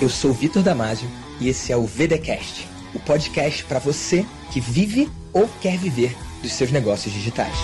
Eu 0.00 0.08
sou 0.08 0.32
Vitor 0.32 0.62
Damasio 0.62 1.08
e 1.40 1.48
esse 1.48 1.72
é 1.72 1.76
o 1.76 1.84
VDcast, 1.84 2.68
o 2.94 3.00
podcast 3.00 3.64
para 3.64 3.80
você 3.80 4.24
que 4.52 4.60
vive 4.60 5.10
ou 5.32 5.48
quer 5.60 5.76
viver 5.76 6.16
dos 6.40 6.52
seus 6.52 6.70
negócios 6.70 7.12
digitais. 7.12 7.56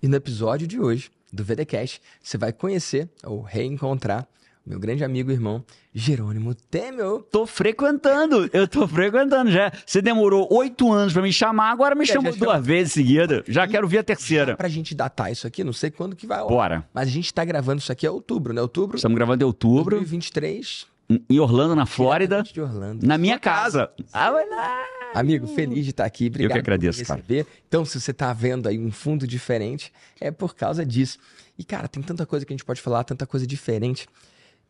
E 0.00 0.06
no 0.06 0.14
episódio 0.14 0.64
de 0.64 0.78
hoje 0.78 1.10
do 1.32 1.42
VDcast, 1.42 2.00
você 2.22 2.38
vai 2.38 2.52
conhecer 2.52 3.10
ou 3.24 3.42
reencontrar 3.42 4.28
meu 4.66 4.80
grande 4.80 5.04
amigo 5.04 5.30
e 5.30 5.34
irmão 5.34 5.64
Jerônimo 5.94 6.54
Temel. 6.54 7.20
Tô 7.30 7.46
frequentando, 7.46 8.50
eu 8.52 8.66
tô 8.66 8.86
frequentando 8.88 9.50
já. 9.50 9.72
Você 9.86 10.02
demorou 10.02 10.48
oito 10.52 10.92
anos 10.92 11.12
pra 11.12 11.22
me 11.22 11.32
chamar, 11.32 11.70
agora 11.70 11.94
me 11.94 12.02
É, 12.02 12.06
chamou 12.06 12.32
duas 12.32 12.38
chama- 12.38 12.60
vezes 12.60 12.92
seguida. 12.92 13.44
Já 13.46 13.64
E- 13.64 13.68
quero 13.68 13.86
ver 13.86 13.98
a 13.98 14.02
terceira. 14.04 14.56
Pra 14.56 14.68
gente 14.68 14.94
datar 14.94 15.30
isso 15.30 15.46
aqui, 15.46 15.62
não 15.62 15.72
sei 15.72 15.90
quando 15.90 16.16
que 16.16 16.26
vai. 16.26 16.40
Bora. 16.40 16.84
Mas 16.92 17.08
a 17.08 17.10
gente 17.10 17.32
tá 17.32 17.44
gravando 17.44 17.80
isso 17.80 17.92
aqui 17.92 18.06
em 18.06 18.08
outubro, 18.10 18.52
né? 18.52 18.60
Outubro 18.60 18.96
Estamos 18.96 19.16
gravando 19.16 19.42
em 19.44 19.46
outubro, 19.46 19.96
2023. 19.96 20.86
em 21.30 21.38
Orlando, 21.38 21.76
na 21.76 21.86
Flórida, 21.86 22.42
De 22.42 22.60
Orlando. 22.60 23.06
na 23.06 23.16
minha 23.16 23.38
casa. 23.38 23.88
Ah, 24.12 24.30
vai 24.32 24.48
lá. 24.48 24.84
Amigo, 25.14 25.46
feliz 25.46 25.84
de 25.84 25.90
estar 25.92 26.04
aqui. 26.04 26.26
Obrigado 26.26 26.52
que 26.54 26.58
agradeço, 26.58 27.02
por 27.04 27.14
receber. 27.14 27.46
Então, 27.68 27.84
se 27.84 27.98
você 28.00 28.12
tá 28.12 28.32
vendo 28.32 28.68
aí 28.68 28.78
um 28.78 28.90
fundo 28.90 29.26
diferente, 29.26 29.90
é 30.20 30.30
por 30.30 30.54
causa 30.54 30.84
disso. 30.84 31.18
E, 31.58 31.64
cara, 31.64 31.88
tem 31.88 32.02
tanta 32.02 32.26
coisa 32.26 32.44
que 32.44 32.52
a 32.52 32.54
gente 32.56 32.64
pode 32.66 32.82
falar, 32.82 33.02
tanta 33.04 33.24
coisa 33.26 33.46
diferente. 33.46 34.06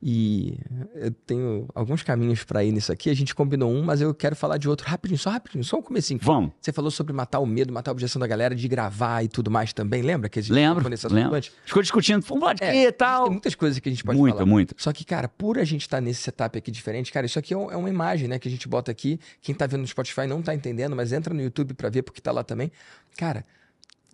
E 0.03 0.59
eu 0.95 1.11
tenho 1.11 1.67
alguns 1.75 2.03
caminhos 2.03 2.45
pra 2.45 2.63
ir 2.63 2.71
nisso 2.71 2.93
aqui. 2.93 3.09
A 3.09 3.15
gente 3.15 3.35
combinou 3.35 3.73
um, 3.73 3.83
mas 3.83 4.01
eu 4.03 4.15
quero 4.15 4.37
falar 4.37 4.59
de 4.59 4.69
outro 4.69 4.87
rapidinho, 4.87 5.19
só 5.19 5.31
rapidinho, 5.31 5.65
só 5.65 5.79
um 5.79 5.83
comecinho. 5.83 6.21
Vamos. 6.23 6.53
Você 6.61 6.71
falou 6.71 6.91
sobre 6.91 7.13
matar 7.15 7.41
o 7.41 7.47
medo, 7.47 7.73
matar 7.73 7.91
a 7.91 7.93
objeção 7.93 8.21
da 8.21 8.27
galera 8.27 8.55
de 8.55 8.69
gravar 8.69 9.23
e 9.25 9.29
tudo 9.29 9.51
mais 9.51 9.73
também. 9.73 10.03
Lembra 10.03 10.29
que 10.29 10.39
a 10.39 10.43
gente 10.43 10.53
lembro. 10.53 10.87
antes? 11.35 11.51
Ficou 11.65 11.83
discutindo, 11.83 12.23
vamos 12.27 12.55
de 12.57 12.63
É, 12.65 12.73
quê 12.73 12.79
e 12.79 12.83
Tem 12.85 12.93
tal. 12.93 13.31
muitas 13.31 13.55
coisas 13.55 13.79
que 13.79 13.89
a 13.89 13.93
gente 13.93 14.05
pode 14.05 14.19
Muita, 14.19 14.37
falar. 14.38 14.47
muita. 14.49 14.75
Só 14.79 14.93
que, 14.93 15.05
cara, 15.05 15.29
por 15.29 15.59
a 15.59 15.65
gente 15.65 15.83
estar 15.83 16.01
nesse 16.01 16.21
setup 16.23 16.59
aqui 16.59 16.71
diferente, 16.71 17.10
cara, 17.10 17.25
isso 17.25 17.38
aqui 17.38 17.55
é, 17.55 17.57
é 17.57 17.77
uma 17.77 17.88
imagem, 17.88 18.29
né, 18.29 18.38
que 18.38 18.49
a 18.49 18.51
gente 18.51 18.69
bota 18.69 18.91
aqui. 18.91 19.19
Quem 19.41 19.55
tá 19.55 19.66
vendo 19.66 19.81
no 19.81 19.87
Spotify 19.87 20.27
não 20.27 20.43
tá 20.43 20.55
entendendo, 20.55 20.95
mas 20.95 21.10
entra 21.13 21.33
no 21.33 21.41
YouTube 21.41 21.73
pra 21.75 21.88
ver, 21.88 22.03
porque 22.03 22.21
tá 22.21 22.31
lá 22.33 22.45
também. 22.45 22.71
Cara, 23.16 23.45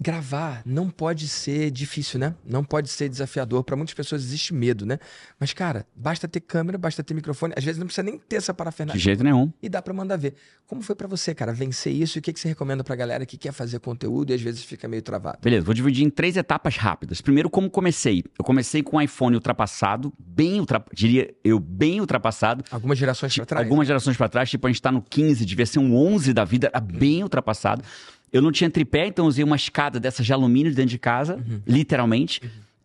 gravar 0.03 0.62
não 0.67 0.91
pode 0.91 1.28
ser 1.28 1.70
difícil, 1.70 2.19
né? 2.19 2.34
Não 2.45 2.64
pode 2.64 2.89
ser 2.89 3.08
desafiador. 3.08 3.62
Pra 3.64 3.77
muitas 3.77 3.95
pessoas 3.95 4.22
existe 4.22 4.53
medo, 4.53 4.84
né? 4.84 4.98
Mas, 5.39 5.53
cara, 5.53 5.86
basta 5.95 6.27
ter 6.27 6.41
câmera, 6.41 6.77
basta 6.77 7.03
ter 7.03 7.14
microfone. 7.14 7.55
Às 7.56 7.64
vezes 7.64 7.78
não 7.78 7.86
precisa 7.86 8.03
nem 8.03 8.19
ter 8.19 8.36
essa 8.36 8.53
De 8.53 8.56
parafernália. 8.56 9.00
jeito 9.00 9.23
nenhum. 9.23 9.50
E 9.62 9.69
dá 9.69 9.80
pra 9.80 9.95
mandar 9.95 10.17
ver. 10.17 10.34
Como 10.67 10.83
foi 10.83 10.95
pra 10.97 11.06
você, 11.06 11.34
cara, 11.34 11.53
vencer 11.53 11.92
isso? 11.92 12.19
E 12.19 12.20
o 12.20 12.23
que, 12.23 12.33
que 12.33 12.41
você 12.41 12.48
recomenda 12.48 12.83
pra 12.83 12.97
galera 12.97 13.25
que 13.25 13.36
quer 13.36 13.53
fazer 13.53 13.78
conteúdo 13.78 14.30
e 14.30 14.34
às 14.34 14.41
vezes 14.42 14.64
fica 14.64 14.89
meio 14.89 15.03
travado? 15.03 15.39
Beleza, 15.41 15.64
vou 15.64 15.75
dividir 15.75 16.05
em 16.05 16.11
três 16.11 16.36
etapas 16.36 16.77
rápidas. 16.77 17.20
Primeiro, 17.20 17.48
como 17.48 17.70
comecei. 17.70 18.25
Eu 18.39 18.45
comecei 18.45 18.83
com 18.83 18.97
um 18.97 19.00
iPhone 19.00 19.36
ultrapassado, 19.36 20.12
bem 20.19 20.58
ultrapassado, 20.61 20.97
diria 20.97 21.34
eu, 21.45 21.61
bem 21.61 22.00
ultrapassado. 22.00 22.64
Algumas 22.70 22.98
gerações 22.98 23.34
pra 23.36 23.47
trás? 23.47 23.64
Algumas 23.64 23.86
gerações 23.86 24.17
pra 24.17 24.28
trás, 24.28 24.50
tipo, 24.50 24.67
a 24.67 24.70
gente 24.70 24.83
tá 24.83 24.91
no 24.91 25.03
15, 25.03 25.45
devia 25.47 25.67
ser 25.67 25.78
um 25.78 25.95
11 25.95 26.33
da 26.33 26.45
vida, 26.45 26.69
era 26.73 26.80
bem 26.80 27.23
ultrapassado. 27.23 27.83
Eu 28.33 28.41
não 28.42 28.50
tinha 28.50 28.70
tripé, 28.70 29.06
então 29.06 29.27
usei 29.27 29.44
uma 29.44 29.56
escada 29.56 30.00
dessas 30.00 30.25
de 30.25 30.33
alumínio 30.33 30.75
dentro 30.75 30.91
de 30.91 30.98
casa, 30.98 31.38
literalmente. 31.66 32.41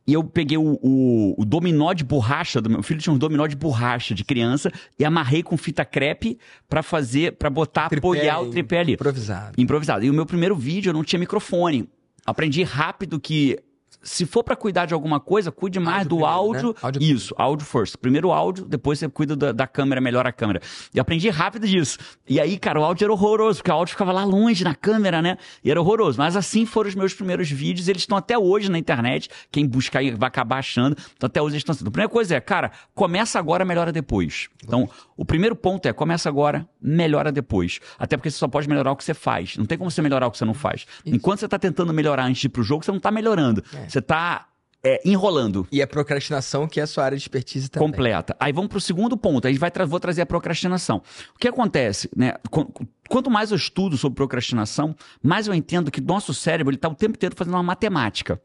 E 0.06 0.14
eu 0.14 0.24
peguei 0.24 0.58
o, 0.58 0.80
o- 0.82 1.36
o 1.38 1.44
dominó 1.46 1.92
de 1.94 2.04
borracha, 2.04 2.62
do 2.62 2.70
meu 2.70 2.82
filho 2.82 3.00
tinha 3.00 3.14
um 3.14 3.18
dominó 3.18 3.46
de 3.46 3.56
borracha 3.58 4.16
de 4.16 4.24
criança, 4.24 4.72
e 4.98 5.04
amarrei 5.04 5.44
com 5.44 5.58
fita 5.58 5.84
crepe 5.84 6.38
pra 6.70 6.82
fazer, 6.82 7.34
pra 7.34 7.50
botar, 7.50 7.90
Tripé 7.90 8.00
apoiar 8.08 8.40
o 8.42 8.50
tripé 8.50 8.80
ali. 8.80 8.94
Improvisado. 8.94 9.62
Improvisado. 9.62 10.06
E 10.06 10.10
o 10.10 10.14
meu 10.14 10.26
primeiro 10.26 10.56
vídeo 10.56 10.90
eu 10.90 10.94
não 10.94 11.04
tinha 11.04 11.20
microfone. 11.20 11.90
Aprendi 12.26 12.64
rápido 12.64 13.20
que 13.20 13.58
se 14.02 14.26
for 14.26 14.44
pra 14.44 14.56
cuidar 14.56 14.86
de 14.86 14.94
alguma 14.94 15.20
coisa, 15.20 15.52
cuide 15.52 15.80
mais 15.80 16.00
Áudio 16.00 16.10
do 16.10 16.16
primeiro, 16.16 16.38
áudio. 16.38 16.68
né? 16.70 16.74
Áudio 16.82 17.02
Isso, 17.02 17.36
áudio 17.38 17.66
first. 17.66 17.98
Primeiro 17.98 18.30
o 18.30 18.34
áudio, 18.34 18.66
depois 18.66 19.00
você 19.00 19.10
cuida 19.10 19.36
da, 19.36 19.52
da 19.52 19.68
câmera, 19.68 20.00
melhora 20.00 20.30
a 20.30 20.32
câmera. 20.32 20.62
E 20.94 21.00
aprendi 21.00 21.30
rápido 21.30 21.68
disso. 21.68 21.98
E 22.28 22.40
aí, 22.40 22.58
cara, 22.58 22.80
o 22.80 22.84
áudio 22.84 23.06
era 23.06 23.14
horroroso, 23.14 23.60
porque 23.60 23.72
o 23.72 23.74
áudio 23.74 23.92
ficava 23.92 24.12
lá 24.12 24.24
longe 24.24 24.64
na 24.64 24.76
câmera, 24.76 25.22
né? 25.22 25.38
E 25.64 25.70
era 25.70 25.82
horroroso. 25.82 26.18
Mas 26.18 26.36
assim 26.36 26.66
foram 26.66 26.90
os 26.90 26.96
meus 26.96 27.14
primeiros 27.14 27.50
vídeos, 27.50 27.88
eles 27.88 28.04
estão 28.04 28.18
até 28.18 28.38
hoje 28.38 28.70
na 28.70 28.78
internet. 28.78 29.30
Quem 29.52 29.68
buscar 29.68 30.00
aí 30.00 30.12
vai 30.12 30.28
acabar 30.28 30.60
achando. 30.60 30.96
Então 31.16 31.28
até 31.28 31.42
hoje 31.42 31.56
eles 31.56 31.62
estão 31.62 31.76
sendo. 31.76 31.88
A 31.88 31.92
primeira 31.92 32.12
coisa 32.12 32.36
é, 32.36 32.40
cara, 32.40 32.72
começa 32.94 33.38
agora, 33.38 33.66
melhora 33.66 33.92
depois. 33.92 34.50
Então, 34.64 34.90
o 35.16 35.26
primeiro 35.26 35.56
ponto 35.56 35.86
é, 35.88 35.94
começa 35.94 36.30
agora, 36.30 36.68
melhora 36.82 37.32
depois. 37.32 37.80
Até 37.98 38.16
porque 38.16 38.30
você 38.30 38.38
só 38.38 38.48
pode 38.48 38.68
melhorar 38.70 38.92
o 38.92 38.96
que 38.96 39.04
você 39.04 39.14
faz. 39.14 39.58
Não 39.58 39.66
tem 39.66 39.78
como 39.78 39.90
você 39.90 40.02
melhorar 40.02 40.28
o 40.28 40.32
que 40.32 40.38
você 40.38 40.46
não 40.46 40.54
faz. 40.54 40.86
Enquanto 41.06 41.40
você 41.40 41.48
tá 41.48 41.58
tentando 41.58 41.94
melhorar 41.94 42.26
antes 42.26 42.42
de 42.42 42.48
ir 42.48 42.50
pro 42.50 42.64
jogo, 42.64 42.84
você 42.86 42.92
não 42.92 43.00
tá 43.00 43.12
melhorando. 43.12 43.64
Você 43.88 44.02
tá 44.02 44.48
é, 44.84 45.02
enrolando. 45.04 45.68
E 45.72 45.82
a 45.82 45.88
procrastinação, 45.88 46.68
que 46.68 46.80
é 46.80 46.84
a 46.84 46.88
sua 46.88 47.04
área 47.04 47.18
de 47.18 47.24
expertise 47.24 47.70
também. 47.70 47.90
Completa. 47.90 48.36
Aí 48.40 48.54
vamos 48.54 48.70
pro 48.70 48.80
segundo 48.80 49.18
ponto. 49.18 49.48
Aí 49.48 49.58
vai 49.58 49.72
tra 49.72 49.86
vou 49.86 50.00
trazer 50.00 50.22
a 50.22 50.26
procrastinação. 50.26 51.02
O 51.36 51.40
que 51.40 51.48
acontece, 51.48 52.10
né? 52.16 52.36
Qu- 52.50 52.72
Quanto 53.10 53.30
mais 53.32 53.52
eu 53.52 53.58
estudo 53.58 53.98
sobre 53.98 54.16
procrastinação, 54.18 54.96
mais 55.24 55.48
eu 55.48 55.54
entendo 55.54 55.90
que 55.90 56.02
nosso 56.02 56.34
cérebro 56.34 56.72
ele 56.72 56.78
tá 56.78 56.90
o 56.90 56.96
tempo 56.96 57.16
inteiro 57.16 57.36
fazendo 57.38 57.54
uma 57.54 57.64
matemática. 57.64 58.42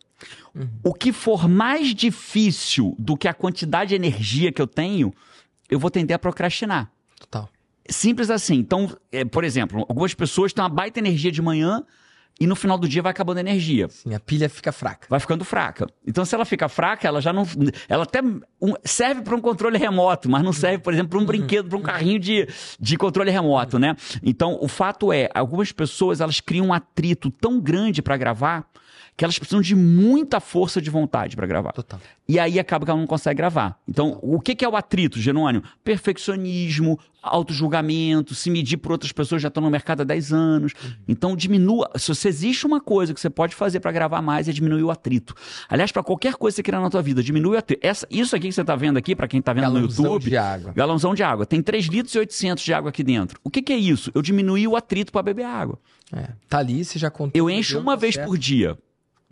O 0.84 0.94
que 0.94 1.12
for 1.12 1.48
mais 1.48 1.92
difícil 1.94 2.94
do 2.98 3.16
que 3.16 3.26
a 3.26 3.34
quantidade 3.34 3.88
de 3.88 3.94
energia 3.96 4.52
que 4.52 4.62
eu 4.62 4.66
tenho, 4.66 5.12
eu 5.68 5.78
vou 5.80 5.90
tender 5.90 6.14
a 6.14 6.18
procrastinar. 6.18 6.90
Total. 7.18 7.48
Simples 7.88 8.30
assim. 8.30 8.54
Então, 8.54 8.96
é, 9.10 9.24
por 9.24 9.42
exemplo, 9.42 9.80
algumas 9.88 10.14
pessoas 10.14 10.52
têm 10.52 10.62
uma 10.62 10.68
baita 10.70 11.00
energia 11.00 11.32
de 11.32 11.42
manhã 11.42 11.82
e 12.40 12.46
no 12.46 12.56
final 12.56 12.76
do 12.76 12.88
dia 12.88 13.02
vai 13.02 13.10
acabando 13.10 13.38
a 13.38 13.40
energia 13.40 13.88
Sim, 13.88 14.14
a 14.14 14.20
pilha 14.20 14.48
fica 14.48 14.72
fraca. 14.72 15.06
vai 15.08 15.20
ficando 15.20 15.44
fraca. 15.44 15.86
Então, 16.06 16.24
se 16.24 16.34
ela 16.34 16.44
fica 16.44 16.68
fraca, 16.68 17.06
ela 17.06 17.20
já 17.20 17.32
não. 17.32 17.46
Ela 17.88 18.02
até 18.04 18.20
serve 18.84 19.22
para 19.22 19.36
um 19.36 19.40
controle 19.40 19.78
remoto, 19.78 20.28
mas 20.30 20.42
não 20.42 20.52
serve, 20.52 20.78
por 20.78 20.92
exemplo, 20.92 21.10
para 21.10 21.18
um 21.18 21.24
brinquedo, 21.24 21.68
para 21.68 21.78
um 21.78 21.82
carrinho 21.82 22.18
de, 22.18 22.48
de 22.80 22.96
controle 22.96 23.30
remoto, 23.30 23.78
né? 23.78 23.94
Então, 24.22 24.58
o 24.60 24.68
fato 24.68 25.12
é, 25.12 25.28
algumas 25.34 25.72
pessoas 25.72 26.20
elas 26.20 26.40
criam 26.40 26.66
um 26.66 26.72
atrito 26.72 27.30
tão 27.30 27.60
grande 27.60 28.02
para 28.02 28.16
gravar 28.16 28.66
que 29.16 29.24
elas 29.24 29.38
precisam 29.38 29.60
de 29.60 29.74
muita 29.74 30.40
força 30.40 30.80
de 30.80 30.90
vontade 30.90 31.36
para 31.36 31.46
gravar. 31.46 31.72
Total. 31.72 32.00
E 32.26 32.38
aí 32.38 32.58
acaba 32.58 32.84
que 32.84 32.90
ela 32.90 32.98
não 33.00 33.06
consegue 33.06 33.36
gravar. 33.36 33.78
Então, 33.86 34.18
o 34.22 34.40
que 34.40 34.54
que 34.54 34.64
é 34.64 34.68
o 34.68 34.74
atrito, 34.74 35.20
Genônimo? 35.20 35.64
Perfeccionismo, 35.84 36.98
auto-julgamento, 37.22 38.34
se 38.34 38.50
medir 38.50 38.78
por 38.78 38.92
outras 38.92 39.12
pessoas 39.12 39.40
já 39.40 39.48
estão 39.48 39.62
no 39.62 39.70
mercado 39.70 40.00
há 40.00 40.04
10 40.04 40.32
anos. 40.32 40.72
Então, 41.06 41.36
diminua. 41.36 41.90
Se 41.96 42.08
você 42.08 42.28
existe 42.28 42.66
uma 42.66 42.80
coisa 42.80 43.14
que 43.14 43.20
você 43.20 43.30
pode 43.30 43.54
fazer 43.54 43.80
para 43.80 43.92
gravar 43.92 44.20
mais, 44.20 44.48
é 44.48 44.52
diminuir 44.52 44.82
o 44.82 44.90
atrito. 44.90 45.34
Aliás, 45.68 45.92
para 45.92 46.02
qualquer 46.02 46.34
coisa 46.34 46.54
que 46.54 46.56
você 46.56 46.62
queira 46.62 46.80
na 46.80 46.90
tua 46.90 47.02
vida, 47.02 47.22
diminui 47.22 47.54
o 47.54 47.58
atrito. 47.58 47.86
Essa, 47.86 48.06
isso 48.10 48.34
aqui 48.34 48.48
que 48.48 48.54
você 48.54 48.60
está 48.60 48.74
vendo 48.74 48.96
aqui, 48.96 49.14
para 49.14 49.28
quem 49.28 49.40
está 49.40 49.52
vendo 49.52 49.62
Galãozão 49.62 50.04
no 50.04 50.10
YouTube. 50.12 50.30
de 50.30 50.36
água. 50.36 50.72
Galãozão 50.74 51.14
de 51.14 51.22
água. 51.22 51.46
Tem 51.46 51.62
3 51.62 51.86
litros 51.86 52.14
e 52.14 52.18
800 52.18 52.64
de 52.64 52.74
água 52.74 52.88
aqui 52.88 53.04
dentro. 53.04 53.38
O 53.44 53.50
que, 53.50 53.62
que 53.62 53.72
é 53.72 53.76
isso? 53.76 54.10
Eu 54.14 54.22
diminuí 54.22 54.66
o 54.66 54.76
atrito 54.76 55.12
para 55.12 55.22
beber 55.22 55.44
água. 55.44 55.78
É. 56.12 56.28
Tá 56.48 56.58
ali, 56.58 56.84
você 56.84 56.98
já 56.98 57.10
contou. 57.10 57.32
Eu 57.38 57.48
encho 57.48 57.78
uma 57.78 57.96
vez 57.96 58.16
por 58.16 58.36
dia. 58.36 58.76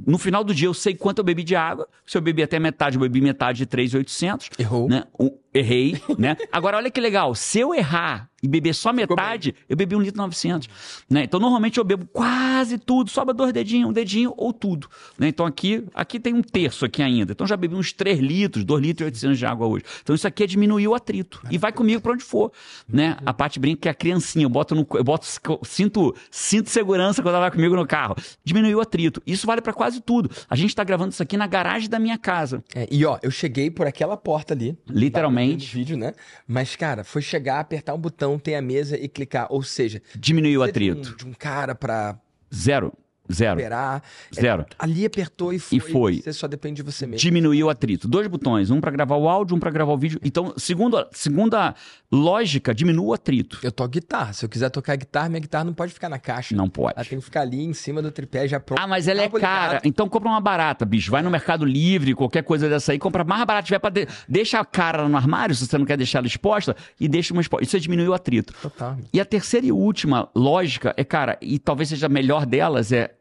No 0.06 0.16
final 0.18 0.42
do 0.42 0.54
dia, 0.54 0.66
eu 0.66 0.74
sei 0.74 0.94
quanto 0.94 1.18
eu 1.18 1.24
bebi 1.24 1.42
de 1.42 1.54
água. 1.54 1.86
Se 2.06 2.16
eu 2.16 2.22
bebi 2.22 2.42
até 2.42 2.58
metade, 2.58 2.96
eu 2.96 3.00
bebi 3.00 3.20
metade 3.20 3.58
de 3.58 3.66
3,800. 3.66 4.50
Errou. 4.58 4.88
Né? 4.88 5.04
Errei, 5.52 6.00
né? 6.18 6.36
Agora, 6.50 6.76
olha 6.76 6.90
que 6.90 7.00
legal. 7.00 7.34
Se 7.34 7.60
eu 7.60 7.74
errar 7.74 8.30
e 8.42 8.48
beber 8.48 8.74
só 8.74 8.92
metade, 8.92 9.54
eu 9.68 9.76
bebi 9.76 9.94
um 9.94 10.00
litro 10.00 10.16
e 10.16 10.22
900. 10.22 10.68
Né? 11.10 11.24
Então, 11.24 11.38
normalmente 11.38 11.78
eu 11.78 11.84
bebo 11.84 12.06
quase 12.06 12.78
tudo. 12.78 13.10
Sobra 13.10 13.34
dois 13.34 13.52
dedinhos, 13.52 13.90
um 13.90 13.92
dedinho 13.92 14.32
ou 14.36 14.52
tudo. 14.52 14.88
Né? 15.18 15.28
Então, 15.28 15.44
aqui, 15.44 15.84
aqui 15.94 16.18
tem 16.18 16.32
um 16.32 16.42
terço 16.42 16.84
aqui 16.84 17.02
ainda. 17.02 17.32
Então, 17.32 17.46
já 17.46 17.56
bebi 17.56 17.74
uns 17.74 17.92
3 17.92 18.18
litros, 18.18 18.64
2 18.64 18.82
litros 18.82 19.04
e 19.04 19.06
800 19.06 19.38
de 19.38 19.46
água 19.46 19.66
hoje. 19.66 19.84
Então, 20.02 20.14
isso 20.14 20.26
aqui 20.26 20.44
é 20.44 20.46
diminuir 20.46 20.88
o 20.88 20.94
atrito. 20.94 21.42
E 21.50 21.58
vai 21.58 21.72
comigo 21.72 22.00
pra 22.00 22.12
onde 22.12 22.24
for. 22.24 22.50
Né? 22.88 23.16
A 23.26 23.34
parte 23.34 23.58
brinca 23.58 23.82
que 23.82 23.88
é 23.88 23.90
a 23.90 23.94
criancinha. 23.94 24.46
Eu 24.46 24.50
boto 24.50 24.74
no... 24.74 24.86
Eu 24.94 25.04
boto, 25.04 25.26
sinto, 25.62 26.14
sinto 26.30 26.70
segurança 26.70 27.22
quando 27.22 27.34
ela 27.34 27.40
vai 27.40 27.50
comigo 27.50 27.76
no 27.76 27.86
carro. 27.86 28.16
Diminuir 28.42 28.74
o 28.74 28.80
atrito. 28.80 29.22
Isso 29.26 29.46
vale 29.46 29.60
pra 29.60 29.74
quase 29.74 30.00
tudo. 30.00 30.30
A 30.48 30.56
gente 30.56 30.74
tá 30.74 30.82
gravando 30.82 31.10
isso 31.10 31.22
aqui 31.22 31.36
na 31.36 31.46
garagem 31.46 31.90
da 31.90 31.98
minha 31.98 32.16
casa. 32.16 32.64
É, 32.74 32.88
e 32.90 33.04
ó, 33.04 33.18
eu 33.22 33.30
cheguei 33.30 33.70
por 33.70 33.86
aquela 33.86 34.16
porta 34.16 34.54
ali. 34.54 34.78
Literalmente. 34.88 35.39
No 35.48 35.58
vídeo, 35.58 35.96
né? 35.96 36.14
Mas, 36.46 36.76
cara, 36.76 37.04
foi 37.04 37.22
chegar, 37.22 37.60
apertar 37.60 37.94
um 37.94 37.98
botão, 37.98 38.38
ter 38.38 38.54
a 38.54 38.62
mesa 38.62 38.96
e 38.98 39.08
clicar. 39.08 39.46
Ou 39.50 39.62
seja, 39.62 40.02
Diminuir 40.14 40.58
o 40.58 40.62
precisa 40.62 40.80
de 40.80 40.90
um- 40.90 41.00
atrito. 41.00 41.16
De 41.16 41.26
um, 41.26 41.32
cara 41.32 41.74
pra 41.74 42.18
Zero. 42.54 42.92
Zero. 43.32 43.60
esperar. 43.60 44.02
É, 44.36 44.40
Zero. 44.40 44.66
ali 44.78 45.06
apertou 45.06 45.52
e 45.52 45.58
foi. 45.58 45.78
E 45.78 45.80
foi. 45.80 46.20
Você 46.22 46.32
só 46.32 46.46
depende 46.46 46.76
de 46.76 46.82
você 46.82 47.06
mesmo. 47.06 47.20
Diminuir 47.20 47.64
o 47.64 47.70
atrito. 47.70 48.08
Dois 48.08 48.26
botões, 48.26 48.70
um 48.70 48.80
para 48.80 48.90
gravar 48.90 49.16
o 49.16 49.28
áudio, 49.28 49.56
um 49.56 49.60
para 49.60 49.70
gravar 49.70 49.92
o 49.92 49.98
vídeo. 49.98 50.20
Então, 50.22 50.52
segundo 50.56 50.96
a, 50.96 51.08
segundo 51.12 51.54
a 51.54 51.74
lógica, 52.10 52.74
diminua 52.74 53.06
o 53.06 53.12
atrito. 53.14 53.58
Eu 53.62 53.72
toco 53.72 53.90
guitarra. 53.90 54.32
Se 54.32 54.44
eu 54.44 54.48
quiser 54.48 54.70
tocar 54.70 54.96
guitarra, 54.96 55.28
minha 55.28 55.40
guitarra 55.40 55.64
não 55.64 55.72
pode 55.72 55.92
ficar 55.92 56.08
na 56.08 56.18
caixa. 56.18 56.54
Não 56.54 56.68
pode. 56.68 56.94
Ela 56.96 57.04
tem 57.04 57.18
que 57.18 57.24
ficar 57.24 57.42
ali 57.42 57.62
em 57.64 57.72
cima 57.72 58.02
do 58.02 58.10
tripé 58.10 58.46
já 58.48 58.58
pronto. 58.60 58.80
Ah, 58.80 58.86
mas 58.86 59.08
ela 59.08 59.20
é 59.20 59.26
ligado. 59.26 59.40
cara. 59.40 59.80
Então 59.84 60.08
compra 60.08 60.28
uma 60.28 60.40
barata, 60.40 60.84
bicho. 60.84 61.10
Vai 61.10 61.22
no 61.22 61.30
Mercado 61.30 61.64
Livre, 61.64 62.14
qualquer 62.14 62.42
coisa 62.42 62.68
dessa 62.68 62.92
aí, 62.92 62.98
compra 62.98 63.24
mais 63.24 63.44
barata 63.44 63.66
tiver 63.66 63.78
pra. 63.78 63.90
De... 63.90 64.06
Deixa 64.28 64.58
a 64.58 64.64
cara 64.64 65.08
no 65.08 65.16
armário, 65.16 65.54
se 65.54 65.66
você 65.66 65.78
não 65.78 65.84
quer 65.84 65.96
deixar 65.96 66.18
ela 66.18 66.26
exposta, 66.26 66.76
e 66.98 67.08
deixa 67.08 67.32
uma 67.32 67.40
exposta. 67.40 67.64
Isso 67.64 67.76
é 67.76 67.80
diminuir 67.80 68.08
o 68.08 68.14
atrito. 68.14 68.52
Total. 68.60 68.96
E 69.12 69.20
a 69.20 69.24
terceira 69.24 69.66
e 69.66 69.72
última 69.72 70.28
lógica 70.34 70.94
é, 70.96 71.04
cara, 71.04 71.38
e 71.40 71.58
talvez 71.58 71.88
seja 71.88 72.06
a 72.06 72.08
melhor 72.08 72.46
delas, 72.46 72.92
é 72.92 73.14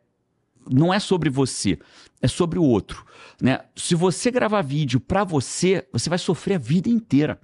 não 0.69 0.93
é 0.93 0.99
sobre 0.99 1.29
você, 1.29 1.77
é 2.21 2.27
sobre 2.27 2.59
o 2.59 2.63
outro. 2.63 3.05
Né? 3.41 3.59
Se 3.75 3.95
você 3.95 4.29
gravar 4.29 4.61
vídeo 4.61 4.99
para 4.99 5.23
você, 5.23 5.87
você 5.91 6.09
vai 6.09 6.17
sofrer 6.17 6.55
a 6.55 6.59
vida 6.59 6.89
inteira. 6.89 7.39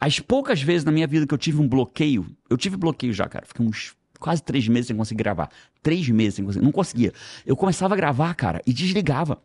As 0.00 0.18
poucas 0.18 0.62
vezes 0.62 0.84
na 0.84 0.92
minha 0.92 1.06
vida 1.06 1.26
que 1.26 1.34
eu 1.34 1.38
tive 1.38 1.60
um 1.60 1.68
bloqueio, 1.68 2.26
eu 2.48 2.56
tive 2.56 2.76
bloqueio 2.76 3.12
já, 3.12 3.28
cara. 3.28 3.46
Fiquei 3.46 3.64
uns 3.64 3.94
quase 4.18 4.42
três 4.42 4.66
meses 4.68 4.88
sem 4.88 4.96
conseguir 4.96 5.22
gravar. 5.22 5.48
Três 5.82 6.08
meses 6.08 6.34
sem 6.34 6.44
conseguir. 6.44 6.64
Não 6.64 6.72
conseguia. 6.72 7.12
Eu 7.46 7.56
começava 7.56 7.94
a 7.94 7.96
gravar, 7.96 8.34
cara, 8.34 8.60
e 8.66 8.72
desligava. 8.72 9.40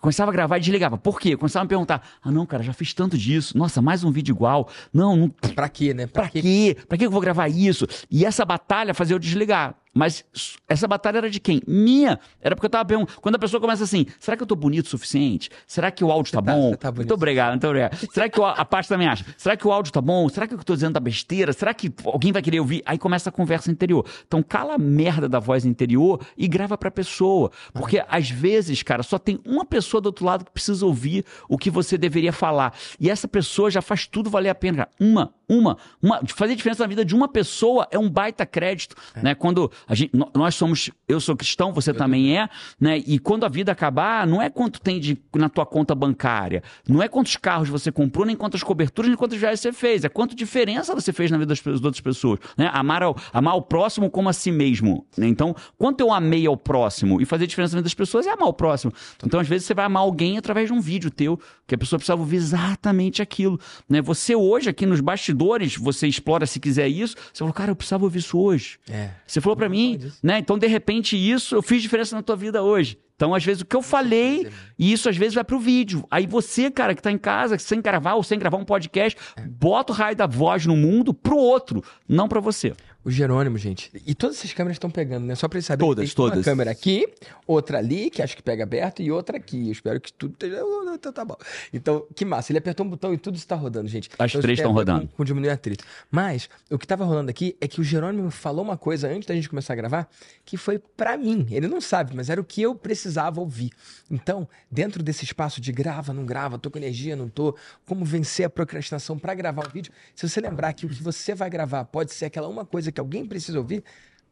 Começava 0.00 0.30
a 0.30 0.34
gravar 0.34 0.58
e 0.58 0.60
desligava. 0.60 0.98
Por 0.98 1.18
quê? 1.18 1.36
Começava 1.36 1.62
a 1.62 1.64
me 1.64 1.68
perguntar: 1.68 2.02
ah, 2.22 2.30
não, 2.30 2.46
cara, 2.46 2.62
já 2.62 2.72
fiz 2.72 2.92
tanto 2.92 3.16
disso. 3.16 3.56
Nossa, 3.56 3.80
mais 3.80 4.04
um 4.04 4.10
vídeo 4.10 4.32
igual. 4.32 4.68
Não, 4.92 5.16
não. 5.16 5.28
Pra 5.28 5.68
quê, 5.68 5.94
né? 5.94 6.06
Pra, 6.06 6.22
pra 6.22 6.30
quê? 6.30 6.42
quê? 6.42 6.76
Pra 6.88 6.98
que 6.98 7.06
eu 7.06 7.10
vou 7.10 7.20
gravar 7.20 7.48
isso? 7.48 7.86
E 8.10 8.24
essa 8.24 8.44
batalha 8.44 8.94
fazia 8.94 9.14
eu 9.14 9.18
desligar. 9.18 9.74
Mas 9.96 10.22
essa 10.68 10.86
batalha 10.86 11.16
era 11.16 11.30
de 11.30 11.40
quem? 11.40 11.62
Minha. 11.66 12.20
Era 12.42 12.54
porque 12.54 12.66
eu 12.66 12.70
tava 12.70 12.84
perguntando. 12.84 13.18
Quando 13.18 13.36
a 13.36 13.38
pessoa 13.38 13.58
começa 13.58 13.82
assim, 13.82 14.04
será 14.20 14.36
que 14.36 14.42
eu 14.42 14.46
tô 14.46 14.54
bonito 14.54 14.84
o 14.84 14.88
suficiente? 14.90 15.48
Será 15.66 15.90
que 15.90 16.04
o 16.04 16.12
áudio 16.12 16.34
tá, 16.34 16.42
tá 16.42 16.52
bom? 16.52 16.74
Tá 16.74 16.92
muito 16.92 17.14
obrigado, 17.14 17.52
muito 17.52 17.66
obrigado. 17.66 17.96
será 18.12 18.28
que 18.28 18.38
o, 18.38 18.44
a 18.44 18.62
parte 18.62 18.90
também 18.90 19.08
acha? 19.08 19.24
Será 19.38 19.56
que 19.56 19.66
o 19.66 19.72
áudio 19.72 19.90
tá 19.90 20.02
bom? 20.02 20.28
Será 20.28 20.46
que 20.46 20.52
o 20.52 20.58
que 20.58 20.60
eu 20.60 20.66
tô 20.66 20.74
dizendo 20.74 20.92
tá 20.92 21.00
besteira? 21.00 21.50
Será 21.54 21.72
que 21.72 21.90
alguém 22.04 22.30
vai 22.30 22.42
querer 22.42 22.60
ouvir? 22.60 22.82
Aí 22.84 22.98
começa 22.98 23.30
a 23.30 23.32
conversa 23.32 23.70
interior. 23.70 24.04
Então 24.26 24.42
cala 24.42 24.74
a 24.74 24.78
merda 24.78 25.30
da 25.30 25.38
voz 25.38 25.64
interior 25.64 26.20
e 26.36 26.46
grava 26.46 26.76
pra 26.76 26.90
pessoa. 26.90 27.50
Porque 27.72 28.04
às 28.06 28.28
vezes, 28.28 28.82
cara, 28.82 29.02
só 29.02 29.18
tem 29.18 29.40
uma 29.46 29.64
pessoa 29.64 30.02
do 30.02 30.06
outro 30.06 30.26
lado 30.26 30.44
que 30.44 30.50
precisa 30.50 30.84
ouvir 30.84 31.24
o 31.48 31.56
que 31.56 31.70
você 31.70 31.96
deveria 31.96 32.34
falar. 32.34 32.74
E 33.00 33.08
essa 33.08 33.26
pessoa 33.26 33.70
já 33.70 33.80
faz 33.80 34.06
tudo 34.06 34.28
valer 34.28 34.50
a 34.50 34.54
pena. 34.54 34.76
Cara. 34.76 34.90
Uma, 35.00 35.32
uma, 35.48 35.78
uma. 36.02 36.20
Fazer 36.26 36.54
diferença 36.54 36.82
na 36.82 36.86
vida 36.86 37.02
de 37.02 37.14
uma 37.14 37.28
pessoa 37.28 37.88
é 37.90 37.98
um 37.98 38.10
baita 38.10 38.44
crédito. 38.44 38.94
É. 39.14 39.22
Né? 39.22 39.34
Quando 39.34 39.72
gente, 39.94 40.12
nós 40.34 40.54
somos, 40.54 40.90
eu 41.08 41.20
sou 41.20 41.36
cristão, 41.36 41.72
você 41.72 41.90
eu 41.90 41.94
também 41.94 42.36
é, 42.36 42.48
né? 42.80 42.98
E 43.06 43.18
quando 43.18 43.44
a 43.44 43.48
vida 43.48 43.70
acabar, 43.70 44.26
não 44.26 44.42
é 44.42 44.50
quanto 44.50 44.80
tem 44.80 44.98
de, 44.98 45.16
na 45.34 45.48
tua 45.48 45.64
conta 45.64 45.94
bancária, 45.94 46.62
não 46.88 47.02
é 47.02 47.08
quantos 47.08 47.36
carros 47.36 47.68
você 47.68 47.92
comprou, 47.92 48.26
nem 48.26 48.34
quantas 48.34 48.62
coberturas, 48.62 49.08
nem 49.08 49.16
quantas 49.16 49.38
viagens 49.38 49.60
você 49.60 49.72
fez, 49.72 50.04
é 50.04 50.08
quanto 50.08 50.34
diferença 50.34 50.94
você 50.94 51.12
fez 51.12 51.30
na 51.30 51.38
vida 51.38 51.48
das, 51.48 51.60
das 51.60 51.82
outras 51.82 52.00
pessoas, 52.00 52.40
né? 52.56 52.70
Amar, 52.72 53.02
ao, 53.02 53.16
amar 53.32 53.56
o 53.56 53.62
próximo 53.62 54.10
como 54.10 54.28
a 54.28 54.32
si 54.32 54.50
mesmo, 54.50 55.06
né? 55.16 55.28
Então, 55.28 55.54
quanto 55.78 56.00
eu 56.00 56.12
amei 56.12 56.46
ao 56.46 56.56
próximo 56.56 57.20
e 57.20 57.24
fazer 57.24 57.46
diferença 57.46 57.74
na 57.74 57.80
vida 57.80 57.86
das 57.86 57.94
pessoas 57.94 58.26
é 58.26 58.30
amar 58.30 58.48
o 58.48 58.52
próximo. 58.52 58.92
Então, 59.24 59.38
às 59.38 59.46
vezes 59.46 59.66
você 59.66 59.74
vai 59.74 59.84
amar 59.84 60.02
alguém 60.02 60.38
através 60.38 60.68
de 60.68 60.72
um 60.72 60.80
vídeo 60.80 61.10
teu, 61.10 61.38
que 61.66 61.74
a 61.74 61.78
pessoa 61.78 61.98
precisava 61.98 62.20
ouvir 62.20 62.36
exatamente 62.36 63.22
aquilo, 63.22 63.58
né? 63.88 64.00
Você 64.02 64.34
hoje 64.34 64.70
aqui 64.70 64.84
nos 64.86 65.00
bastidores, 65.00 65.76
você 65.76 66.06
explora 66.06 66.46
se 66.46 66.58
quiser 66.58 66.88
isso, 66.88 67.14
você 67.32 67.38
falou, 67.38 67.52
cara, 67.52 67.70
eu 67.70 67.76
precisava 67.76 68.04
ouvir 68.04 68.18
isso 68.18 68.38
hoje. 68.38 68.78
É. 68.88 69.10
Você 69.26 69.40
falou 69.40 69.56
para 69.56 69.68
mim, 69.68 69.75
né? 70.22 70.38
Então, 70.38 70.58
de 70.58 70.66
repente, 70.66 71.16
isso 71.16 71.54
eu 71.54 71.62
fiz 71.62 71.82
diferença 71.82 72.16
na 72.16 72.22
tua 72.22 72.36
vida 72.36 72.62
hoje. 72.62 72.98
Então, 73.16 73.34
às 73.34 73.42
vezes, 73.42 73.62
o 73.62 73.66
que 73.66 73.74
eu 73.74 73.80
falei, 73.80 74.46
e 74.78 74.92
isso 74.92 75.08
às 75.08 75.16
vezes 75.16 75.34
vai 75.34 75.42
pro 75.42 75.58
vídeo. 75.58 76.04
Aí 76.10 76.26
você, 76.26 76.70
cara, 76.70 76.94
que 76.94 77.02
tá 77.02 77.10
em 77.10 77.16
casa, 77.16 77.58
sem 77.58 77.80
gravar 77.80 78.14
ou 78.14 78.22
sem 78.22 78.38
gravar 78.38 78.58
um 78.58 78.64
podcast, 78.64 79.18
bota 79.58 79.92
o 79.92 79.96
raio 79.96 80.14
da 80.14 80.26
voz 80.26 80.66
no 80.66 80.76
mundo 80.76 81.14
pro 81.14 81.36
outro, 81.36 81.82
não 82.06 82.28
para 82.28 82.40
você. 82.40 82.74
O 83.06 83.10
Jerônimo, 83.10 83.56
gente. 83.56 83.88
E 84.04 84.16
todas 84.16 84.38
essas 84.38 84.52
câmeras 84.52 84.74
estão 84.74 84.90
pegando, 84.90 85.26
né? 85.26 85.36
Só 85.36 85.46
pra 85.46 85.58
eles 85.58 85.66
saberem. 85.66 85.88
Todas, 85.88 86.12
todas. 86.12 86.38
Uma 86.38 86.44
câmera 86.44 86.72
aqui, 86.72 87.06
outra 87.46 87.78
ali, 87.78 88.10
que 88.10 88.20
acho 88.20 88.36
que 88.36 88.42
pega 88.42 88.64
aberto, 88.64 89.00
e 89.00 89.12
outra 89.12 89.36
aqui. 89.36 89.66
Eu 89.66 89.72
espero 89.72 90.00
que 90.00 90.12
tudo 90.12 90.32
esteja. 90.32 90.60
Então 90.92 91.12
tá 91.12 91.24
bom. 91.24 91.36
Então, 91.72 92.04
que 92.16 92.24
massa. 92.24 92.50
Ele 92.50 92.58
apertou 92.58 92.84
um 92.84 92.90
botão 92.90 93.14
e 93.14 93.16
tudo 93.16 93.36
está 93.36 93.54
rodando, 93.54 93.86
gente. 93.86 94.10
As 94.18 94.32
então, 94.32 94.40
três 94.40 94.58
estão 94.58 94.72
rodando. 94.72 95.02
Com, 95.02 95.18
com 95.18 95.24
diminuir 95.24 95.50
atrito. 95.50 95.84
Mas, 96.10 96.48
o 96.68 96.76
que 96.76 96.84
tava 96.84 97.04
rolando 97.04 97.30
aqui 97.30 97.56
é 97.60 97.68
que 97.68 97.80
o 97.80 97.84
Jerônimo 97.84 98.28
falou 98.28 98.64
uma 98.64 98.76
coisa 98.76 99.06
antes 99.06 99.28
da 99.28 99.36
gente 99.36 99.48
começar 99.48 99.74
a 99.74 99.76
gravar, 99.76 100.08
que 100.44 100.56
foi 100.56 100.76
para 100.76 101.16
mim. 101.16 101.46
Ele 101.52 101.68
não 101.68 101.80
sabe, 101.80 102.12
mas 102.12 102.28
era 102.28 102.40
o 102.40 102.44
que 102.44 102.60
eu 102.60 102.74
precisava 102.74 103.40
ouvir. 103.40 103.70
Então, 104.10 104.48
dentro 104.68 105.00
desse 105.00 105.24
espaço 105.24 105.60
de 105.60 105.70
grava, 105.70 106.12
não 106.12 106.26
grava, 106.26 106.58
tô 106.58 106.72
com 106.72 106.78
energia, 106.78 107.14
não 107.14 107.28
tô, 107.28 107.56
como 107.86 108.04
vencer 108.04 108.46
a 108.46 108.50
procrastinação 108.50 109.16
para 109.16 109.32
gravar 109.32 109.64
um 109.68 109.70
vídeo, 109.70 109.92
se 110.12 110.28
você 110.28 110.40
lembrar 110.40 110.72
que 110.72 110.86
o 110.86 110.88
que 110.88 111.00
você 111.00 111.36
vai 111.36 111.48
gravar 111.48 111.84
pode 111.84 112.12
ser 112.12 112.24
aquela 112.24 112.48
uma 112.48 112.64
coisa 112.64 112.90
que 112.95 112.95
alguém 113.00 113.26
precisa 113.26 113.58
ouvir, 113.58 113.82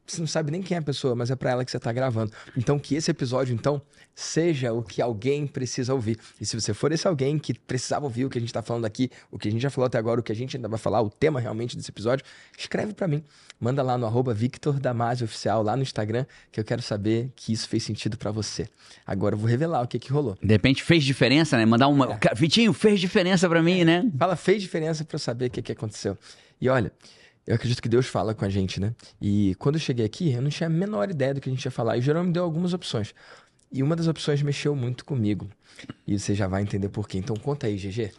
você 0.07 0.21
não 0.21 0.27
sabe 0.27 0.51
nem 0.51 0.61
quem 0.61 0.75
é 0.75 0.79
a 0.79 0.83
pessoa, 0.83 1.15
mas 1.15 1.31
é 1.31 1.37
para 1.37 1.51
ela 1.51 1.65
que 1.65 1.71
você 1.71 1.79
está 1.79 1.91
gravando. 1.91 2.31
Então, 2.57 2.79
que 2.79 2.95
esse 2.95 3.11
episódio, 3.11 3.55
então, 3.55 3.81
seja 4.15 4.71
o 4.71 4.83
que 4.83 5.01
alguém 5.01 5.47
precisa 5.47 5.95
ouvir. 5.95 6.19
E 6.39 6.45
se 6.45 6.61
você 6.61 6.75
for 6.75 6.93
esse 6.93 7.09
alguém 7.09 7.39
que 7.39 7.55
precisava 7.55 8.05
ouvir 8.05 8.27
o 8.27 8.29
que 8.29 8.37
a 8.37 8.41
gente 8.41 8.51
está 8.51 8.61
falando 8.61 8.85
aqui, 8.85 9.11
o 9.31 9.39
que 9.39 9.49
a 9.49 9.51
gente 9.51 9.63
já 9.63 9.71
falou 9.71 9.87
até 9.87 9.97
agora, 9.97 10.21
o 10.21 10.23
que 10.23 10.31
a 10.31 10.35
gente 10.35 10.57
ainda 10.57 10.69
vai 10.69 10.79
falar, 10.79 11.01
o 11.01 11.09
tema 11.09 11.41
realmente 11.41 11.75
desse 11.75 11.91
episódio, 11.91 12.25
escreve 12.57 12.93
para 12.93 13.09
mim. 13.09 13.25
Manda 13.59 13.83
lá 13.83 13.97
no 13.97 14.05
arroba 14.05 14.35
Victor 14.35 14.79
Damasio 14.79 15.25
Oficial, 15.25 15.63
lá 15.63 15.75
no 15.75 15.83
Instagram, 15.83 16.27
que 16.53 16.61
eu 16.61 16.65
quero 16.65 16.83
saber 16.83 17.33
que 17.35 17.55
isso 17.55 17.67
fez 17.67 17.83
sentido 17.83 18.19
para 18.19 18.31
você. 18.31 18.69
Agora 19.07 19.35
eu 19.35 19.39
vou 19.39 19.49
revelar 19.49 19.83
o 19.83 19.89
que 19.89 19.99
que 19.99 20.13
rolou. 20.13 20.37
De 20.43 20.53
repente 20.53 20.83
fez 20.83 21.03
diferença, 21.03 21.57
né? 21.57 21.65
Mandar 21.65 21.89
uma... 21.89 22.13
É. 22.13 22.35
Vitinho, 22.35 22.75
fez 22.75 23.01
diferença 23.01 23.49
para 23.49 23.63
mim, 23.63 23.81
é. 23.81 23.85
né? 23.87 24.13
Fala, 24.19 24.37
fez 24.37 24.61
diferença 24.61 25.03
para 25.03 25.15
eu 25.15 25.19
saber 25.19 25.47
o 25.47 25.51
que 25.51 25.63
que 25.63 25.73
aconteceu. 25.73 26.19
E 26.61 26.69
olha... 26.69 26.93
Eu 27.47 27.55
acredito 27.55 27.83
que 27.83 27.89
Deus 27.89 28.07
fala 28.07 28.35
com 28.35 28.45
a 28.45 28.49
gente, 28.49 28.81
né? 28.81 28.95
E 29.21 29.55
quando 29.59 29.75
eu 29.75 29.81
cheguei 29.81 30.05
aqui, 30.05 30.33
eu 30.33 30.41
não 30.41 30.49
tinha 30.49 30.67
a 30.67 30.71
menor 30.71 31.11
ideia 31.11 31.35
do 31.35 31.41
que 31.41 31.49
a 31.49 31.53
gente 31.53 31.65
ia 31.65 31.71
falar. 31.71 31.97
E 31.97 32.01
o 32.01 32.03
Jerome 32.03 32.33
deu 32.33 32.43
algumas 32.43 32.73
opções. 32.73 33.15
E 33.71 33.83
uma 33.83 33.95
das 33.95 34.07
opções 34.07 34.41
mexeu 34.41 34.75
muito 34.75 35.05
comigo. 35.05 35.51
E 36.07 36.19
você 36.19 36.35
já 36.35 36.47
vai 36.47 36.63
entender 36.63 36.89
por 36.89 37.07
quê. 37.09 37.19
Então 37.19 37.37
conta 37.37 37.67
aí, 37.67 37.77
GG. 37.77 38.13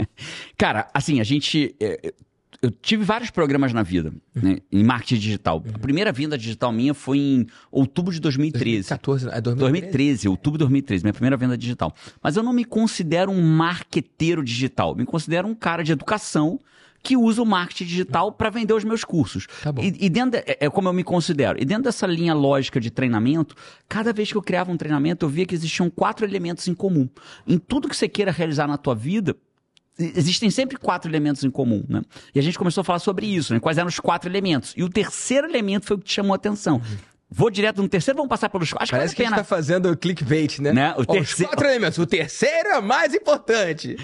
Cara, 0.56 0.88
assim, 0.94 1.20
a 1.20 1.24
gente. 1.24 1.74
É, 1.80 2.14
eu 2.62 2.70
tive 2.70 3.04
vários 3.04 3.30
programas 3.30 3.72
na 3.72 3.82
vida, 3.82 4.12
uhum. 4.36 4.50
né, 4.50 4.58
em 4.70 4.84
marketing 4.84 5.20
digital. 5.20 5.62
Uhum. 5.64 5.72
A 5.74 5.78
primeira 5.78 6.12
vinda 6.12 6.36
digital 6.36 6.70
minha 6.70 6.92
foi 6.92 7.18
em 7.18 7.46
outubro 7.70 8.12
de 8.12 8.20
2013. 8.20 8.88
2014, 8.88 9.28
é 9.28 9.40
2013? 9.40 9.60
2013, 9.60 10.28
outubro 10.28 10.58
de 10.58 10.64
2013, 10.64 11.04
minha 11.04 11.12
primeira 11.12 11.36
venda 11.36 11.56
digital. 11.56 11.94
Mas 12.22 12.36
eu 12.36 12.42
não 12.42 12.52
me 12.52 12.64
considero 12.64 13.30
um 13.30 13.42
marqueteiro 13.42 14.44
digital, 14.44 14.94
me 14.94 15.06
considero 15.06 15.48
um 15.48 15.54
cara 15.54 15.82
de 15.82 15.92
educação 15.92 16.60
que 17.02 17.16
usa 17.16 17.42
o 17.42 17.46
marketing 17.46 17.84
digital 17.84 18.32
para 18.32 18.50
vender 18.50 18.74
os 18.74 18.84
meus 18.84 19.04
cursos. 19.04 19.46
Tá 19.62 19.72
bom. 19.72 19.82
E, 19.82 19.94
e 20.00 20.08
dentro 20.08 20.32
de, 20.32 20.38
é, 20.38 20.58
é 20.60 20.70
como 20.70 20.88
eu 20.88 20.92
me 20.92 21.04
considero. 21.04 21.60
E 21.60 21.64
dentro 21.64 21.84
dessa 21.84 22.06
linha 22.06 22.34
lógica 22.34 22.80
de 22.80 22.90
treinamento, 22.90 23.54
cada 23.88 24.12
vez 24.12 24.30
que 24.30 24.36
eu 24.36 24.42
criava 24.42 24.70
um 24.70 24.76
treinamento, 24.76 25.24
eu 25.24 25.28
via 25.28 25.46
que 25.46 25.54
existiam 25.54 25.88
quatro 25.88 26.26
elementos 26.26 26.68
em 26.68 26.74
comum. 26.74 27.08
Em 27.46 27.58
tudo 27.58 27.88
que 27.88 27.96
você 27.96 28.08
queira 28.08 28.30
realizar 28.30 28.66
na 28.66 28.76
tua 28.76 28.94
vida, 28.94 29.36
existem 29.98 30.50
sempre 30.50 30.76
quatro 30.76 31.10
elementos 31.10 31.44
em 31.44 31.50
comum, 31.50 31.84
né? 31.88 32.02
E 32.34 32.38
a 32.38 32.42
gente 32.42 32.58
começou 32.58 32.82
a 32.82 32.84
falar 32.84 32.98
sobre 32.98 33.26
isso, 33.26 33.52
né? 33.52 33.60
Quais 33.60 33.78
eram 33.78 33.88
os 33.88 34.00
quatro 34.00 34.28
elementos? 34.28 34.74
E 34.76 34.82
o 34.82 34.88
terceiro 34.88 35.46
elemento 35.46 35.86
foi 35.86 35.96
o 35.96 35.98
que 35.98 36.06
te 36.06 36.14
chamou 36.14 36.32
a 36.32 36.36
atenção. 36.36 36.76
Uhum. 36.76 36.96
Vou 37.32 37.48
direto 37.48 37.80
no 37.80 37.88
terceiro, 37.88 38.16
vamos 38.16 38.28
passar 38.28 38.48
pelos 38.48 38.72
quatro. 38.72 38.90
Parece 38.90 39.14
que, 39.14 39.22
que 39.22 39.26
a 39.26 39.28
gente 39.28 39.36
tá 39.36 39.44
fazendo 39.44 39.96
clickbait, 39.96 40.58
né? 40.58 40.72
né? 40.72 40.94
O 40.96 41.06
terceiro... 41.06 41.50
Os 41.50 41.54
quatro 41.54 41.66
elementos. 41.68 41.98
O 41.98 42.06
terceiro 42.06 42.70
é 42.70 42.80
mais 42.80 43.14
importante. 43.14 43.96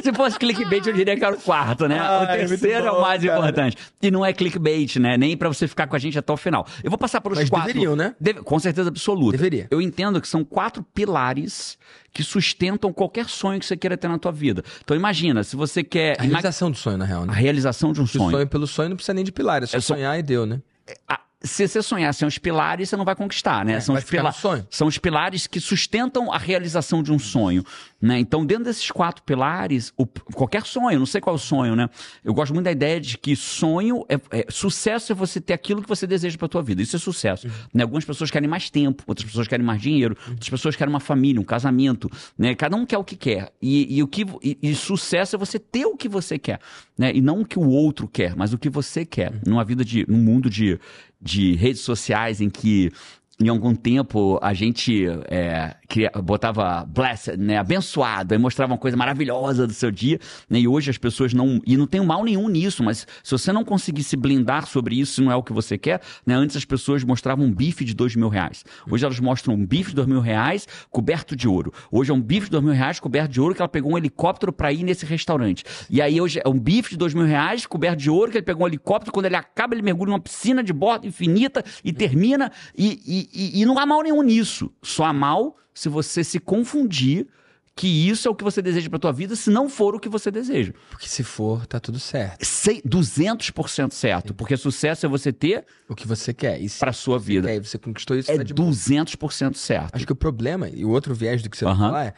Se 0.00 0.12
fosse 0.12 0.38
clickbait, 0.38 0.86
eu 0.86 0.92
diria 0.92 1.16
que 1.16 1.24
era 1.24 1.34
o 1.34 1.40
quarto, 1.40 1.86
né? 1.86 1.98
Ah, 1.98 2.22
o 2.22 2.26
terceiro 2.26 2.86
é, 2.86 2.90
bom, 2.90 2.96
é, 2.96 2.98
o 2.98 3.00
mais 3.02 3.22
cara. 3.22 3.38
importante. 3.38 3.76
E 4.00 4.10
não 4.10 4.24
é 4.24 4.32
clickbait, 4.32 4.96
né? 4.96 5.16
Nem 5.18 5.36
para 5.36 5.48
você 5.48 5.68
ficar 5.68 5.86
com 5.86 5.94
a 5.94 5.98
gente 5.98 6.18
até 6.18 6.32
o 6.32 6.36
final. 6.36 6.66
Eu 6.82 6.90
vou 6.90 6.98
passar 6.98 7.20
pelos 7.20 7.38
Mas 7.38 7.50
quatro. 7.50 7.68
deveriam, 7.68 7.94
né? 7.94 8.14
Deve... 8.18 8.40
Com 8.42 8.58
certeza 8.58 8.88
absoluta. 8.88 9.36
Deveria. 9.36 9.68
Eu 9.70 9.80
entendo 9.80 10.20
que 10.20 10.26
são 10.26 10.44
quatro 10.44 10.82
pilares 10.82 11.78
que 12.12 12.22
sustentam 12.22 12.92
qualquer 12.92 13.28
sonho 13.28 13.60
que 13.60 13.66
você 13.66 13.76
queira 13.76 13.96
ter 13.96 14.08
na 14.08 14.18
tua 14.18 14.32
vida. 14.32 14.64
Então 14.82 14.96
imagina, 14.96 15.44
se 15.44 15.56
você 15.56 15.84
quer... 15.84 16.18
A 16.18 16.24
realização 16.24 16.70
do 16.70 16.76
sonho, 16.76 16.96
na 16.96 17.04
real, 17.04 17.26
né? 17.26 17.32
A 17.32 17.36
realização 17.36 17.92
de 17.92 18.00
um 18.00 18.06
sonho. 18.06 18.28
O 18.28 18.30
sonho 18.30 18.46
pelo 18.46 18.66
sonho 18.66 18.88
não 18.90 18.96
precisa 18.96 19.14
nem 19.14 19.24
de 19.24 19.32
pilar, 19.32 19.62
é 19.62 19.66
só 19.66 19.76
é 19.76 19.80
sonhar 19.80 20.18
e 20.18 20.22
deu, 20.22 20.46
né? 20.46 20.60
É, 20.86 20.96
a 21.08 21.20
se 21.44 21.66
você 21.66 21.82
sonhar 21.82 22.14
sem 22.14 22.26
os 22.26 22.38
pilares, 22.38 22.88
você 22.88 22.96
não 22.96 23.04
vai 23.04 23.16
conquistar, 23.16 23.64
né? 23.64 23.74
É, 23.74 23.80
são, 23.80 23.94
os 23.94 24.04
pila 24.04 24.32
são 24.70 24.86
os 24.86 24.98
pilares 24.98 25.46
que 25.46 25.60
sustentam 25.60 26.32
a 26.32 26.38
realização 26.38 27.02
de 27.02 27.12
um 27.12 27.18
sonho, 27.18 27.64
né? 28.02 28.18
Então, 28.18 28.44
dentro 28.44 28.64
desses 28.64 28.90
quatro 28.90 29.22
pilares, 29.22 29.92
o, 29.96 30.04
qualquer 30.04 30.66
sonho, 30.66 30.98
não 30.98 31.06
sei 31.06 31.20
qual 31.20 31.36
é 31.36 31.38
o 31.38 31.40
sonho, 31.40 31.76
né? 31.76 31.88
Eu 32.24 32.34
gosto 32.34 32.52
muito 32.52 32.64
da 32.64 32.72
ideia 32.72 33.00
de 33.00 33.16
que 33.16 33.36
sonho 33.36 34.04
é, 34.08 34.16
é 34.32 34.46
sucesso 34.50 35.12
é 35.12 35.14
você 35.14 35.40
ter 35.40 35.52
aquilo 35.52 35.80
que 35.80 35.88
você 35.88 36.04
deseja 36.04 36.36
para 36.36 36.48
tua 36.48 36.62
vida. 36.62 36.82
Isso 36.82 36.96
é 36.96 36.98
sucesso. 36.98 37.46
Uhum. 37.46 37.52
Né? 37.72 37.82
Algumas 37.84 38.04
pessoas 38.04 38.28
querem 38.28 38.48
mais 38.48 38.68
tempo, 38.68 39.04
outras 39.06 39.24
pessoas 39.24 39.46
querem 39.46 39.64
mais 39.64 39.80
dinheiro, 39.80 40.16
uhum. 40.26 40.32
outras 40.32 40.48
pessoas 40.48 40.74
querem 40.74 40.92
uma 40.92 40.98
família, 40.98 41.40
um 41.40 41.44
casamento, 41.44 42.10
né? 42.36 42.56
Cada 42.56 42.74
um 42.76 42.84
quer 42.84 42.98
o 42.98 43.04
que 43.04 43.14
quer. 43.14 43.52
E, 43.62 43.96
e 43.96 44.02
o 44.02 44.08
que 44.08 44.26
e, 44.42 44.58
e, 44.60 44.74
sucesso 44.74 45.36
é 45.36 45.38
você 45.38 45.60
ter 45.60 45.86
o 45.86 45.96
que 45.96 46.08
você 46.08 46.40
quer, 46.40 46.58
né? 46.98 47.12
E 47.14 47.20
não 47.20 47.42
o 47.42 47.46
que 47.46 47.58
o 47.58 47.68
outro 47.68 48.08
quer, 48.08 48.34
mas 48.34 48.52
o 48.52 48.58
que 48.58 48.68
você 48.68 49.04
quer. 49.04 49.30
Uhum. 49.30 49.40
Numa 49.46 49.64
vida 49.64 49.84
de, 49.84 50.04
num 50.08 50.18
mundo 50.18 50.50
de 50.50 50.80
de 51.22 51.54
redes 51.54 51.82
sociais 51.82 52.40
em 52.40 52.50
que 52.50 52.90
em 53.42 53.48
algum 53.48 53.74
tempo 53.74 54.38
a 54.40 54.54
gente 54.54 55.04
é, 55.28 55.74
botava 56.22 56.84
blessed, 56.84 57.36
né, 57.36 57.58
abençoado, 57.58 58.34
e 58.34 58.38
mostrava 58.38 58.72
uma 58.72 58.78
coisa 58.78 58.96
maravilhosa 58.96 59.66
do 59.66 59.72
seu 59.72 59.90
dia, 59.90 60.18
né, 60.48 60.60
e 60.60 60.68
hoje 60.68 60.90
as 60.90 60.98
pessoas 60.98 61.34
não, 61.34 61.60
e 61.66 61.76
não 61.76 61.86
tem 61.86 62.00
mal 62.04 62.24
nenhum 62.24 62.48
nisso, 62.48 62.82
mas 62.82 63.06
se 63.22 63.30
você 63.30 63.52
não 63.52 63.64
conseguir 63.64 64.02
se 64.02 64.16
blindar 64.16 64.66
sobre 64.66 64.98
isso, 64.98 65.14
se 65.14 65.20
não 65.20 65.32
é 65.32 65.36
o 65.36 65.42
que 65.42 65.52
você 65.52 65.76
quer, 65.76 66.00
né, 66.24 66.34
antes 66.34 66.56
as 66.56 66.64
pessoas 66.64 67.02
mostravam 67.04 67.44
um 67.44 67.52
bife 67.52 67.84
de 67.84 67.94
dois 67.94 68.14
mil 68.14 68.28
reais, 68.28 68.64
hoje 68.88 69.04
elas 69.04 69.18
mostram 69.18 69.54
um 69.54 69.66
bife 69.66 69.90
de 69.90 69.96
dois 69.96 70.08
mil 70.08 70.20
reais 70.20 70.66
coberto 70.90 71.34
de 71.34 71.48
ouro, 71.48 71.72
hoje 71.90 72.10
é 72.10 72.14
um 72.14 72.20
bife 72.20 72.46
de 72.46 72.52
dois 72.52 72.64
mil 72.64 72.72
reais 72.72 73.00
coberto 73.00 73.32
de 73.32 73.40
ouro 73.40 73.54
que 73.54 73.60
ela 73.60 73.68
pegou 73.68 73.92
um 73.92 73.98
helicóptero 73.98 74.52
para 74.52 74.72
ir 74.72 74.84
nesse 74.84 75.04
restaurante, 75.04 75.64
e 75.90 76.00
aí 76.00 76.20
hoje 76.20 76.40
é 76.44 76.48
um 76.48 76.58
bife 76.58 76.90
de 76.90 76.96
dois 76.96 77.12
mil 77.12 77.26
reais 77.26 77.66
coberto 77.66 77.98
de 77.98 78.10
ouro 78.10 78.30
que 78.30 78.38
ele 78.38 78.44
pegou 78.44 78.64
um 78.64 78.68
helicóptero, 78.68 79.12
quando 79.12 79.26
ele 79.26 79.36
acaba 79.36 79.74
ele 79.74 79.82
mergulha 79.82 80.10
numa 80.10 80.20
piscina 80.20 80.62
de 80.62 80.72
borda 80.72 81.06
infinita 81.06 81.64
e 81.84 81.92
termina, 81.92 82.50
e, 82.76 83.00
e 83.06 83.31
E, 83.32 83.60
e, 83.60 83.64
não 83.66 83.78
há 83.78 83.86
mal 83.86 84.02
nenhum 84.02 84.22
nisso. 84.22 84.70
Só 84.82 85.04
há 85.04 85.12
mal 85.12 85.56
se 85.74 85.88
você 85.88 86.22
se 86.22 86.38
confundir 86.38 87.26
que 87.74 87.88
isso 87.88 88.28
é 88.28 88.30
o 88.30 88.34
que 88.34 88.44
você 88.44 88.60
deseja 88.60 88.90
pra 88.90 88.98
tua 88.98 89.12
vida, 89.12 89.34
se 89.34 89.48
não 89.48 89.66
for 89.66 89.94
o 89.94 89.98
que 89.98 90.08
você 90.08 90.30
deseja. 90.30 90.74
Porque 90.90 91.08
se 91.08 91.22
for, 91.24 91.64
tá 91.66 91.80
tudo 91.80 91.98
certo. 91.98 92.44
Sei, 92.44 92.82
200% 92.82 93.92
certo. 93.92 94.34
Porque 94.34 94.56
sucesso 94.58 95.06
é 95.06 95.08
você 95.08 95.32
ter 95.32 95.64
O 95.88 95.94
que 95.94 96.06
você 96.06 96.34
quer. 96.34 96.60
E 96.60 96.68
pra 96.68 96.92
sua 96.92 97.18
vida. 97.18 97.48
quer 97.48 97.60
você 97.60 97.78
conquistou 97.78 98.16
isso, 98.16 98.30
É 98.30 98.36
tá 98.36 98.42
de 98.42 98.52
boa. 98.52 98.68
200% 98.70 99.54
certo. 99.56 99.94
Acho 99.94 100.04
que 100.06 100.12
o 100.12 100.16
problema, 100.16 100.68
e 100.68 100.84
o 100.84 100.90
outro 100.90 101.14
viés 101.14 101.42
do 101.42 101.48
que 101.48 101.56
você 101.56 101.64
Aham. 101.64 101.78
falar 101.86 102.04
é 102.06 102.14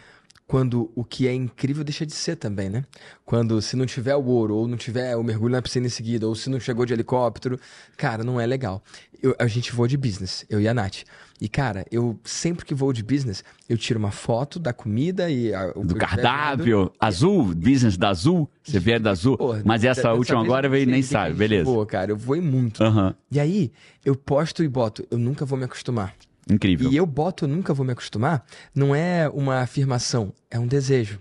quando 0.47 0.93
o 0.95 1.03
que 1.05 1.27
é 1.27 1.33
incrível 1.35 1.83
deixa 1.83 2.05
de 2.05 2.13
ser 2.13 2.37
também, 2.37 2.69
né? 2.69 2.85
Quando 3.25 3.61
se 3.63 3.77
não 3.77 3.87
tiver 3.87 4.15
o 4.15 4.25
ouro, 4.25 4.55
ou 4.57 4.69
não 4.69 4.77
tiver 4.77 5.17
o 5.17 5.23
mergulho 5.25 5.53
na 5.53 5.63
piscina 5.63 5.87
em 5.87 5.91
seguida, 5.91 6.29
ou 6.29 6.35
se 6.35 6.51
não 6.51 6.61
chegou 6.61 6.85
de 6.85 6.93
helicóptero, 6.93 7.59
cara, 7.97 8.23
não 8.23 8.39
é 8.41 8.47
legal. 8.47 8.83
Eu- 9.23 9.35
a 9.39 9.47
gente 9.47 9.73
voa 9.73 9.89
de 9.89 9.97
business, 9.97 10.45
eu 10.51 10.61
e 10.61 10.69
a 10.69 10.75
Nath. 10.75 11.05
E, 11.41 11.49
cara, 11.49 11.87
eu 11.91 12.21
sempre 12.25 12.65
que 12.65 12.75
vou 12.75 12.93
de 12.93 13.03
business, 13.03 13.43
eu 13.69 13.79
tiro 13.79 13.99
uma 13.99 14.11
foto 14.11 14.59
da 14.59 14.73
comida 14.73 15.31
e... 15.31 15.53
a- 15.55 15.73
Do 15.73 15.95
cardápio, 15.97 16.93
azul, 17.01 17.55
business 17.55 17.97
da 17.97 18.11
azul, 18.11 18.49
você 18.63 18.79
vier 18.79 19.01
da 19.01 19.11
azul, 19.13 19.39
Pô, 19.39 19.55
mas 19.65 19.83
essa 19.83 20.13
última 20.13 20.41
agora 20.43 20.69
veio 20.69 20.87
nem 20.87 21.03
sabe, 21.03 21.35
beleza. 21.35 21.65
voa, 21.65 21.87
cara, 21.87 22.13
eu 22.13 22.17
voei 22.19 22.41
muito. 22.43 22.85
Aham, 22.85 23.15
E 23.31 23.41
aí, 23.41 23.73
eu 24.05 24.15
posto 24.15 24.63
e 24.63 24.69
boto, 24.69 25.07
eu 25.11 25.19
nunca 25.19 25.45
vou 25.47 25.59
me 25.59 25.65
acostumar. 25.65 26.15
Incrível. 26.51 26.91
E 26.91 26.97
eu 26.97 27.07
boto, 27.07 27.45
eu 27.45 27.49
nunca 27.49 27.73
vou 27.75 27.85
me 27.85 27.93
acostumar, 27.93 28.45
não 28.75 28.95
é 28.95 29.29
uma 29.29 29.61
afirmação, 29.61 30.33
é 30.51 30.59
um 30.59 30.67
desejo. 30.67 31.21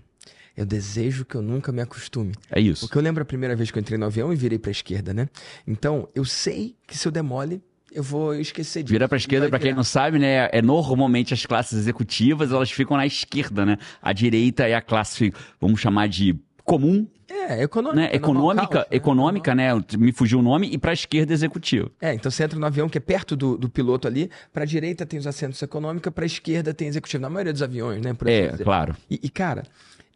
Eu 0.56 0.64
desejo 0.64 1.24
que 1.24 1.34
eu 1.34 1.42
nunca 1.42 1.72
me 1.72 1.82
acostume. 1.82 2.32
É 2.48 2.60
isso. 2.60 2.86
Porque 2.86 2.96
eu 2.96 3.02
lembro 3.02 3.22
a 3.22 3.26
primeira 3.26 3.56
vez 3.56 3.70
que 3.72 3.78
eu 3.78 3.80
entrei 3.80 3.98
no 3.98 4.06
avião 4.06 4.32
e 4.32 4.36
virei 4.36 4.58
pra 4.58 4.70
esquerda, 4.70 5.12
né? 5.12 5.28
Então, 5.66 6.08
eu 6.14 6.24
sei 6.24 6.76
que 6.86 6.96
se 6.96 7.08
eu 7.08 7.10
demole, 7.10 7.60
eu 7.90 8.02
vou 8.02 8.34
esquecer 8.34 8.82
disso. 8.82 8.92
Virar 8.92 9.08
pra 9.08 9.16
E 9.16 9.20
esquerda, 9.20 9.46
vai 9.46 9.50
pra 9.50 9.58
quem 9.58 9.74
não 9.74 9.82
sabe, 9.82 10.18
né? 10.18 10.48
É 10.52 10.62
normalmente 10.62 11.34
as 11.34 11.44
classes 11.44 11.78
executivas, 11.78 12.52
elas 12.52 12.70
ficam 12.70 12.96
na 12.96 13.06
esquerda, 13.06 13.66
né? 13.66 13.78
A 14.00 14.12
direita 14.12 14.64
é 14.68 14.74
a 14.74 14.82
classe, 14.82 15.32
vamos 15.60 15.80
chamar 15.80 16.08
de 16.08 16.38
comum, 16.64 17.06
É, 17.28 17.62
econômica. 17.62 18.00
né? 18.02 18.10
Econômica, 18.14 18.66
caos, 18.68 18.84
né? 18.90 18.96
econômica, 18.96 19.54
né? 19.54 19.68
Me 19.98 20.12
fugiu 20.12 20.38
o 20.38 20.42
nome, 20.42 20.68
e 20.72 20.78
pra 20.78 20.92
esquerda 20.92 21.32
executivo. 21.32 21.90
É, 22.00 22.14
então 22.14 22.30
você 22.30 22.44
entra 22.44 22.58
no 22.58 22.66
avião 22.66 22.88
que 22.88 22.98
é 22.98 23.00
perto 23.00 23.34
do, 23.36 23.56
do 23.56 23.68
piloto 23.68 24.06
ali, 24.08 24.30
pra 24.52 24.64
direita 24.64 25.04
tem 25.06 25.18
os 25.18 25.26
assentos 25.26 25.60
econômica, 25.62 26.10
pra 26.10 26.26
esquerda 26.26 26.72
tem 26.74 26.88
executivo. 26.88 27.22
Na 27.22 27.30
maioria 27.30 27.52
dos 27.52 27.62
aviões, 27.62 28.00
né? 28.02 28.12
Por 28.14 28.28
É, 28.28 28.48
dizer. 28.48 28.64
claro. 28.64 28.96
E, 29.10 29.20
e, 29.22 29.28
cara, 29.28 29.64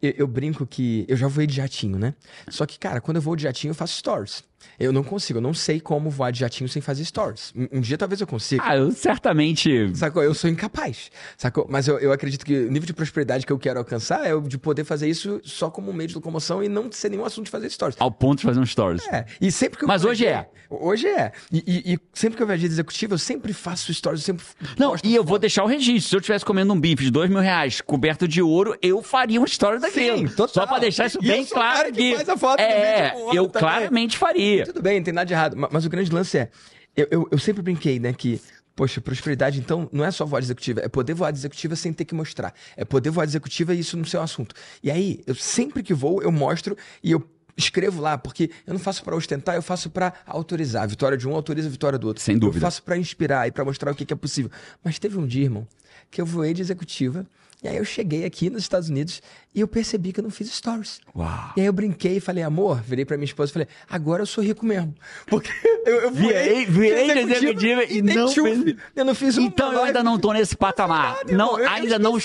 eu, 0.02 0.12
eu 0.18 0.26
brinco 0.26 0.66
que. 0.66 1.04
Eu 1.08 1.16
já 1.16 1.28
voei 1.28 1.46
de 1.46 1.54
jatinho, 1.56 1.98
né? 1.98 2.14
Só 2.48 2.64
que, 2.66 2.78
cara, 2.78 3.00
quando 3.00 3.16
eu 3.16 3.22
vou 3.22 3.34
de 3.36 3.42
jatinho, 3.44 3.70
eu 3.70 3.74
faço 3.74 3.96
stories. 3.98 4.42
Eu 4.78 4.92
não 4.92 5.02
consigo, 5.02 5.38
eu 5.38 5.42
não 5.42 5.54
sei 5.54 5.80
como 5.80 6.08
voar 6.10 6.30
de 6.30 6.40
jatinho 6.40 6.68
sem 6.68 6.80
fazer 6.82 7.04
stories. 7.04 7.52
Um, 7.56 7.78
um 7.78 7.80
dia 7.80 7.96
talvez 7.98 8.20
eu 8.20 8.26
consiga. 8.26 8.62
Ah, 8.64 8.76
eu 8.76 8.90
certamente. 8.92 9.94
Sacou? 9.96 10.22
Eu 10.22 10.34
sou 10.34 10.48
incapaz. 10.50 11.10
Sacou? 11.36 11.66
Mas 11.68 11.86
eu, 11.88 11.98
eu 11.98 12.12
acredito 12.12 12.44
que 12.44 12.52
o 12.66 12.70
nível 12.70 12.86
de 12.86 12.92
prosperidade 12.92 13.44
que 13.46 13.52
eu 13.52 13.58
quero 13.58 13.78
alcançar 13.78 14.26
é 14.26 14.34
o 14.34 14.40
de 14.40 14.56
poder 14.58 14.84
fazer 14.84 15.08
isso 15.08 15.40
só 15.44 15.70
como 15.70 15.90
um 15.90 15.94
meio 15.94 16.08
de 16.08 16.14
locomoção 16.14 16.62
e 16.62 16.68
não 16.68 16.90
ser 16.90 17.08
nenhum 17.10 17.24
assunto 17.24 17.46
de 17.46 17.50
fazer 17.50 17.68
stories. 17.70 17.96
Ao 18.00 18.10
ponto 18.10 18.38
de 18.38 18.44
fazer 18.44 18.60
um 18.60 18.66
stories. 18.66 19.06
É, 19.08 19.26
e 19.40 19.50
sempre 19.52 19.78
que 19.78 19.84
eu 19.84 19.88
Mas 19.88 20.04
hoje 20.04 20.26
é. 20.26 20.48
Hoje 20.70 21.06
é. 21.06 21.32
E, 21.52 21.58
e- 21.66 21.94
e 21.94 21.98
sempre 22.12 22.36
que 22.36 22.42
eu 22.42 22.46
viajei 22.46 22.68
de 22.68 22.74
executivo, 22.74 23.14
eu 23.14 23.18
sempre 23.18 23.52
faço 23.52 23.92
stories, 23.94 24.20
eu 24.20 24.26
sempre. 24.26 24.44
Não, 24.78 24.94
e 25.02 25.14
eu 25.14 25.22
foto. 25.22 25.28
vou 25.30 25.38
deixar 25.38 25.64
o 25.64 25.66
registro. 25.66 26.10
Se 26.10 26.16
eu 26.16 26.20
estivesse 26.20 26.44
comendo 26.44 26.72
um 26.72 26.80
bife 26.80 27.04
de 27.04 27.10
dois 27.10 27.30
mil 27.30 27.38
reais 27.40 27.80
coberto 27.80 28.28
de 28.28 28.42
ouro, 28.42 28.76
eu 28.82 29.02
faria 29.02 29.40
uma 29.40 29.46
história 29.46 29.78
daquilo. 29.80 30.18
Sim, 30.18 30.26
total. 30.28 30.48
Só 30.48 30.66
pra 30.66 30.78
deixar 30.78 31.06
isso 31.06 31.18
E 31.22 31.26
bem 31.26 31.44
claro 31.46 31.76
cara 31.78 31.92
que 31.92 31.98
aqui. 32.00 32.16
faz 32.16 32.28
a 32.28 32.36
foto 32.36 32.60
é, 32.60 33.08
também 33.10 33.22
ouro 33.24 33.36
eu 33.36 33.46
também. 33.48 33.60
claramente 33.68 34.18
faria. 34.18 34.57
Tudo 34.64 34.82
bem, 34.82 34.98
não 34.98 35.04
tem 35.04 35.14
nada 35.14 35.26
de 35.26 35.32
errado. 35.34 35.56
Ma- 35.56 35.68
Mas, 35.72 35.84
o 35.84 35.88
grande 35.90 36.10
lance 36.12 36.38
é. 36.38 36.50
Eu, 36.96 37.06
eu, 37.10 37.28
eu 37.32 37.38
sempre 37.38 37.62
brinquei, 37.62 37.98
né, 37.98 38.12
que. 38.12 38.40
Poxa, 38.76 39.00
prosperidade, 39.00 39.58
então, 39.58 39.88
não 39.92 40.04
é 40.04 40.10
só 40.12 40.24
voar 40.24 40.38
de 40.38 40.46
executiva, 40.46 40.80
é 40.80 40.88
poder 40.88 41.12
voar 41.12 41.32
de 41.32 41.38
executiva 41.38 41.74
sem 41.74 41.92
ter 41.92 42.04
que 42.04 42.14
mostrar. 42.14 42.54
É 42.76 42.84
poder 42.84 43.10
voar 43.10 43.24
de 43.24 43.30
executiva 43.32 43.74
e 43.74 43.80
isso 43.80 43.96
não 43.96 44.04
ser 44.04 44.18
um 44.18 44.22
assunto. 44.22 44.54
E 44.80 44.88
aí, 44.88 45.20
eu 45.26 45.34
sempre 45.34 45.82
que 45.82 45.92
vou, 45.92 46.22
eu 46.22 46.30
mostro 46.30 46.76
e 47.02 47.10
eu 47.10 47.28
escrevo 47.56 48.00
lá, 48.00 48.16
porque 48.16 48.52
eu 48.64 48.72
não 48.72 48.78
faço 48.78 49.02
pra 49.02 49.16
ostentar, 49.16 49.56
eu 49.56 49.62
faço 49.62 49.90
pra 49.90 50.12
autorizar. 50.24 50.84
A 50.84 50.86
vitória 50.86 51.18
de 51.18 51.26
um 51.26 51.34
autoriza 51.34 51.66
a 51.66 51.70
vitória 51.72 51.98
do 51.98 52.06
outro. 52.06 52.22
Sem 52.22 52.38
dúvida. 52.38 52.58
Eu 52.58 52.60
faço 52.60 52.80
pra 52.84 52.96
inspirar 52.96 53.48
e 53.48 53.50
pra 53.50 53.64
mostrar 53.64 53.90
o 53.90 53.96
que, 53.96 54.04
que 54.06 54.12
é 54.12 54.16
possível. 54.16 54.48
Mas 54.84 54.96
teve 55.00 55.18
um 55.18 55.26
dia, 55.26 55.42
irmão, 55.42 55.66
que 56.08 56.20
eu 56.20 56.24
voei 56.26 56.54
de 56.54 56.62
executiva, 56.62 57.26
e 57.62 57.68
aí 57.68 57.76
eu 57.76 57.84
cheguei 57.84 58.24
aqui 58.24 58.48
nos 58.50 58.62
Estados 58.62 58.88
Unidos 58.88 59.20
e 59.54 59.60
eu 59.60 59.66
percebi 59.66 60.12
que 60.12 60.20
eu 60.20 60.22
não 60.24 60.30
fiz 60.30 60.48
stories. 60.52 61.00
Uau. 61.16 61.52
E 61.56 61.60
aí 61.60 61.66
eu 61.66 61.72
brinquei 61.72 62.18
e 62.18 62.20
falei, 62.20 62.44
amor, 62.44 62.80
virei 62.82 63.04
pra 63.04 63.16
minha 63.16 63.24
esposa 63.24 63.50
e 63.50 63.52
falei, 63.54 63.68
agora 63.90 64.22
eu 64.22 64.26
sou 64.26 64.44
rico 64.44 64.64
mesmo. 64.64 64.94
Porque 65.26 65.50
eu, 65.84 65.96
eu 66.02 66.10
Virei- 66.12 66.66
virei 66.66 67.12
de 67.24 67.32
executiva 67.32 67.84
e 67.84 68.00
não 68.02 68.28
fez- 68.30 68.76
Eu 68.94 69.04
não 69.04 69.14
fiz 69.14 69.36
Então 69.38 69.72
eu 69.72 69.82
ainda 69.82 70.02
não 70.04 70.18
tô 70.18 70.32
nesse 70.32 70.56
patamar. 70.56 71.16
nada, 71.24 71.32
Não, 71.36 71.58
irmão. 71.58 71.72
Ainda 71.74 71.98
não, 71.98 72.18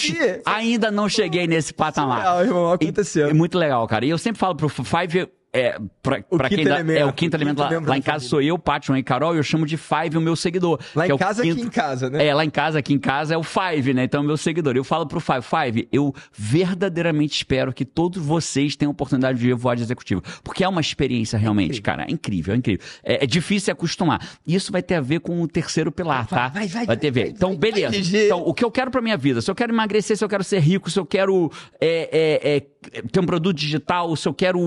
ainda 0.45 0.91
não 0.91 1.09
cheguei 1.09 1.47
nesse 1.47 1.73
patamar. 1.73 2.17
Surreal, 2.17 2.45
irmão, 2.45 2.71
aconteceu. 2.71 3.27
E- 3.27 3.31
É 3.31 3.33
muito 3.33 3.57
legal, 3.57 3.87
cara. 3.87 4.05
E 4.05 4.09
eu 4.09 4.17
sempre 4.17 4.39
falo 4.39 4.55
pro 4.55 4.69
Five, 4.69 5.27
é, 5.53 5.77
pra, 6.01 6.23
O 6.29 6.37
pra 6.37 6.49
quem 6.49 6.57
quinto 6.57 6.69
dá- 6.69 6.75
elemento, 6.79 6.97
é 6.99 7.05
o 7.05 7.13
quinto 7.13 7.37
elemento 7.37 7.59
lá, 7.59 7.69
lá 7.69 7.77
em 7.97 8.01
casa 8.01 8.03
família. 8.03 8.19
sou 8.29 8.41
eu, 8.41 8.57
Patron 8.57 8.97
e 8.97 9.03
Carol, 9.03 9.35
e 9.35 9.37
eu 9.37 9.43
chamo 9.43 9.65
de 9.65 9.77
Five 9.77 10.17
o 10.17 10.21
meu 10.21 10.35
seguidor. 10.35 10.79
Lá 10.95 11.05
é 11.05 11.09
em 11.09 11.11
o 11.13 11.17
casa, 11.17 11.43
quinto- 11.43 11.57
aqui 11.59 11.67
em 11.67 11.69
casa, 11.69 12.09
né? 12.09 12.25
É, 12.25 12.33
lá 12.33 12.43
em 12.43 12.49
casa, 12.49 12.79
aqui 12.79 12.93
em 12.93 12.99
casa 12.99 13.35
é 13.35 13.37
o 13.37 13.43
Five, 13.43 13.93
né? 13.93 14.03
Então, 14.05 14.21
é 14.21 14.23
o 14.23 14.27
meu 14.27 14.35
seguidor. 14.37 14.75
Eu 14.75 14.83
falo 14.83 15.05
pro 15.05 15.19
Five, 15.19 15.41
Five, 15.43 15.87
eu 15.91 16.13
verdadeiramente 16.63 17.35
espero 17.35 17.73
que 17.73 17.83
todos 17.85 18.23
vocês 18.23 18.75
tenham 18.75 18.89
a 18.89 18.93
oportunidade 18.93 19.39
de 19.39 19.51
voar 19.53 19.75
de 19.75 19.83
executivo. 19.83 20.21
Porque 20.43 20.63
é 20.63 20.67
uma 20.67 20.81
experiência 20.81 21.37
realmente, 21.37 21.81
cara. 21.81 22.03
É 22.07 22.11
incrível, 22.11 22.53
é 22.53 22.57
incrível. 22.57 22.85
É, 23.03 23.23
é 23.23 23.27
difícil 23.27 23.71
acostumar. 23.73 24.37
Isso 24.47 24.71
vai 24.71 24.81
ter 24.81 24.95
a 24.95 25.01
ver 25.01 25.19
com 25.19 25.41
o 25.41 25.47
terceiro 25.47 25.91
pilar, 25.91 26.25
tá? 26.27 26.47
Vai, 26.49 26.67
vai, 26.67 26.85
vai 26.85 26.97
ter 26.97 27.07
a 27.09 27.11
ver. 27.11 27.21
vai, 27.21 27.29
então, 27.31 27.49
vai, 27.49 27.57
beleza. 27.57 27.89
vai, 27.89 27.97
Gigi. 28.03 28.25
Então, 28.25 28.41
o 28.41 28.53
que 28.53 28.63
eu 28.63 28.71
quero 28.71 28.89
pra 28.89 29.01
minha 29.01 29.17
vida, 29.17 29.41
se 29.41 29.49
eu 29.51 29.55
quero 29.55 29.73
emagrecer, 29.73 30.17
se 30.17 30.23
eu 30.23 30.29
quero 30.29 30.43
ser 30.43 30.59
rico, 30.59 30.89
se 30.89 30.99
eu 30.99 31.05
quero 31.05 31.51
é, 31.81 32.09
é, 32.41 32.55
é, 32.57 32.63
ter 33.11 33.19
um 33.19 33.25
produto 33.25 33.55
digital, 33.55 34.15
se 34.15 34.27
eu 34.27 34.33
quero, 34.33 34.59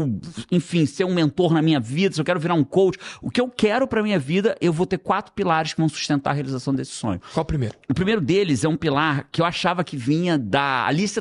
enfim, 0.51 0.87
ser 0.87 1.05
um 1.05 1.15
mentor 1.15 1.53
na 1.53 1.63
minha 1.63 1.81
vida, 1.81 2.15
se 2.15 2.21
eu 2.21 2.25
quero 2.25 2.41
virar 2.41 2.55
um 2.55 2.65
coach, 2.65 2.99
o 3.23 3.31
que 3.31 3.41
eu 3.41 3.49
quero 3.49 3.87
pra 3.87 4.03
minha 4.03 4.19
vida, 4.19 4.57
eu 4.61 4.73
vou 4.73 4.87
ter 4.87 4.99
quatro 4.99 5.33
pilares 5.33 5.73
que 5.73 5.81
vão 5.81 5.89
sustentar 5.89 6.31
a 6.31 6.35
realização 6.35 6.75
desse 6.75 6.93
sonho. 6.93 7.21
Qual 7.33 7.43
o 7.43 7.47
primeiro? 7.47 7.75
O 7.89 7.95
primeiro 7.95 8.21
deles 8.21 8.65
é 8.65 8.69
um 8.69 8.77
pilar 8.77 9.29
que 9.31 9.41
eu 9.41 9.47
achava 9.47 9.85
que 9.85 9.97
vinha 9.97 10.39
da 10.39 10.87
Alice. 10.87 11.21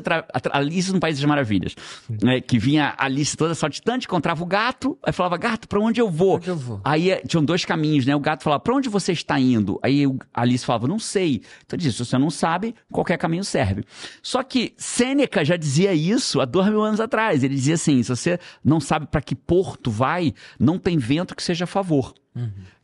Alice 0.52 0.92
no 0.92 1.00
País 1.00 1.16
das 1.18 1.24
Maravilhas. 1.24 1.74
Né? 2.22 2.40
Que 2.40 2.58
vinha 2.58 2.94
a 2.96 3.04
Alice 3.04 3.36
toda 3.36 3.54
saltitante, 3.54 4.06
encontrava 4.06 4.42
o 4.42 4.46
gato, 4.46 4.98
aí 5.02 5.12
falava, 5.12 5.36
gato, 5.36 5.68
pra 5.68 5.80
onde 5.80 6.00
eu 6.00 6.10
vou? 6.10 6.36
Onde 6.36 6.48
eu 6.48 6.56
vou? 6.56 6.80
Aí 6.84 7.10
eh, 7.10 7.22
tinham 7.26 7.44
dois 7.44 7.64
caminhos, 7.64 8.06
né? 8.06 8.14
O 8.14 8.20
gato 8.20 8.42
falava, 8.42 8.60
pra 8.60 8.74
onde 8.74 8.88
você 8.88 9.12
está 9.12 9.38
indo? 9.38 9.78
Aí 9.82 10.06
a 10.34 10.42
Alice 10.42 10.64
falava, 10.64 10.88
não 10.88 10.98
sei. 10.98 11.42
Então 11.64 11.76
disse, 11.76 11.96
se 11.96 12.04
você 12.04 12.18
não 12.18 12.30
sabe, 12.30 12.74
qualquer 12.90 13.18
caminho 13.18 13.44
serve. 13.44 13.84
Só 14.22 14.42
que 14.42 14.74
Sêneca 14.76 15.44
já 15.44 15.56
dizia 15.56 15.92
isso 15.94 16.40
há 16.40 16.44
dois 16.44 16.68
mil 16.68 16.82
anos 16.86 17.00
atrás. 17.00 17.42
Ele 17.44 17.54
dizia 17.54 17.74
assim, 17.74 18.02
se 18.02 18.08
você 18.08 18.38
não 18.64 18.80
sabe 18.80 19.06
pra 19.06 19.20
que 19.20 19.34
porto 19.34 19.90
vai, 19.90 20.32
não 20.58 20.78
tem 20.78 20.96
vento 20.98 21.34
que 21.36 21.42
seja 21.42 21.64
a 21.64 21.66
favor. 21.66 22.14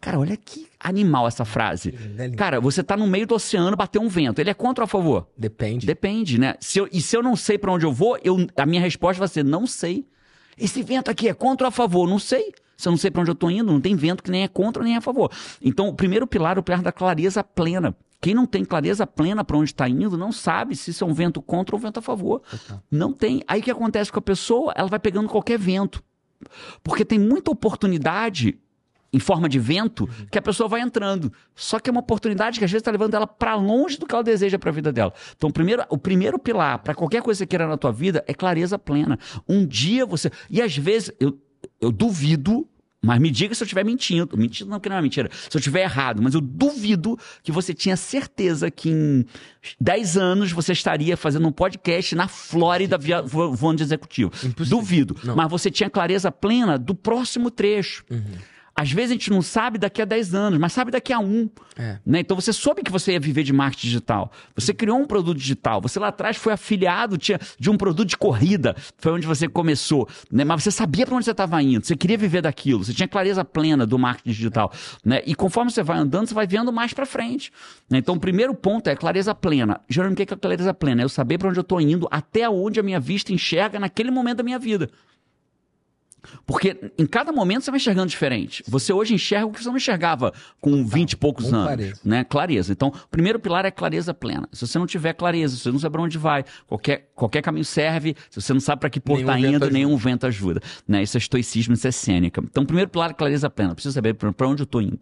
Cara, 0.01 0.19
olha 0.19 0.35
que 0.35 0.67
animal 0.81 1.29
essa 1.29 1.45
frase. 1.45 1.95
é. 2.19 2.31
Cara, 2.31 2.59
você 2.59 2.83
tá 2.83 2.97
no 2.97 3.07
meio 3.07 3.27
do 3.27 3.35
oceano, 3.35 3.77
bateu 3.77 4.01
um 4.01 4.09
vento. 4.09 4.39
Ele 4.41 4.49
é 4.49 4.55
contra 4.55 4.83
ou 4.83 4.87
a 4.87 4.89
favor? 4.89 5.29
Depende. 5.37 5.87
Depende, 5.87 6.39
né? 6.41 6.55
Se 6.59 6.79
eu- 6.79 6.89
e 6.91 7.03
se 7.03 7.15
eu 7.17 7.23
não 7.23 7.37
sei 7.37 7.59
pra 7.59 7.71
onde 7.71 7.85
eu 7.85 7.93
vou, 7.93 8.19
eu, 8.25 8.47
a 8.57 8.65
minha 8.67 8.81
resposta 8.81 9.19
vai 9.19 9.29
ser 9.29 9.45
não 9.45 9.67
sei. 9.67 10.07
Esse 10.57 10.83
vento 10.83 11.11
aqui 11.11 11.29
é 11.29 11.35
contra 11.35 11.67
ou 11.67 11.69
a 11.69 11.71
favor? 11.71 12.09
Não 12.09 12.19
sei. 12.19 12.53
Se 12.79 12.89
eu 12.89 12.91
não 12.93 12.97
sei 12.97 13.11
pra 13.11 13.21
onde 13.21 13.31
eu 13.31 13.35
tô 13.35 13.51
indo, 13.51 13.71
não 13.71 13.81
tem 13.81 13.95
vento 13.95 14.23
que 14.23 14.31
nem 14.31 14.43
é 14.43 14.49
contra 14.49 14.83
nem 14.83 14.95
é 14.95 14.97
a 14.97 15.01
favor. 15.03 15.31
Então, 15.61 15.87
o 15.89 15.95
primeiro 15.95 16.27
pilar 16.27 16.57
é 16.57 16.61
o 16.61 16.63
pilar 16.63 16.81
da 16.83 16.91
clareza 16.91 17.45
plena. 17.45 17.95
Quem 18.23 18.35
não 18.35 18.47
tem 18.47 18.65
clareza 18.65 19.05
plena 19.05 19.43
pra 19.43 19.57
onde 19.57 19.71
está 19.71 19.89
indo, 19.89 20.17
não 20.17 20.31
sabe 20.31 20.77
se 20.77 20.93
isso 20.93 21.03
é 21.03 21.07
um 21.07 21.13
vento 21.13 21.43
contra 21.43 21.75
ou 21.75 21.81
um 21.81 21.83
vento 21.83 21.99
a 21.99 22.03
favor. 22.03 22.41
Não 22.89 23.13
tem. 23.13 23.43
Aí 23.49 23.61
o 23.61 23.63
que 23.65 23.71
acontece 23.71 24.13
com 24.13 24.21
a 24.21 24.23
pessoa? 24.23 24.73
Ela 24.77 24.89
vai 24.89 25.01
pegando 25.01 25.29
qualquer 25.29 25.59
vento. 25.59 26.01
Porque 26.85 27.05
tem 27.05 27.19
muita 27.19 27.51
oportunidade 27.51 28.57
em 29.13 29.19
forma 29.19 29.49
de 29.49 29.59
vento 29.59 30.09
que 30.31 30.39
a 30.39 30.43
pessoa 30.43 30.69
vai 30.69 30.81
entrando. 30.81 31.33
Só 31.53 31.81
que 31.81 31.91
é 31.91 31.93
uma 31.93 32.01
oportunidade 32.01 32.61
que 32.61 32.65
às 32.65 32.71
vezes 32.71 32.83
está 32.83 32.93
levando 32.93 33.15
ela 33.15 33.27
para 33.27 33.57
longe 33.57 33.99
do 33.99 34.07
que 34.07 34.15
ela 34.15 34.23
deseja 34.23 34.57
para 34.57 34.71
a 34.71 34.73
vida 34.73 34.93
dela. 34.93 35.13
Então, 35.37 35.51
o 35.51 35.53
primeiro, 35.53 35.85
o 35.91 35.99
primeiro 35.99 36.39
pilar 36.39 36.79
para 36.79 36.95
qualquer 36.95 37.23
coisa 37.23 37.39
que 37.39 37.45
você 37.45 37.47
queira 37.47 37.67
na 37.67 37.77
tua 37.77 37.91
vida 37.91 38.23
é 38.29 38.33
clareza 38.33 38.79
plena. 38.79 39.19
Um 39.49 39.67
dia 39.67 40.07
você. 40.07 40.31
E 40.49 40.63
às 40.63 40.77
vezes, 40.77 41.13
eu, 41.19 41.37
eu 41.81 41.91
duvido. 41.91 42.69
Mas 43.05 43.19
me 43.21 43.31
diga 43.33 43.53
se 43.55 43.63
eu 43.63 43.65
estiver 43.65 43.85
mentindo. 43.85 44.37
Mentindo 44.37 44.71
não, 44.71 44.79
que 44.79 44.89
não 44.89 44.97
é 44.97 45.03
mentira. 45.03 45.29
Se 45.33 45.57
eu 45.57 45.59
estiver 45.59 45.83
errado, 45.83 46.23
mas 46.23 46.35
eu 46.35 46.41
duvido 46.41 47.19
que 47.43 47.51
você 47.51 47.75
tinha 47.75 47.97
certeza 47.97 48.71
que 48.71 48.91
em 48.91 49.25
10 49.81 50.17
anos 50.17 50.53
você 50.53 50.73
estaria 50.73 51.17
fazendo 51.17 51.49
um 51.49 51.53
podcast 51.53 52.15
na 52.15 52.29
Flórida 52.29 52.97
via, 52.97 53.21
vo- 53.21 53.53
voando 53.53 53.79
de 53.79 53.83
executivo. 53.83 54.31
Impossível. 54.45 54.79
Duvido. 54.79 55.17
Não. 55.25 55.35
Mas 55.35 55.51
você 55.51 55.69
tinha 55.69 55.91
clareza 55.91 56.31
plena 56.31 56.79
do 56.79 56.95
próximo 56.95 57.51
trecho. 57.51 58.05
A 58.11 58.62
às 58.83 58.91
vezes 58.91 59.11
a 59.11 59.15
gente 59.15 59.31
não 59.31 59.41
sabe 59.41 59.79
daqui 59.79 60.03
a 60.03 60.05
10 60.05 60.35
anos, 60.35 60.59
mas 60.59 60.73
sabe 60.73 60.91
daqui 60.91 61.13
a 61.13 61.21
um. 61.21 61.49
É. 61.79 61.99
Né? 62.05 62.19
Então 62.19 62.35
você 62.35 62.53
soube 62.53 62.83
que 62.83 62.91
você 62.91 63.13
ia 63.13 63.21
viver 63.21 63.45
de 63.45 63.53
marketing 63.53 63.87
digital. 63.87 64.33
Você 64.57 64.75
criou 64.75 64.99
um 64.99 65.07
produto 65.07 65.39
digital. 65.39 65.81
Você 65.81 66.01
lá 66.01 66.09
atrás 66.09 66.37
foi 66.37 66.53
afiliado 66.53 67.17
tinha, 67.17 67.39
de 67.61 67.71
um 67.71 67.77
produto 67.77 68.09
de 68.09 68.17
corrida. 68.17 68.75
Foi 68.99 69.13
onde 69.13 69.25
você 69.25 69.49
começou. 69.49 70.09
Né? 70.33 70.45
Mas 70.45 70.65
você 70.65 70.73
sabia 70.73 71.07
para 71.07 71.15
onde 71.15 71.25
você 71.25 71.31
estava 71.31 71.63
indo. 71.63 71.87
Você 71.87 71.95
queria 71.95 72.19
viver 72.19 72.43
daquilo. 72.43 72.85
Você 72.85 72.93
tinha 72.93 73.07
clareza 73.07 73.45
plena 73.45 73.87
do 73.87 73.97
marketing 73.97 74.31
digital. 74.31 74.73
Né? 75.05 75.23
E 75.25 75.33
conforme 75.37 75.71
você 75.71 75.85
vai 75.85 75.99
andando, 75.99 76.27
você 76.27 76.35
vai 76.35 76.49
vendo 76.49 76.73
mais 76.73 76.93
para 76.93 77.07
frente. 77.07 77.53
Né? 77.89 77.99
Então 77.99 78.17
o 78.17 78.21
primeiro 78.21 78.53
ponto 78.53 78.91
é 78.91 78.97
clareza 78.97 79.33
plena. 79.33 79.81
Geralmente 79.89 80.21
o 80.21 80.27
que 80.27 80.35
é 80.35 80.37
clareza 80.37 80.75
plena? 80.75 81.03
É 81.03 81.05
eu 81.05 81.09
saber 81.09 81.39
para 81.39 81.49
onde 81.49 81.59
eu 81.61 81.63
estou 81.63 81.81
indo, 81.81 82.09
até 82.11 82.51
onde 82.51 82.81
a 82.81 82.83
minha 82.83 82.99
vista 82.99 83.33
enxerga 83.33 83.79
naquele 83.79 84.11
momento 84.11 84.39
da 84.39 84.43
minha 84.43 84.59
vida. 84.59 84.91
Porque 86.47 86.93
em 86.99 87.07
cada 87.07 87.33
momento 87.33 87.65
você 87.65 87.71
vai 87.71 87.79
enxergando 87.79 88.09
diferente. 88.09 88.63
Você 88.67 88.93
hoje 88.93 89.15
enxerga 89.15 89.47
o 89.47 89.51
que 89.51 89.63
você 89.63 89.69
não 89.69 89.77
enxergava 89.77 90.33
com 90.61 90.85
20 90.85 91.13
e 91.13 91.17
poucos 91.17 91.47
com 91.47 91.55
anos. 91.55 91.67
clareza. 91.67 92.01
Né? 92.05 92.25
Clareza. 92.25 92.73
Então, 92.73 92.89
o 92.89 93.09
primeiro 93.09 93.39
pilar 93.39 93.65
é 93.65 93.71
clareza 93.71 94.15
plena. 94.15 94.49
Se 94.53 94.67
você 94.67 94.79
não 94.79 94.87
tiver 94.87 95.13
clareza, 95.15 95.57
se 95.57 95.63
você 95.63 95.73
não 95.73 95.79
sabe 95.79 95.93
para 95.93 96.03
onde 96.03 96.19
vai, 96.19 96.45
qualquer, 96.67 97.11
qualquer 97.15 97.43
caminho 97.43 97.65
serve, 97.65 98.17
se 98.31 98.41
você 98.41 98.53
não 98.53 98.61
sabe 98.61 98.81
para 98.81 98.91
que 98.91 98.99
está 98.99 99.15
vento 99.15 99.39
indo, 99.39 99.49
ajuda. 99.49 99.71
nenhum 99.71 99.97
vento 99.97 100.27
ajuda. 100.27 100.61
Né? 100.87 101.03
Isso 101.03 101.17
é 101.17 101.19
estoicismo, 101.19 101.75
isso 101.75 101.87
é 101.87 101.93
cênica. 101.93 102.43
Então, 102.45 102.63
o 102.63 102.67
primeiro 102.67 102.91
pilar 102.91 103.11
é 103.11 103.15
clareza 103.15 103.51
plena. 103.51 103.73
Eu 103.73 103.75
preciso 103.75 103.95
saber 103.95 104.15
para 104.15 104.49
onde 104.49 104.63
eu 104.63 104.65
estou 104.65 104.81
indo. 104.81 105.01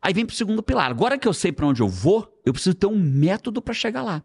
Aí 0.00 0.12
vem 0.12 0.26
para 0.26 0.34
o 0.34 0.36
segundo 0.36 0.62
pilar. 0.62 0.90
Agora 0.90 1.16
que 1.16 1.26
eu 1.26 1.32
sei 1.32 1.50
para 1.50 1.66
onde 1.66 1.80
eu 1.80 1.88
vou, 1.88 2.30
eu 2.44 2.52
preciso 2.52 2.74
ter 2.74 2.86
um 2.86 2.98
método 2.98 3.62
para 3.62 3.72
chegar 3.72 4.02
lá. 4.02 4.22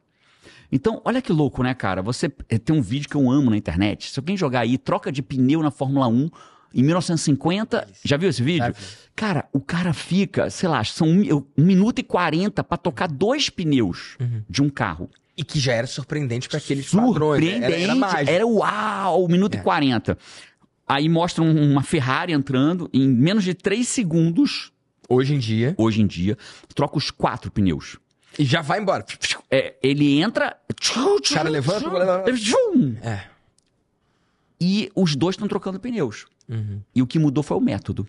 Então, 0.71 1.01
olha 1.03 1.21
que 1.21 1.31
louco, 1.31 1.63
né, 1.63 1.73
cara? 1.73 2.01
Você 2.01 2.31
eh, 2.47 2.57
tem 2.59 2.75
um 2.75 2.81
vídeo 2.81 3.09
que 3.09 3.15
eu 3.15 3.29
amo 3.29 3.49
na 3.49 3.57
internet. 3.57 4.09
Se 4.11 4.19
alguém 4.19 4.37
jogar 4.37 4.61
aí, 4.61 4.77
troca 4.77 5.11
de 5.11 5.21
pneu 5.21 5.61
na 5.63 5.71
Fórmula 5.71 6.07
1 6.07 6.29
em 6.75 6.83
1950. 6.83 7.87
Já 8.03 8.17
viu 8.17 8.29
esse 8.29 8.43
vídeo? 8.43 8.65
Já 8.65 8.69
vi. 8.71 8.85
Cara, 9.15 9.47
o 9.51 9.59
cara 9.59 9.93
fica, 9.93 10.49
sei 10.49 10.69
lá, 10.69 10.83
são 10.83 11.07
um, 11.07 11.45
um 11.57 11.63
minuto 11.65 11.99
e 11.99 12.03
40 12.03 12.63
para 12.63 12.77
tocar 12.77 13.07
dois 13.07 13.49
pneus 13.49 14.17
de 14.49 14.61
um 14.61 14.69
carro. 14.69 15.09
E 15.35 15.43
que 15.43 15.59
já 15.59 15.73
era 15.73 15.87
surpreendente 15.87 16.47
para 16.49 16.57
aqueles 16.59 16.89
padrões. 16.91 17.41
né? 17.43 17.51
Surpreendente. 17.51 17.73
Era, 17.73 17.81
era 17.83 17.95
mágico. 17.95 18.29
Era 18.31 18.45
uau, 18.47 19.25
um 19.25 19.27
minuto 19.27 19.55
É. 19.55 19.57
e 19.57 19.61
40. 19.63 20.17
Aí 20.87 21.07
mostra 21.09 21.43
um- 21.43 21.71
uma 21.71 21.81
Ferrari 21.83 22.33
entrando 22.33 22.89
em 22.93 23.07
menos 23.07 23.43
de 23.43 23.53
3 23.53 23.87
segundos, 23.87 24.71
Hoje 25.07 25.33
em 25.33 25.39
dia. 25.39 25.73
hoje 25.77 26.01
em 26.01 26.07
dia, 26.07 26.37
troca 26.75 26.97
os 26.97 27.09
quatro 27.09 27.49
pneus. 27.51 27.97
E 28.37 28.45
já 28.45 28.61
vai 28.61 28.79
embora. 28.79 29.03
É, 29.51 29.75
ele 29.81 30.19
entra. 30.19 30.57
O 30.69 31.33
cara 31.33 31.49
levanta, 31.49 31.89
Tchum! 32.33 32.95
É. 33.01 33.25
E 34.61 34.91
os 34.95 35.15
dois 35.15 35.35
estão 35.35 35.47
trocando 35.47 35.79
pneus. 35.79 36.25
Uhum. 36.47 36.81
E 36.93 37.01
o 37.01 37.07
que 37.07 37.17
mudou 37.17 37.43
foi 37.43 37.57
o 37.57 37.61
método. 37.61 38.07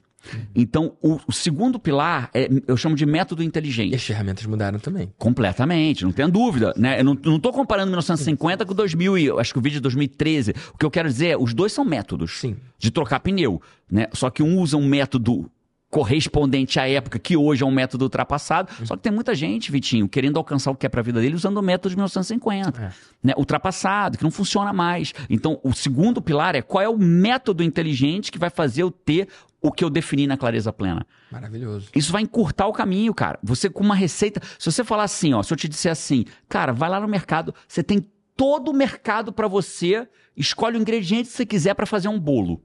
Então, 0.54 0.97
o, 1.00 1.18
o 1.26 1.32
segundo 1.32 1.78
pilar 1.78 2.30
é, 2.35 2.49
eu 2.66 2.76
chamo 2.76 2.94
de 2.94 3.06
método 3.06 3.42
E 3.42 3.47
inteligente. 3.47 3.94
as 3.94 4.02
ferramentas 4.02 4.44
mudaram 4.44 4.78
também. 4.78 5.11
Completamente, 5.16 6.04
não 6.04 6.12
tenha 6.12 6.28
dúvida. 6.28 6.75
Né? 6.76 7.00
Eu 7.00 7.04
não, 7.04 7.16
tô 7.38 7.52
comparando 7.52 7.88
1950 7.88 8.66
com 8.66 8.75
2000, 8.75 9.18
e 9.18 9.30
acho 9.30 9.52
que 9.52 9.59
o 9.59 9.62
vídeo 9.62 9.78
é 9.78 9.80
2013. 9.80 10.54
O 10.75 10.78
que 10.78 10.85
eu 10.85 10.90
quero 10.90 11.09
dizer 11.09 11.28
é, 11.28 11.37
os 11.38 11.54
dois 11.54 11.73
são 11.73 11.85
métodos 11.85 12.38
Sim. 12.38 12.56
de 12.78 12.90
trocar 12.90 13.20
pneu. 13.20 13.62
Né? 13.90 14.09
Só 14.12 14.28
que 14.28 14.42
um 14.42 14.59
usa 14.59 14.76
um 14.76 14.87
método 14.87 15.50
correspondente 15.90 16.78
à 16.78 16.88
época, 16.88 17.18
que 17.18 17.37
hoje 17.37 17.64
é 17.64 17.66
um 17.66 17.70
método 17.70 18.04
ultrapassado. 18.04 18.70
Só 18.85 18.97
que 18.97 19.02
tem 19.02 19.12
muita 19.12 19.35
gente, 19.35 19.73
Vitinho, 19.73 20.09
querendo 20.09 20.38
alcançar 20.38 20.70
o 20.70 20.76
que 20.76 20.87
é 20.87 20.88
para 20.88 21.00
a 21.00 21.02
vida 21.02 21.20
dele 21.20 21.35
usando 21.35 21.56
o 21.56 21.62
método 21.62 21.90
de 21.90 21.97
1950. 21.97 22.80
É. 22.80 22.92
Né? 23.23 23.35
Ultrapassado, 23.37 24.16
que 24.16 24.23
não 24.23 24.30
funciona 24.30 24.73
mais. 24.73 25.12
Então, 25.28 25.59
o 25.64 25.73
segundo 25.73 26.23
pilar 26.23 26.54
é 26.54 26.62
qual 26.62 26.82
é 26.82 26.88
o 26.88 26.97
método 26.97 27.64
inteligente 27.64 28.30
que 28.30 28.38
vai 28.38 28.50
fazer 28.50 28.82
eu 28.82 28.90
ter 28.90 29.28
o 29.61 29.70
que 29.73 29.85
eu 29.85 29.90
defini 29.90 30.26
na 30.26 30.37
clareza 30.37 30.73
plena. 30.73 31.04
Maravilhoso. 31.30 31.88
Isso 31.94 32.12
vai 32.12 32.23
encurtar 32.23 32.66
o 32.66 32.73
caminho, 32.73 33.12
cara. 33.12 33.38
Você 33.42 33.68
com 33.68 33.82
uma 33.82 33.94
receita, 33.94 34.40
se 34.59 34.70
você 34.70 34.85
falar 34.85 35.04
assim, 35.04 35.35
ó, 35.35 35.42
se 35.42 35.52
eu 35.52 35.56
te 35.56 35.68
disser 35.68 35.92
assim, 35.92 36.25
cara, 36.49 36.73
vai 36.73 36.88
lá 36.88 37.00
no 37.00 37.09
mercado, 37.09 37.54
você 37.66 37.82
tem 37.82 38.06
todo 38.37 38.70
o 38.70 38.75
mercado 38.75 39.32
para 39.32 39.49
você, 39.49 40.09
escolhe 40.37 40.78
o 40.78 40.80
ingrediente 40.80 41.28
que 41.28 41.37
você 41.37 41.44
quiser 41.44 41.75
para 41.75 41.85
fazer 41.85 42.09
um 42.09 42.18
bolo. 42.18 42.62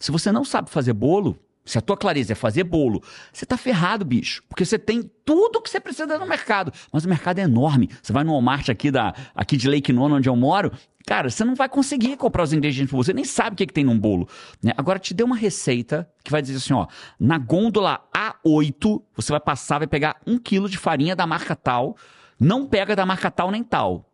Se 0.00 0.10
você 0.10 0.32
não 0.32 0.44
sabe 0.44 0.68
fazer 0.68 0.94
bolo, 0.94 1.38
se 1.64 1.78
a 1.78 1.80
tua 1.80 1.96
clareza 1.96 2.32
é 2.32 2.34
fazer 2.34 2.64
bolo, 2.64 3.02
você 3.32 3.46
tá 3.46 3.56
ferrado, 3.56 4.04
bicho. 4.04 4.42
Porque 4.48 4.64
você 4.64 4.78
tem 4.78 5.02
tudo 5.24 5.60
que 5.62 5.70
você 5.70 5.78
precisa 5.78 6.18
no 6.18 6.26
mercado. 6.26 6.72
Mas 6.92 7.04
o 7.04 7.08
mercado 7.08 7.38
é 7.38 7.42
enorme. 7.42 7.88
Você 8.02 8.12
vai 8.12 8.24
no 8.24 8.32
Walmart 8.32 8.68
aqui, 8.68 8.90
da, 8.90 9.14
aqui 9.34 9.56
de 9.56 9.68
Lake 9.68 9.92
Nona, 9.92 10.16
onde 10.16 10.28
eu 10.28 10.34
moro, 10.34 10.72
cara, 11.06 11.30
você 11.30 11.44
não 11.44 11.54
vai 11.54 11.68
conseguir 11.68 12.16
comprar 12.16 12.42
os 12.42 12.52
ingredientes 12.52 12.90
pra 12.90 12.96
você, 12.96 13.12
nem 13.12 13.24
sabe 13.24 13.54
o 13.54 13.56
que, 13.56 13.66
que 13.66 13.72
tem 13.72 13.84
num 13.84 13.98
bolo. 13.98 14.28
Né? 14.62 14.72
Agora, 14.76 14.98
te 14.98 15.14
dê 15.14 15.22
uma 15.22 15.36
receita 15.36 16.08
que 16.24 16.30
vai 16.30 16.42
dizer 16.42 16.56
assim, 16.56 16.74
ó, 16.74 16.86
na 17.18 17.38
gôndola 17.38 18.00
A8, 18.14 19.02
você 19.14 19.30
vai 19.30 19.40
passar, 19.40 19.78
vai 19.78 19.86
pegar 19.86 20.16
um 20.26 20.38
quilo 20.38 20.68
de 20.68 20.78
farinha 20.78 21.14
da 21.14 21.26
marca 21.26 21.54
tal, 21.54 21.96
não 22.38 22.66
pega 22.66 22.96
da 22.96 23.06
marca 23.06 23.30
tal 23.30 23.50
nem 23.50 23.62
tal 23.62 24.12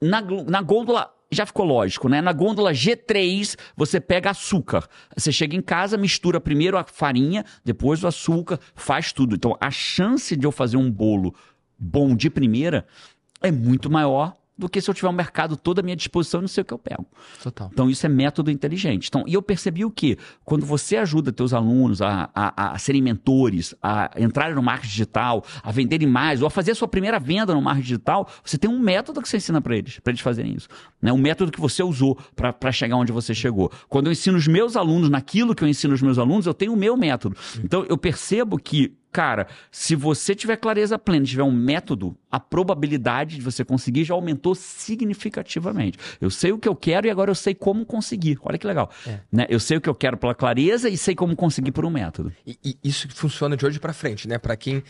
na, 0.00 0.20
na 0.20 0.62
gôndola. 0.62 1.14
Já 1.30 1.44
ficou 1.44 1.66
lógico, 1.66 2.08
né? 2.08 2.22
Na 2.22 2.32
gôndola 2.32 2.72
G3, 2.72 3.56
você 3.76 4.00
pega 4.00 4.30
açúcar. 4.30 4.88
Você 5.14 5.30
chega 5.30 5.54
em 5.54 5.60
casa, 5.60 5.98
mistura 5.98 6.40
primeiro 6.40 6.78
a 6.78 6.84
farinha, 6.84 7.44
depois 7.62 8.02
o 8.02 8.06
açúcar, 8.06 8.58
faz 8.74 9.12
tudo. 9.12 9.34
Então, 9.34 9.56
a 9.60 9.70
chance 9.70 10.34
de 10.34 10.46
eu 10.46 10.52
fazer 10.52 10.78
um 10.78 10.90
bolo 10.90 11.34
bom 11.78 12.16
de 12.16 12.30
primeira 12.30 12.86
é 13.42 13.52
muito 13.52 13.90
maior 13.90 14.36
do 14.58 14.68
que 14.68 14.80
se 14.80 14.90
eu 14.90 14.94
tiver 14.94 15.08
um 15.08 15.12
mercado 15.12 15.56
todo 15.56 15.78
à 15.78 15.82
minha 15.82 15.94
disposição 15.94 16.40
e 16.40 16.42
não 16.42 16.48
sei 16.48 16.62
o 16.62 16.64
que 16.64 16.74
eu 16.74 16.78
pego. 16.78 17.06
Total. 17.42 17.70
Então, 17.72 17.88
isso 17.88 18.04
é 18.04 18.08
método 18.08 18.50
inteligente. 18.50 19.06
Então, 19.08 19.22
e 19.26 19.34
eu 19.34 19.40
percebi 19.40 19.84
o 19.84 19.90
quê? 19.90 20.18
Quando 20.44 20.66
você 20.66 20.96
ajuda 20.96 21.32
teus 21.32 21.54
alunos 21.54 22.02
a, 22.02 22.28
a, 22.34 22.72
a 22.72 22.78
serem 22.78 23.00
mentores, 23.00 23.74
a 23.80 24.10
entrarem 24.18 24.56
no 24.56 24.62
marketing 24.62 24.90
digital, 24.90 25.44
a 25.62 25.70
venderem 25.70 26.08
mais, 26.08 26.42
ou 26.42 26.48
a 26.48 26.50
fazer 26.50 26.72
a 26.72 26.74
sua 26.74 26.88
primeira 26.88 27.20
venda 27.20 27.54
no 27.54 27.62
marketing 27.62 27.86
digital, 27.86 28.28
você 28.44 28.58
tem 28.58 28.68
um 28.68 28.80
método 28.80 29.22
que 29.22 29.28
você 29.28 29.36
ensina 29.36 29.60
para 29.60 29.76
eles, 29.76 30.00
para 30.00 30.10
eles 30.10 30.20
fazerem 30.20 30.54
isso. 30.54 30.68
Né? 31.00 31.12
Um 31.12 31.18
método 31.18 31.52
que 31.52 31.60
você 31.60 31.82
usou 31.82 32.18
para 32.34 32.72
chegar 32.72 32.96
onde 32.96 33.12
você 33.12 33.32
chegou. 33.32 33.70
Quando 33.88 34.06
eu 34.06 34.12
ensino 34.12 34.36
os 34.36 34.48
meus 34.48 34.76
alunos 34.76 35.08
naquilo 35.08 35.54
que 35.54 35.62
eu 35.62 35.68
ensino 35.68 35.94
os 35.94 36.02
meus 36.02 36.18
alunos, 36.18 36.46
eu 36.46 36.54
tenho 36.54 36.72
o 36.72 36.76
meu 36.76 36.96
método. 36.96 37.36
Então, 37.62 37.86
eu 37.88 37.96
percebo 37.96 38.58
que 38.58 38.96
Cara, 39.10 39.46
se 39.70 39.96
você 39.96 40.34
tiver 40.34 40.56
clareza 40.56 40.98
plena, 40.98 41.24
tiver 41.24 41.42
um 41.42 41.52
método, 41.52 42.16
a 42.30 42.38
probabilidade 42.38 43.36
de 43.36 43.42
você 43.42 43.64
conseguir 43.64 44.04
já 44.04 44.14
aumentou 44.14 44.54
significativamente. 44.54 45.98
Eu 46.20 46.30
sei 46.30 46.52
o 46.52 46.58
que 46.58 46.68
eu 46.68 46.76
quero 46.76 47.06
e 47.06 47.10
agora 47.10 47.30
eu 47.30 47.34
sei 47.34 47.54
como 47.54 47.86
conseguir. 47.86 48.38
Olha 48.42 48.58
que 48.58 48.66
legal. 48.66 48.90
É. 49.06 49.20
Né? 49.32 49.46
Eu 49.48 49.58
sei 49.58 49.78
o 49.78 49.80
que 49.80 49.88
eu 49.88 49.94
quero 49.94 50.16
pela 50.16 50.34
clareza 50.34 50.88
e 50.88 50.96
sei 50.96 51.14
como 51.14 51.34
conseguir 51.34 51.72
por 51.72 51.84
um 51.84 51.90
método. 51.90 52.32
E, 52.46 52.58
e 52.62 52.78
isso 52.84 53.08
funciona 53.10 53.56
de 53.56 53.64
hoje 53.64 53.80
pra 53.80 53.92
frente, 53.92 54.28
né? 54.28 54.36
Pra 54.38 54.56
quem 54.56 54.82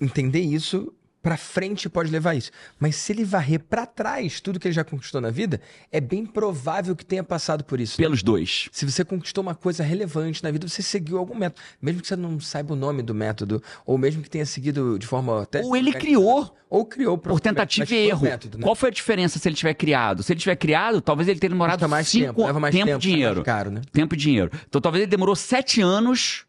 entender 0.00 0.40
isso, 0.40 0.92
pra 1.22 1.36
frente 1.36 1.88
pode 1.88 2.10
levar 2.10 2.34
isso. 2.34 2.50
Mas 2.78 2.96
se 2.96 3.12
ele 3.12 3.24
varrer 3.24 3.60
pra 3.60 3.86
trás 3.86 4.40
tudo 4.40 4.58
que 4.58 4.68
ele 4.68 4.74
já 4.74 4.84
conquistou 4.84 5.20
na 5.20 5.30
vida, 5.30 5.60
é 5.90 6.00
bem 6.00 6.24
provável 6.24 6.94
que 6.94 7.04
tenha 7.04 7.24
passado 7.24 7.64
por 7.64 7.80
isso. 7.80 7.96
Pelos 7.96 8.22
dois. 8.22 8.68
Se 8.72 8.84
você 8.84 9.04
conquistou 9.04 9.42
uma 9.42 9.54
coisa 9.54 9.82
relevante 9.82 10.42
na 10.42 10.50
vida, 10.50 10.68
você 10.68 10.82
seguiu 10.82 11.18
algum 11.18 11.34
método. 11.34 11.60
Mesmo 11.80 12.00
que 12.00 12.08
você 12.08 12.16
não 12.16 12.38
saiba 12.40 12.72
o 12.72 12.76
nome 12.76 13.02
do 13.02 13.14
método, 13.14 13.62
ou 13.84 13.98
mesmo 13.98 14.22
que 14.22 14.30
tenha 14.30 14.46
seguido 14.46 14.98
de 14.98 15.06
forma 15.06 15.42
até. 15.42 15.62
Ou 15.62 15.76
ele 15.76 15.92
criou. 15.92 16.54
Ou 16.70 16.84
criou 16.84 17.16
Por 17.16 17.40
tentativa 17.40 17.94
e 17.94 18.08
erro. 18.08 18.22
método, 18.24 18.58
né? 18.58 18.62
Qual 18.62 18.74
foi 18.74 18.90
a 18.90 18.92
diferença 18.92 19.38
se 19.38 19.48
ele 19.48 19.56
tiver 19.56 19.72
criado? 19.72 20.22
Se 20.22 20.32
ele 20.32 20.40
tiver 20.40 20.56
criado, 20.56 21.00
talvez 21.00 21.26
ele 21.26 21.40
tenha 21.40 21.48
demorado 21.50 21.78
Custa 21.78 21.88
mais 21.88 22.08
cinco 22.08 22.26
tempo, 22.26 22.46
leva 22.46 22.60
mais 22.60 22.74
tempo 22.74 22.86
tempo, 22.86 22.98
e 22.98 23.00
dinheiro. 23.00 23.42
caro, 23.42 23.70
né? 23.70 23.80
Tempo 23.90 24.14
e 24.14 24.18
dinheiro. 24.18 24.50
Então 24.68 24.78
talvez 24.80 25.02
ele 25.02 25.10
demorou 25.10 25.34
sete 25.34 25.80
anos 25.80 26.44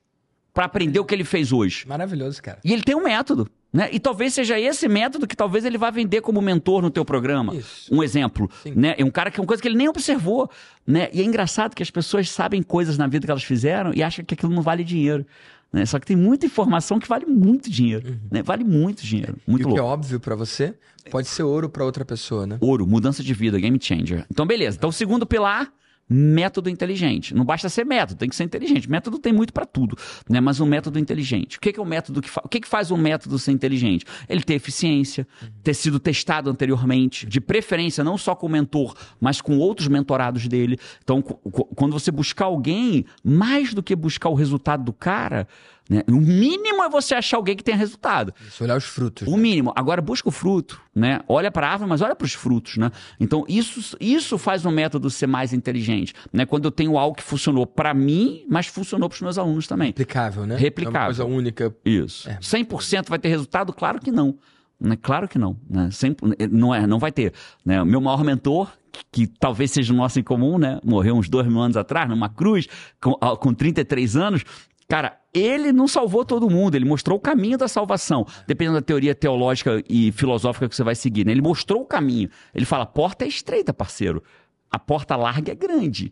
para 0.54 0.66
aprender 0.66 1.00
o 1.00 1.06
que 1.06 1.16
ele 1.16 1.24
fez 1.24 1.54
hoje. 1.54 1.88
Maravilhoso, 1.88 2.44
cara. 2.44 2.60
E 2.66 2.74
ele 2.74 2.84
tem 2.84 2.96
um 2.96 3.04
método. 3.04 3.50
Né? 3.72 3.88
E 3.92 4.00
talvez 4.00 4.34
seja 4.34 4.60
esse 4.60 4.88
método 4.88 5.28
que 5.28 5.36
talvez 5.36 5.64
ele 5.64 5.78
vá 5.78 5.92
vender 5.92 6.22
como 6.22 6.42
mentor 6.42 6.82
no 6.82 6.90
teu 6.90 7.06
programa. 7.06 7.54
Isso. 7.56 7.94
Um 7.94 8.02
exemplo. 8.02 8.50
Sim. 8.64 8.74
Né? 8.76 8.96
É 8.98 9.06
um 9.06 9.12
cara 9.12 9.30
que 9.30 9.40
é 9.40 9.42
uma 9.42 9.48
coisa 9.48 9.62
que 9.62 9.68
ele 9.68 9.78
nem 9.78 9.88
observou. 9.88 10.50
Né? 10.88 11.08
E 11.14 11.22
é 11.22 11.24
engraçado 11.24 11.76
que 11.76 11.84
as 11.84 11.92
pessoas 11.92 12.30
sabem 12.32 12.64
coisas 12.64 12.98
na 12.98 13.06
vida 13.06 13.26
que 13.28 13.32
elas 13.32 13.44
fizeram 13.44 13.94
e 13.94 14.02
acham 14.02 14.26
que 14.26 14.34
aquilo 14.34 14.52
não 14.54 14.64
vale 14.64 14.84
dinheiro. 14.84 15.24
Né? 15.72 15.86
Só 15.86 16.00
que 16.00 16.08
tem 16.08 16.16
muita 16.18 16.48
informação 16.48 16.98
que 17.00 17.08
vale 17.08 17.28
muito 17.28 17.70
dinheiro. 17.70 18.18
Né? 18.32 18.42
Vale 18.42 18.64
muito 18.64 19.04
dinheiro. 19.06 19.36
Muito 19.46 19.66
Uhum. 19.66 19.70
e 19.70 19.72
o 19.72 19.76
que 19.76 19.80
é 19.80 19.84
louco. 19.84 19.94
óbvio 19.94 20.20
pra 20.20 20.34
você, 20.34 20.74
pode 21.12 21.28
ser 21.28 21.44
ouro 21.44 21.70
pra 21.70 21.86
outra 21.86 22.04
pessoa, 22.04 22.48
né? 22.48 22.58
Ouro, 22.60 22.88
mudança 22.88 23.22
de 23.22 23.34
vida, 23.36 23.60
game 23.60 23.78
changer. 23.80 24.26
Então, 24.32 24.48
beleza. 24.48 24.78
Então, 24.78 24.90
o 24.90 24.94
segundo 24.94 25.28
pilar, 25.28 25.72
método 26.10 26.70
inteligente. 26.70 27.36
Não 27.36 27.46
basta 27.46 27.70
ser 27.70 27.86
método, 27.86 28.18
tem 28.18 28.30
que 28.30 28.36
ser 28.36 28.44
inteligente. 28.44 28.90
Método 28.90 29.20
tem 29.20 29.32
muito 29.32 29.54
para 29.54 29.66
tudo, 29.66 29.96
né? 30.28 30.42
Mas 30.42 30.60
um 30.60 30.66
método 30.66 30.98
inteligente. 30.98 31.58
O 31.58 31.60
que 31.60 31.78
é 31.78 31.82
o 31.82 31.86
método 31.86 32.22
que 32.22 32.30
fa... 32.30 32.42
o 32.44 32.50
que 32.50 32.60
que 32.60 32.68
faz 32.68 32.90
um 32.90 32.98
método 32.98 33.38
ser 33.38 33.52
inteligente? 33.52 34.06
Ele 34.28 34.42
ter 34.42 34.56
eficiência, 34.56 35.28
ter 35.64 35.74
sido 35.74 36.00
testado 36.00 36.50
anteriormente, 36.50 37.28
de 37.28 37.40
preferência 37.40 38.04
não 38.04 38.18
só 38.18 38.34
com 38.34 38.48
o 38.48 38.50
mentor, 38.50 38.96
mas 39.20 39.40
com 39.42 39.58
outros 39.58 39.88
mentorados 39.88 40.48
dele. 40.48 40.78
Então, 41.04 41.22
quando 41.22 41.94
você 41.94 42.12
buscar 42.12 42.46
alguém, 42.46 43.06
mais 43.24 43.74
do 43.74 43.84
que 43.84 43.96
buscar 43.96 44.30
o 44.30 44.34
resultado 44.34 44.84
do 44.84 44.94
cara, 44.94 45.48
Né? 45.90 46.04
O 46.08 46.22
mínimo 46.22 46.84
é 46.84 46.90
você 46.90 47.16
achar 47.16 47.38
alguém 47.38 47.56
que 47.56 47.64
tenha 47.64 47.76
resultado. 47.76 48.32
Isso, 48.48 48.64
olhar 48.64 48.78
os 48.78 48.86
frutos. 48.86 49.28
O 49.28 49.36
mínimo. 49.36 49.74
Agora 49.76 50.02
busca 50.02 50.30
o 50.30 50.32
fruto, 50.32 50.80
né? 50.96 51.20
Olha 51.28 51.52
para 51.52 51.68
a 51.68 51.72
árvore, 51.72 51.90
mas 51.90 52.02
olha 52.02 52.16
para 52.16 52.26
os 52.26 52.34
frutos, 52.34 52.78
né? 52.78 52.92
Então 53.20 53.44
isso, 53.48 53.98
isso 54.00 54.38
faz 54.38 54.66
o 54.66 54.72
método 54.72 55.10
ser 55.10 55.26
mais 55.26 55.52
inteligente, 55.52 56.14
né? 56.32 56.46
Quando 56.46 56.66
eu 56.66 56.72
tenho 56.72 56.96
algo 56.98 57.16
que 57.16 57.24
funcionou 57.24 57.66
para 57.66 57.92
mim, 57.94 58.46
mas 58.48 58.68
funcionou 58.68 59.10
para 59.10 59.16
os 59.16 59.22
meus 59.22 59.38
alunos 59.40 59.68
também. 59.68 59.88
Replicável, 59.88 60.46
né? 60.46 60.56
Replicável. 60.56 61.00
É 61.00 61.02
uma 61.02 61.06
coisa 61.08 61.26
única. 61.26 61.76
Isso. 61.84 62.30
É. 62.30 62.38
100% 62.38 63.10
vai 63.10 63.18
ter 63.18 63.30
resultado? 63.30 63.74
Claro 63.74 64.00
que 64.00 64.12
não. 64.12 64.38
Né? 64.80 64.96
Claro 64.96 65.28
que 65.28 65.40
não. 65.40 65.58
Né? 65.68 65.90
Sempre, 65.92 66.36
não, 66.52 66.74
é, 66.74 66.86
não 66.86 67.00
vai 67.00 67.12
ter. 67.12 67.34
Né? 67.66 67.82
O 67.82 67.86
meu 67.86 68.00
maior 68.00 68.24
mentor, 68.24 68.72
que, 68.92 69.04
que 69.12 69.28
talvez 69.28 69.72
seja 69.72 69.92
o 69.92 69.96
nosso 69.96 70.20
em 70.20 70.24
comum, 70.24 70.58
né? 70.58 70.80
morreu 70.84 71.16
uns 71.16 71.28
dois 71.28 71.48
mil 71.48 71.60
anos 71.60 71.76
atrás, 71.76 72.08
numa 72.08 72.30
cruz, 72.30 72.68
com, 73.02 73.18
ah, 73.20 73.36
com 73.36 73.54
33 73.54 74.16
anos. 74.16 74.44
Cara, 74.88 75.19
ele 75.34 75.72
não 75.72 75.88
salvou 75.88 76.26
todo 76.26 76.50
mundo, 76.50 76.76
ele 76.76 76.86
mostrou 76.86 77.18
o 77.18 77.22
caminho 77.22 77.58
da 77.58 77.68
salvação, 77.68 78.26
dependendo 78.48 78.78
da 78.78 78.82
teoria 78.82 79.14
teológica 79.14 79.84
e 79.88 80.12
filosófica 80.12 80.68
que 80.68 80.76
você 80.76 80.84
vai 80.84 80.96
seguir. 80.96 81.26
Né? 81.26 81.32
Ele 81.32 81.42
mostrou 81.42 81.82
o 81.82 81.86
caminho. 81.86 82.30
Ele 82.54 82.66
fala: 82.66 82.84
a 82.84 82.88
porta 82.88 83.26
é 83.26 83.28
estreita, 83.28 83.74
parceiro. 83.74 84.24
A 84.72 84.80
porta 84.80 85.16
larga 85.16 85.52
é 85.52 85.56
grande. 85.56 86.12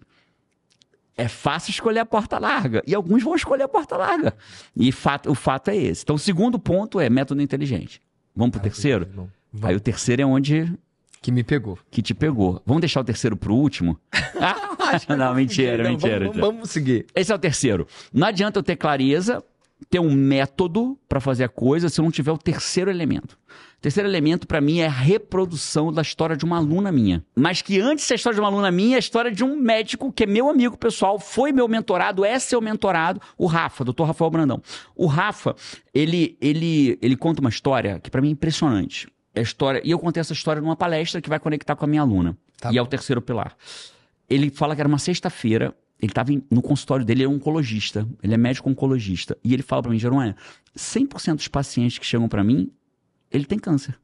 É 1.15 1.27
fácil 1.27 1.71
escolher 1.71 1.99
a 1.99 2.05
porta 2.05 2.37
larga. 2.37 2.83
E 2.85 2.93
alguns 2.93 3.23
vão 3.23 3.35
escolher 3.35 3.63
a 3.63 3.67
porta 3.67 3.97
larga. 3.97 4.35
E 4.75 4.91
fato, 4.91 5.31
o 5.31 5.35
fato 5.35 5.69
é 5.69 5.75
esse. 5.75 6.03
Então, 6.03 6.15
o 6.15 6.19
segundo 6.19 6.59
ponto 6.59 6.99
é 6.99 7.09
método 7.09 7.41
inteligente. 7.41 7.99
Vamos 8.35 8.51
pro 8.51 8.61
terceiro? 8.61 9.07
Bom, 9.07 9.27
Aí 9.63 9.75
o 9.75 9.79
terceiro 9.79 10.21
é 10.21 10.25
onde 10.25 10.71
Que 11.21 11.31
me 11.31 11.43
pegou. 11.43 11.77
que 11.89 12.01
te 12.01 12.13
pegou. 12.13 12.61
Vamos 12.65 12.81
deixar 12.81 13.01
o 13.01 13.03
terceiro 13.03 13.35
pro 13.35 13.53
último? 13.53 13.99
não, 15.17 15.33
mentira, 15.33 15.83
Não, 15.83 15.91
mentira. 15.91 16.19
Vamos, 16.19 16.37
vamos 16.37 16.69
seguir. 16.69 17.05
Esse 17.15 17.31
é 17.31 17.35
o 17.35 17.39
terceiro. 17.39 17.87
Não 18.13 18.27
adianta 18.27 18.59
eu 18.59 18.63
ter 18.63 18.75
clareza, 18.75 19.43
ter 19.89 19.99
um 19.99 20.11
método 20.11 20.97
para 21.07 21.19
fazer 21.19 21.45
a 21.45 21.49
coisa 21.49 21.89
se 21.89 21.99
eu 21.99 22.03
não 22.03 22.11
tiver 22.11 22.31
o 22.31 22.37
terceiro 22.37 22.89
elemento. 22.89 23.37
O 23.77 23.81
terceiro 23.81 24.09
elemento, 24.09 24.47
para 24.47 24.59
mim, 24.59 24.79
é 24.79 24.87
a 24.87 24.91
reprodução 24.91 25.93
da 25.93 26.01
história 26.01 26.35
de 26.35 26.43
uma 26.43 26.57
aluna 26.57 26.91
minha. 26.91 27.23
Mas 27.35 27.61
que 27.61 27.79
antes 27.79 28.07
da 28.09 28.15
história 28.15 28.35
de 28.35 28.41
uma 28.41 28.49
aluna 28.49 28.71
minha, 28.71 28.95
é 28.95 28.97
a 28.97 28.99
história 28.99 29.31
de 29.31 29.43
um 29.43 29.55
médico 29.55 30.11
que 30.11 30.23
é 30.23 30.25
meu 30.25 30.49
amigo 30.49 30.75
pessoal, 30.77 31.19
foi 31.19 31.51
meu 31.51 31.67
mentorado, 31.67 32.25
é 32.25 32.39
seu 32.39 32.59
mentorado, 32.59 33.21
o 33.37 33.45
Rafa, 33.45 33.83
doutor 33.83 34.05
Rafael 34.05 34.31
Brandão. 34.31 34.61
O 34.95 35.05
Rafa, 35.05 35.55
ele, 35.93 36.35
ele, 36.41 36.97
ele 37.01 37.15
conta 37.15 37.39
uma 37.39 37.51
história 37.51 37.99
que 37.99 38.09
para 38.09 38.19
mim 38.19 38.29
é 38.29 38.31
impressionante. 38.31 39.07
É 39.37 39.39
a 39.39 39.43
história, 39.43 39.81
e 39.83 39.91
eu 39.91 39.99
contei 39.99 40.19
essa 40.21 40.33
história 40.33 40.61
numa 40.61 40.75
palestra 40.75 41.21
que 41.21 41.29
vai 41.29 41.39
conectar 41.39 41.75
com 41.75 41.85
a 41.85 41.87
minha 41.87 42.01
aluna. 42.01 42.35
Tá 42.59 42.71
e 42.71 42.77
é 42.77 42.81
bom. 42.81 42.85
o 42.85 42.89
terceiro 42.89 43.21
pilar. 43.21 43.55
Ele 44.29 44.49
fala 44.49 44.73
que 44.75 44.81
era 44.81 44.87
uma 44.87 44.97
sexta-feira, 44.97 45.75
ele 46.01 46.11
estava 46.11 46.31
no 46.51 46.61
consultório 46.61 47.05
dele, 47.05 47.23
ele 47.23 47.31
é 47.31 47.35
oncologista, 47.35 48.07
ele 48.23 48.33
é 48.33 48.37
médico 48.37 48.69
oncologista. 48.69 49.37
E 49.43 49.53
ele 49.53 49.63
fala 49.63 49.83
para 49.83 49.91
mim, 49.91 49.99
Jerônimo, 49.99 50.35
100% 50.75 51.35
dos 51.35 51.47
pacientes 51.47 51.97
que 51.97 52.05
chegam 52.05 52.27
para 52.27 52.43
mim, 52.43 52.71
ele 53.31 53.45
tem 53.45 53.57
câncer. 53.59 53.97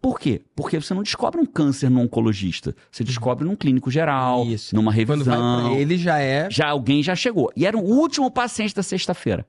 Por 0.00 0.20
quê? 0.20 0.42
Porque 0.54 0.80
você 0.80 0.94
não 0.94 1.02
descobre 1.02 1.40
um 1.40 1.46
câncer 1.46 1.90
no 1.90 2.00
oncologista. 2.00 2.74
Você 2.90 3.02
descobre 3.02 3.44
num 3.44 3.56
clínico 3.56 3.90
geral, 3.90 4.44
Isso. 4.46 4.74
numa 4.74 4.92
Quando 4.92 5.06
vai 5.06 5.16
revisão. 5.36 5.70
pra 5.70 5.78
ele 5.78 5.96
já 5.98 6.18
é. 6.18 6.48
Já 6.50 6.68
alguém 6.68 7.02
já 7.02 7.14
chegou. 7.16 7.50
E 7.56 7.66
era 7.66 7.76
o 7.76 7.82
último 7.82 8.30
paciente 8.30 8.74
da 8.74 8.82
sexta-feira. 8.82 9.46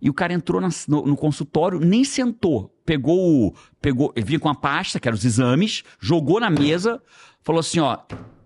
E 0.00 0.10
o 0.10 0.14
cara 0.14 0.32
entrou 0.32 0.60
na- 0.60 0.68
no, 0.88 1.06
no 1.06 1.16
consultório, 1.16 1.78
nem 1.78 2.04
sentou. 2.04 2.72
Pegou 2.86 3.48
o. 3.48 3.54
Pegou, 3.82 4.12
vinha 4.16 4.38
com 4.40 4.48
a 4.48 4.54
pasta, 4.54 4.98
que 5.00 5.06
eram 5.08 5.16
os 5.18 5.24
exames, 5.24 5.82
jogou 6.00 6.38
na 6.40 6.48
mesa, 6.48 7.02
falou 7.42 7.60
assim: 7.60 7.80
ó, 7.80 7.98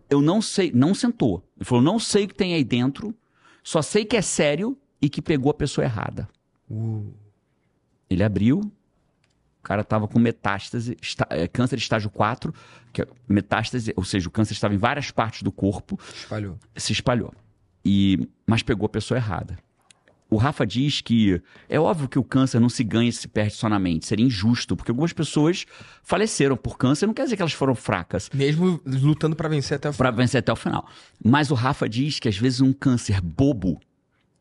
eu 0.09 0.21
não 0.23 0.41
sei, 0.43 0.73
não 0.75 0.95
sentou. 0.95 1.45
Ele 1.57 1.65
falou: 1.65 1.85
não 1.85 1.99
sei 1.99 2.25
o 2.25 2.29
que 2.29 2.35
tem 2.35 2.55
aí 2.55 2.65
dentro, 2.65 3.15
só 3.63 3.83
sei 3.83 4.05
que 4.05 4.17
é 4.17 4.23
sério 4.23 4.77
e 5.01 5.09
que 5.09 5.21
pegou 5.23 5.51
a 5.51 5.55
pessoa 5.55 5.85
errada. 5.85 6.29
Uh, 6.71 7.13
Ele 8.09 8.23
abriu, 8.25 8.59
o 8.61 9.63
cara 9.63 9.85
tava 9.85 10.09
com 10.09 10.19
metástase, 10.19 10.97
esta- 11.03 11.27
é, 11.31 11.47
câncer 11.47 11.79
estágio 11.79 12.09
4, 12.11 12.53
que 12.93 13.03
é 13.03 13.07
metástase, 13.29 13.93
ou 13.97 14.05
seja, 14.05 14.27
o 14.29 14.31
câncer 14.31 14.55
estava 14.55 14.75
em 14.75 14.79
várias 14.79 15.11
partes 15.11 15.43
do 15.43 15.53
corpo, 15.53 15.99
espalhou. 16.15 16.59
se 16.77 16.93
espalhou. 16.93 17.33
E, 17.85 18.27
mas 18.47 18.63
pegou 18.63 18.87
a 18.87 18.89
pessoa 18.89 19.19
errada. 19.19 19.59
O 20.31 20.37
Rafa 20.37 20.65
diz 20.65 21.01
que 21.01 21.43
é 21.69 21.79
óbvio 21.79 22.09
que 22.09 22.19
o 22.19 22.25
câncer 22.25 22.61
não 22.61 22.69
se 22.69 22.85
ganha 22.85 23.09
e 23.09 23.13
se 23.13 23.27
perde 23.27 23.55
só 23.55 23.69
na 23.69 23.79
mente. 23.79 24.07
Seria 24.07 24.25
injusto, 24.25 24.77
porque 24.77 24.91
algumas 24.91 25.13
pessoas 25.13 25.67
faleceram 26.03 26.57
por 26.57 26.79
câncer, 26.79 27.07
não 27.07 27.15
quer 27.15 27.25
dizer 27.25 27.37
que 27.37 27.43
elas 27.43 27.53
foram 27.53 27.75
fracas 27.75 28.31
Mesmo 28.33 28.81
lutando 28.87 29.35
pra 29.35 29.49
vencer 29.49 29.77
até 29.77 29.89
o 29.89 29.93
final. 29.93 30.13
para 30.13 30.17
vencer 30.17 30.39
até 30.39 30.53
o 30.53 30.57
final. 30.57 30.87
Mas 31.23 31.51
o 31.51 31.55
Rafa 31.55 31.89
diz 31.89 32.19
que 32.21 32.29
às 32.29 32.39
vezes 32.39 32.61
um 32.61 32.73
câncer 32.73 33.21
bobo, 33.21 33.81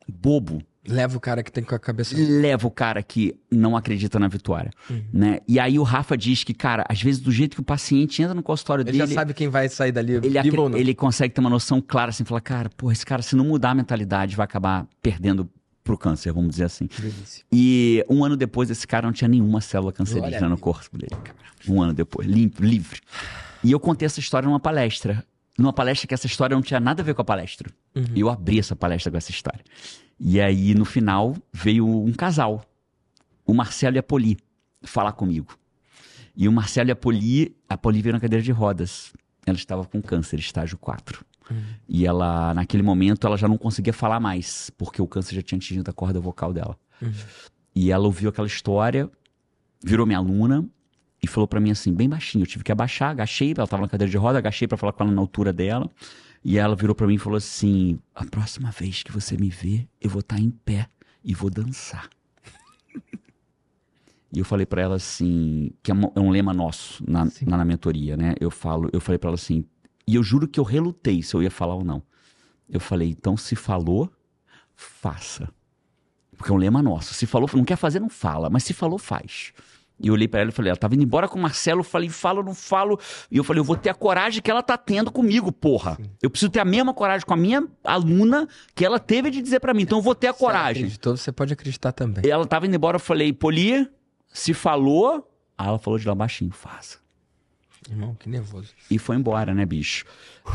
bobo, 0.07 0.61
Leva 0.87 1.17
o 1.17 1.19
cara 1.19 1.43
que 1.43 1.51
tem 1.51 1.63
com 1.63 1.75
a 1.75 1.79
cabeça. 1.79 2.15
leva 2.17 2.65
o 2.65 2.71
cara 2.71 3.03
que 3.03 3.35
não 3.51 3.75
acredita 3.75 4.17
na 4.17 4.27
vitória, 4.27 4.71
né? 5.13 5.39
E 5.47 5.59
aí 5.59 5.77
o 5.77 5.83
Rafa 5.83 6.17
diz 6.17 6.43
que, 6.43 6.53
cara, 6.53 6.85
às 6.87 7.01
vezes 7.01 7.19
do 7.19 7.31
jeito 7.31 7.55
que 7.55 7.59
o 7.59 7.63
paciente 7.63 8.21
entra 8.23 8.33
no 8.33 8.41
consultório 8.41 8.83
Ele 8.83 8.93
dele, 8.93 9.07
já 9.07 9.13
sabe 9.13 9.33
quem 9.33 9.49
vai 9.49 9.67
sair 9.67 9.91
dali 9.91 10.13
ele, 10.13 10.39
ele 10.75 10.95
consegue 10.95 11.33
ter 11.33 11.41
uma 11.41 11.49
noção 11.49 11.81
clara, 11.81 12.09
assim, 12.09 12.23
falar, 12.23 12.41
cara, 12.41 12.69
pô, 12.75 12.91
esse 12.91 13.05
cara, 13.05 13.21
se 13.21 13.35
não 13.35 13.45
mudar 13.45 13.71
a 13.71 13.75
mentalidade, 13.75 14.35
vai 14.35 14.45
acabar 14.45 14.87
perdendo 15.01 15.49
pro 15.89 15.97
câncer, 15.97 16.31
vamos 16.31 16.51
dizer 16.51 16.65
assim. 16.65 16.87
Delícia. 16.99 17.43
E 17.51 18.05
um 18.07 18.23
ano 18.23 18.37
depois, 18.37 18.69
esse 18.69 18.85
cara 18.85 19.07
não 19.07 19.13
tinha 19.13 19.27
nenhuma 19.27 19.59
célula 19.59 19.91
cancerígena 19.91 20.47
no 20.47 20.57
corpo 20.57 20.95
dele. 20.95 21.15
Um 21.67 21.81
ano 21.81 21.93
depois, 21.93 22.27
limpo, 22.27 22.63
livre. 22.63 23.01
E 23.63 23.71
eu 23.71 23.79
contei 23.79 24.05
essa 24.05 24.19
história 24.19 24.47
numa 24.47 24.59
palestra. 24.59 25.25
Numa 25.57 25.73
palestra 25.73 26.07
que 26.07 26.13
essa 26.13 26.27
história 26.27 26.55
não 26.55 26.61
tinha 26.61 26.79
nada 26.79 27.01
a 27.01 27.05
ver 27.05 27.15
com 27.15 27.23
a 27.23 27.25
palestra. 27.25 27.71
E 28.15 28.19
eu 28.19 28.29
abri 28.29 28.59
essa 28.59 28.75
palestra 28.75 29.09
com 29.09 29.17
essa 29.17 29.31
história. 29.31 29.61
E 30.19 30.39
aí, 30.39 30.75
no 30.75 30.85
final, 30.85 31.35
veio 31.51 31.87
um 31.87 32.13
casal, 32.13 32.63
o 33.43 33.53
Marcelo 33.53 33.95
e 33.95 33.99
a 33.99 34.03
Poli, 34.03 34.37
falar 34.83 35.13
comigo. 35.13 35.57
E 36.35 36.47
o 36.47 36.51
Marcelo 36.51 36.89
e 36.89 36.91
a 36.91 36.95
Poli, 36.95 37.55
a 37.67 37.75
Poli 37.75 38.01
veio 38.01 38.13
na 38.13 38.19
cadeira 38.19 38.43
de 38.43 38.51
rodas. 38.51 39.11
Ela 39.43 39.57
estava 39.57 39.83
com 39.85 40.01
câncer, 40.01 40.37
estágio 40.37 40.77
4. 40.77 41.25
E 41.87 42.05
ela, 42.05 42.53
naquele 42.53 42.83
momento, 42.83 43.25
ela 43.25 43.37
já 43.37 43.47
não 43.47 43.57
conseguia 43.57 43.93
falar 43.93 44.19
mais, 44.19 44.69
porque 44.77 45.01
o 45.01 45.07
câncer 45.07 45.35
já 45.35 45.41
tinha 45.41 45.57
atingido 45.57 45.89
a 45.89 45.93
corda 45.93 46.19
vocal 46.19 46.53
dela. 46.53 46.77
E 47.75 47.91
ela 47.91 48.05
ouviu 48.05 48.29
aquela 48.29 48.47
história, 48.47 49.09
virou 49.83 50.05
minha 50.05 50.19
aluna 50.19 50.65
e 51.21 51.27
falou 51.27 51.47
pra 51.47 51.59
mim 51.59 51.71
assim, 51.71 51.93
bem 51.93 52.09
baixinho. 52.09 52.43
Eu 52.43 52.47
tive 52.47 52.63
que 52.63 52.71
abaixar, 52.71 53.11
agachei, 53.11 53.53
ela 53.55 53.67
tava 53.67 53.83
na 53.83 53.89
cadeira 53.89 54.09
de 54.09 54.17
roda, 54.17 54.37
agachei 54.37 54.67
pra 54.67 54.77
falar 54.77 54.93
com 54.93 55.03
ela 55.03 55.11
na 55.11 55.21
altura 55.21 55.51
dela. 55.53 55.89
E 56.43 56.57
ela 56.57 56.75
virou 56.75 56.95
pra 56.95 57.05
mim 57.07 57.15
e 57.15 57.19
falou 57.19 57.37
assim: 57.37 57.99
a 58.15 58.25
próxima 58.25 58.71
vez 58.71 59.03
que 59.03 59.11
você 59.11 59.35
me 59.35 59.49
ver, 59.49 59.87
eu 59.99 60.09
vou 60.09 60.21
estar 60.21 60.39
em 60.39 60.49
pé 60.49 60.87
e 61.23 61.33
vou 61.33 61.49
dançar. 61.49 62.09
E 64.31 64.37
eu 64.37 64.45
falei 64.45 64.65
pra 64.65 64.81
ela 64.81 64.95
assim, 64.95 65.71
que 65.81 65.91
é 65.91 65.93
um 65.93 66.29
é 66.29 66.31
lema 66.31 66.53
nosso 66.53 67.03
na, 67.09 67.25
na, 67.25 67.57
na 67.57 67.65
mentoria, 67.65 68.15
né? 68.15 68.35
Eu 68.39 68.51
falo, 68.51 68.89
eu 68.93 69.01
falei 69.01 69.17
pra 69.17 69.29
ela 69.29 69.35
assim, 69.35 69.65
e 70.11 70.15
eu 70.15 70.23
juro 70.23 70.47
que 70.47 70.59
eu 70.59 70.63
relutei 70.63 71.21
se 71.23 71.33
eu 71.35 71.43
ia 71.43 71.51
falar 71.51 71.75
ou 71.75 71.83
não. 71.83 72.01
Eu 72.69 72.79
falei, 72.79 73.09
então 73.09 73.35
se 73.35 73.55
falou, 73.55 74.11
faça. 74.75 75.49
Porque 76.37 76.51
é 76.51 76.55
um 76.55 76.57
lema 76.57 76.81
nosso. 76.81 77.13
Se 77.13 77.25
falou, 77.25 77.49
não 77.53 77.63
quer 77.65 77.75
fazer, 77.75 77.99
não 77.99 78.09
fala. 78.09 78.49
Mas 78.49 78.63
se 78.63 78.73
falou, 78.73 78.97
faz. 78.97 79.51
E 80.01 80.07
eu 80.07 80.13
olhei 80.13 80.27
pra 80.29 80.39
ela 80.39 80.49
e 80.49 80.53
falei, 80.53 80.69
ela 80.69 80.77
tava 80.77 80.95
indo 80.95 81.03
embora 81.03 81.27
com 81.27 81.37
o 81.37 81.41
Marcelo. 81.41 81.81
Eu 81.81 81.83
falei, 81.83 82.07
falo, 82.07 82.41
não 82.41 82.53
falo. 82.55 82.97
E 83.29 83.35
eu 83.35 83.43
falei, 83.43 83.59
eu 83.59 83.65
vou 83.65 83.75
ter 83.75 83.89
a 83.89 83.93
coragem 83.93 84.41
que 84.41 84.49
ela 84.49 84.63
tá 84.63 84.77
tendo 84.77 85.11
comigo, 85.11 85.51
porra. 85.51 85.97
Eu 86.21 86.29
preciso 86.29 86.49
ter 86.49 86.61
a 86.61 86.65
mesma 86.65 86.93
coragem 86.93 87.25
com 87.25 87.33
a 87.33 87.37
minha 87.37 87.67
aluna 87.83 88.47
que 88.73 88.85
ela 88.85 88.97
teve 88.99 89.29
de 89.29 89.41
dizer 89.41 89.59
pra 89.59 89.73
mim. 89.73 89.81
Então 89.83 89.97
eu 89.97 90.01
vou 90.01 90.15
ter 90.15 90.27
a 90.27 90.33
Se 90.33 90.41
ela 90.41 90.53
coragem. 90.53 90.83
acreditou, 90.83 91.17
você 91.17 91.31
pode 91.33 91.51
acreditar 91.51 91.91
também. 91.91 92.23
E 92.25 92.29
ela 92.31 92.45
tava 92.45 92.65
indo 92.65 92.75
embora, 92.75 92.95
eu 92.95 93.01
falei, 93.01 93.33
Poli, 93.33 93.89
se 94.31 94.53
falou. 94.53 95.29
Aí 95.57 95.67
ela 95.67 95.77
falou 95.79 95.99
de 95.99 96.07
lá 96.07 96.15
baixinho, 96.15 96.51
faça. 96.51 96.99
Irmão, 97.89 98.15
que 98.15 98.29
nervoso. 98.29 98.69
E 98.89 98.99
foi 98.99 99.15
embora, 99.15 99.53
né, 99.53 99.65
bicho? 99.65 100.05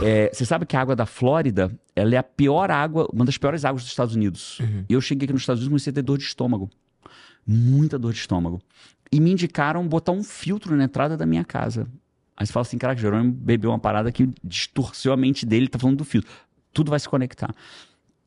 É, 0.01 0.31
você 0.33 0.45
sabe 0.45 0.65
que 0.67 0.77
a 0.77 0.81
água 0.81 0.95
da 0.95 1.05
Flórida, 1.05 1.77
ela 1.95 2.15
é 2.15 2.19
a 2.19 2.23
pior 2.23 2.71
água, 2.71 3.09
uma 3.13 3.25
das 3.25 3.37
piores 3.37 3.65
águas 3.65 3.83
dos 3.83 3.91
Estados 3.91 4.15
Unidos. 4.15 4.59
E 4.89 4.93
eu 4.93 5.01
cheguei 5.01 5.27
aqui 5.27 5.33
nos 5.33 5.43
Estados 5.43 5.63
Unidos 5.63 5.69
e 5.69 5.75
comecei 5.75 5.91
a 5.91 5.95
ter 5.95 6.03
dor 6.03 6.19
de 6.19 6.25
estômago. 6.25 6.71
Muita 7.47 7.99
dor 7.99 8.13
de 8.13 8.21
estômago. 8.21 8.63
E 9.11 9.21
me 9.21 9.33
indicaram 9.33 9.87
botar 9.87 10.13
um 10.13 10.23
filtro 10.23 10.77
na 10.77 10.85
entrada 10.85 11.17
da 11.17 11.27
minha 11.27 11.45
casa. 11.45 11.89
Aí 12.37 12.47
você 12.47 12.53
fala 12.53 12.63
assim, 12.63 12.79
caraca, 12.79 13.01
Jerônimo 13.01 13.33
bebeu 13.33 13.71
uma 13.71 13.79
parada 13.79 14.11
que 14.11 14.29
distorceu 14.43 15.13
a 15.13 15.17
mente 15.17 15.45
dele, 15.45 15.69
tá 15.69 15.79
falando 15.79 15.99
do 15.99 16.05
filtro. 16.05 16.31
Tudo 16.73 16.91
vai 16.91 16.99
se 16.99 17.09
conectar. 17.09 17.55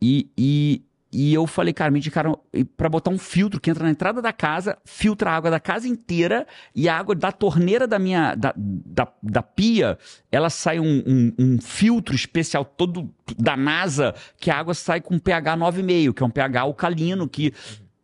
E, 0.02 0.30
e, 0.38 0.82
e 1.12 1.34
eu 1.34 1.48
falei, 1.48 1.74
cara, 1.74 1.89
me 1.89 2.00
indicaram 2.00 2.38
para 2.76 2.89
botar 2.89 3.12
um 3.12 3.17
filtro 3.17 3.62
que 3.62 3.70
entra 3.70 3.84
na 3.84 3.89
entrada 3.89 4.22
da 4.22 4.34
casa, 4.34 4.78
filtra 4.84 5.32
a 5.32 5.36
água 5.36 5.50
da 5.50 5.60
casa 5.60 5.88
inteira 5.88 6.46
e 6.76 6.89
a 6.89 6.98
água 6.98 7.15
da 7.15 7.32
torneira 7.32 7.88
da 7.88 7.98
minha, 7.98 8.36
da, 8.36 8.54
da, 8.58 9.08
da 9.24 9.41
pia, 9.41 9.98
ela 10.32 10.50
sai 10.50 10.80
um, 10.80 11.04
um, 11.08 11.34
um 11.39 11.62
filtro 11.62 12.13
especial 12.13 12.65
todo 12.65 13.13
da 13.38 13.56
NASA, 13.56 14.13
que 14.38 14.52
a 14.52 14.58
água 14.58 14.74
sai 14.74 15.00
com 15.00 15.17
pH 15.17 15.58
9,5, 15.58 16.13
que 16.13 16.24
é 16.24 16.26
um 16.26 16.30
pH 16.30 16.62
alcalino, 16.62 17.28
que 17.28 17.54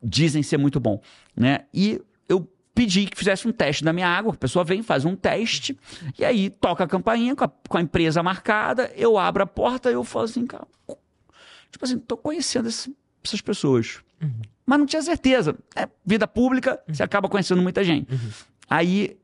dizem 0.02 0.42
ser 0.42 0.58
muito 0.58 0.80
bom, 0.80 1.02
né? 1.36 1.66
E 1.74 2.02
eu 2.28 2.48
pedi 2.74 3.06
que 3.06 3.18
fizesse 3.18 3.48
um 3.48 3.52
teste 3.52 3.84
da 3.84 3.92
minha 3.92 4.08
água, 4.08 4.34
a 4.34 4.38
pessoa 4.38 4.64
vem, 4.64 4.82
faz 4.82 5.04
um 5.04 5.16
teste, 5.16 5.78
e 6.18 6.24
aí 6.24 6.50
toca 6.50 6.86
a 6.86 6.88
campainha 6.88 7.36
com 7.36 7.44
a, 7.44 7.52
com 7.68 7.78
a 7.78 7.82
empresa 7.82 8.24
marcada, 8.24 8.92
eu 8.96 9.18
abro 9.18 9.44
a 9.44 9.48
porta 9.48 9.92
e 9.92 9.94
eu 9.94 10.04
falo 10.06 10.26
assim, 10.26 10.46
cara, 10.46 10.68
tipo 11.74 11.84
assim, 11.84 11.98
tô 12.00 12.16
conhecendo 12.16 12.70
esse 12.70 12.96
essas 13.26 13.42
pessoas. 13.42 14.00
Mas 14.66 14.80
não 14.80 14.86
tinha 14.86 15.02
certeza. 15.02 15.58
É 15.76 15.90
vida 16.06 16.26
pública, 16.28 16.80
você 16.88 17.04
acaba 17.04 17.28
conhecendo 17.28 17.62
muita 17.62 17.84
gente. 17.84 18.08
Aí 18.70 19.18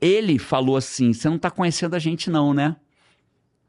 ele 0.00 0.38
falou 0.38 0.76
assim: 0.76 1.12
Você 1.12 1.28
não 1.28 1.38
tá 1.38 1.50
conhecendo 1.50 1.94
a 1.94 1.98
gente, 2.00 2.28
não, 2.30 2.52
né? 2.52 2.74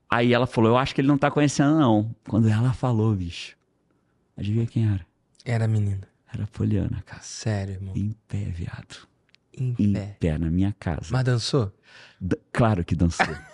Aí 0.10 0.34
ela 0.34 0.48
falou: 0.48 0.72
Eu 0.72 0.78
acho 0.78 0.94
que 0.96 1.02
ele 1.02 1.08
não 1.08 1.18
tá 1.18 1.30
conhecendo, 1.30 1.78
não. 1.80 2.16
Quando 2.28 2.48
ela 2.50 2.74
falou, 2.74 3.14
bicho, 3.14 3.56
adivinha 4.38 4.66
quem 4.66 4.88
era? 4.88 5.06
Era 5.46 5.66
a 5.66 5.68
menina. 5.68 6.08
Era 6.34 6.46
a 6.46 6.48
Poliana, 6.48 7.04
cara. 7.06 7.22
Sério, 7.22 7.74
irmão. 7.76 7.94
Em 7.96 8.16
pé, 8.28 8.46
viado. 8.46 9.08
Em 9.56 9.76
Em 9.78 9.94
pé. 9.94 10.18
pé, 10.20 10.38
na 10.40 10.50
minha 10.50 10.76
casa. 10.80 11.08
Mas 11.12 11.24
dançou? 11.24 11.72
D- 12.20 12.40
Claro 12.52 12.84
que 12.84 12.96
dançou. 12.96 13.28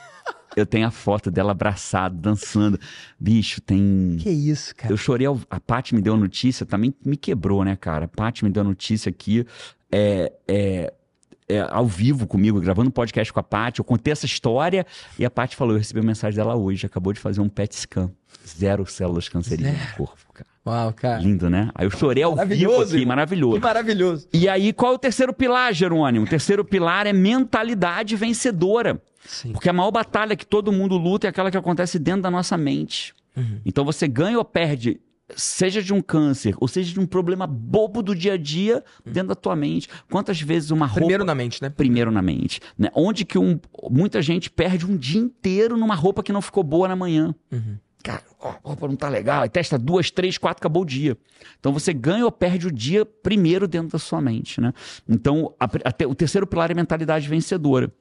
Eu 0.61 0.65
tenho 0.65 0.87
a 0.87 0.91
foto 0.91 1.29
dela 1.31 1.51
abraçada, 1.51 2.15
dançando. 2.15 2.79
Bicho, 3.19 3.61
tem. 3.61 4.17
Que 4.19 4.29
isso, 4.29 4.75
cara? 4.75 4.91
Eu 4.93 4.97
chorei. 4.97 5.25
ao- 5.27 5.39
A 5.49 5.59
Paty 5.59 5.95
me 5.95 6.01
deu 6.01 6.13
a 6.13 6.17
notícia, 6.17 6.65
também 6.65 6.93
me 7.05 7.15
quebrou, 7.17 7.63
né, 7.63 7.75
cara? 7.75 8.05
A 8.05 8.07
Paty 8.07 8.43
me 8.43 8.49
deu 8.51 8.61
a 8.61 8.63
notícia 8.65 9.09
aqui. 9.09 9.45
É, 9.91 10.31
é, 10.47 10.93
é, 11.47 11.61
ao 11.61 11.87
vivo 11.87 12.27
comigo, 12.27 12.59
gravando 12.59 12.89
um 12.89 12.91
podcast 12.91 13.31
com 13.33 13.39
a 13.39 13.43
Paty. 13.43 13.79
Eu 13.79 13.85
contei 13.85 14.11
essa 14.11 14.25
história 14.25 14.85
e 15.17 15.25
a 15.25 15.29
Paty 15.29 15.55
falou: 15.55 15.73
eu 15.73 15.79
recebi 15.79 15.99
a 15.99 16.03
mensagem 16.03 16.35
dela 16.37 16.55
hoje. 16.55 16.85
Acabou 16.85 17.13
de 17.13 17.19
fazer 17.19 17.41
um 17.41 17.49
PET 17.49 17.75
scan. 17.75 18.11
Zero 18.47 18.85
células 18.85 19.27
cancerígenas 19.29 19.79
no 19.91 19.95
corpo, 19.97 20.33
cara. 20.33 20.48
Uau, 20.65 20.93
cara. 20.93 21.19
Lindo, 21.21 21.49
né? 21.49 21.69
Aí 21.73 21.85
eu 21.85 21.91
chorei 21.91 22.23
ao 22.23 22.35
vivo 22.35 22.81
aqui, 22.81 23.05
maravilhoso. 23.05 23.55
Que 23.55 23.63
maravilhoso. 23.63 24.27
E 24.33 24.47
aí, 24.47 24.73
qual 24.73 24.93
é 24.93 24.95
o 24.95 24.99
terceiro 24.99 25.33
pilar, 25.33 25.73
Jerônimo? 25.73 26.25
O 26.25 26.29
terceiro 26.29 26.63
pilar 26.63 27.07
é 27.07 27.13
mentalidade 27.13 28.15
vencedora. 28.15 29.01
Sim. 29.25 29.51
Porque 29.51 29.69
a 29.69 29.73
maior 29.73 29.91
batalha 29.91 30.35
que 30.35 30.45
todo 30.45 30.71
mundo 30.71 30.97
luta 30.97 31.27
é 31.27 31.29
aquela 31.29 31.51
que 31.51 31.57
acontece 31.57 31.97
dentro 31.97 32.23
da 32.23 32.31
nossa 32.31 32.57
mente. 32.57 33.13
Uhum. 33.35 33.61
Então 33.65 33.85
você 33.85 34.07
ganha 34.07 34.37
ou 34.37 34.45
perde, 34.45 34.99
seja 35.35 35.81
de 35.81 35.93
um 35.93 36.01
câncer, 36.01 36.55
ou 36.59 36.67
seja 36.67 36.93
de 36.93 36.99
um 36.99 37.05
problema 37.05 37.47
bobo 37.47 38.01
do 38.01 38.15
dia 38.15 38.33
a 38.33 38.37
dia 38.37 38.83
dentro 39.05 39.29
da 39.29 39.35
tua 39.35 39.55
mente. 39.55 39.87
Quantas 40.09 40.41
vezes 40.41 40.71
uma 40.71 40.85
roupa. 40.85 41.01
Primeiro 41.01 41.23
na 41.23 41.35
mente, 41.35 41.61
né? 41.61 41.69
Primeiro 41.69 42.11
na 42.11 42.21
mente. 42.21 42.59
Né? 42.77 42.89
Onde 42.93 43.23
que 43.25 43.37
um, 43.37 43.59
muita 43.89 44.21
gente 44.21 44.49
perde 44.49 44.85
um 44.85 44.97
dia 44.97 45.21
inteiro 45.21 45.77
numa 45.77 45.95
roupa 45.95 46.23
que 46.23 46.33
não 46.33 46.41
ficou 46.41 46.63
boa 46.63 46.87
na 46.87 46.95
manhã. 46.95 47.33
Uhum. 47.51 47.77
Cara, 48.03 48.23
ó, 48.39 48.53
roupa 48.63 48.87
não 48.87 48.95
tá 48.95 49.09
legal. 49.09 49.41
Aí 49.43 49.49
testa 49.49 49.77
duas, 49.77 50.09
três, 50.09 50.37
quatro, 50.37 50.61
acabou 50.61 50.83
o 50.83 50.85
dia. 50.85 51.17
Então 51.59 51.73
você 51.73 51.93
ganha 51.93 52.23
ou 52.25 52.31
perde 52.31 52.67
o 52.67 52.71
dia 52.71 53.05
primeiro 53.05 53.67
dentro 53.67 53.89
da 53.89 53.99
sua 53.99 54.21
mente, 54.21 54.61
né? 54.61 54.73
Então, 55.07 55.53
a- 55.59 55.65
a 55.65 56.07
o 56.07 56.15
terceiro 56.15 56.47
pilar 56.47 56.71
é 56.71 56.73
mentalidade 56.73 57.27
vencedora. 57.27 57.91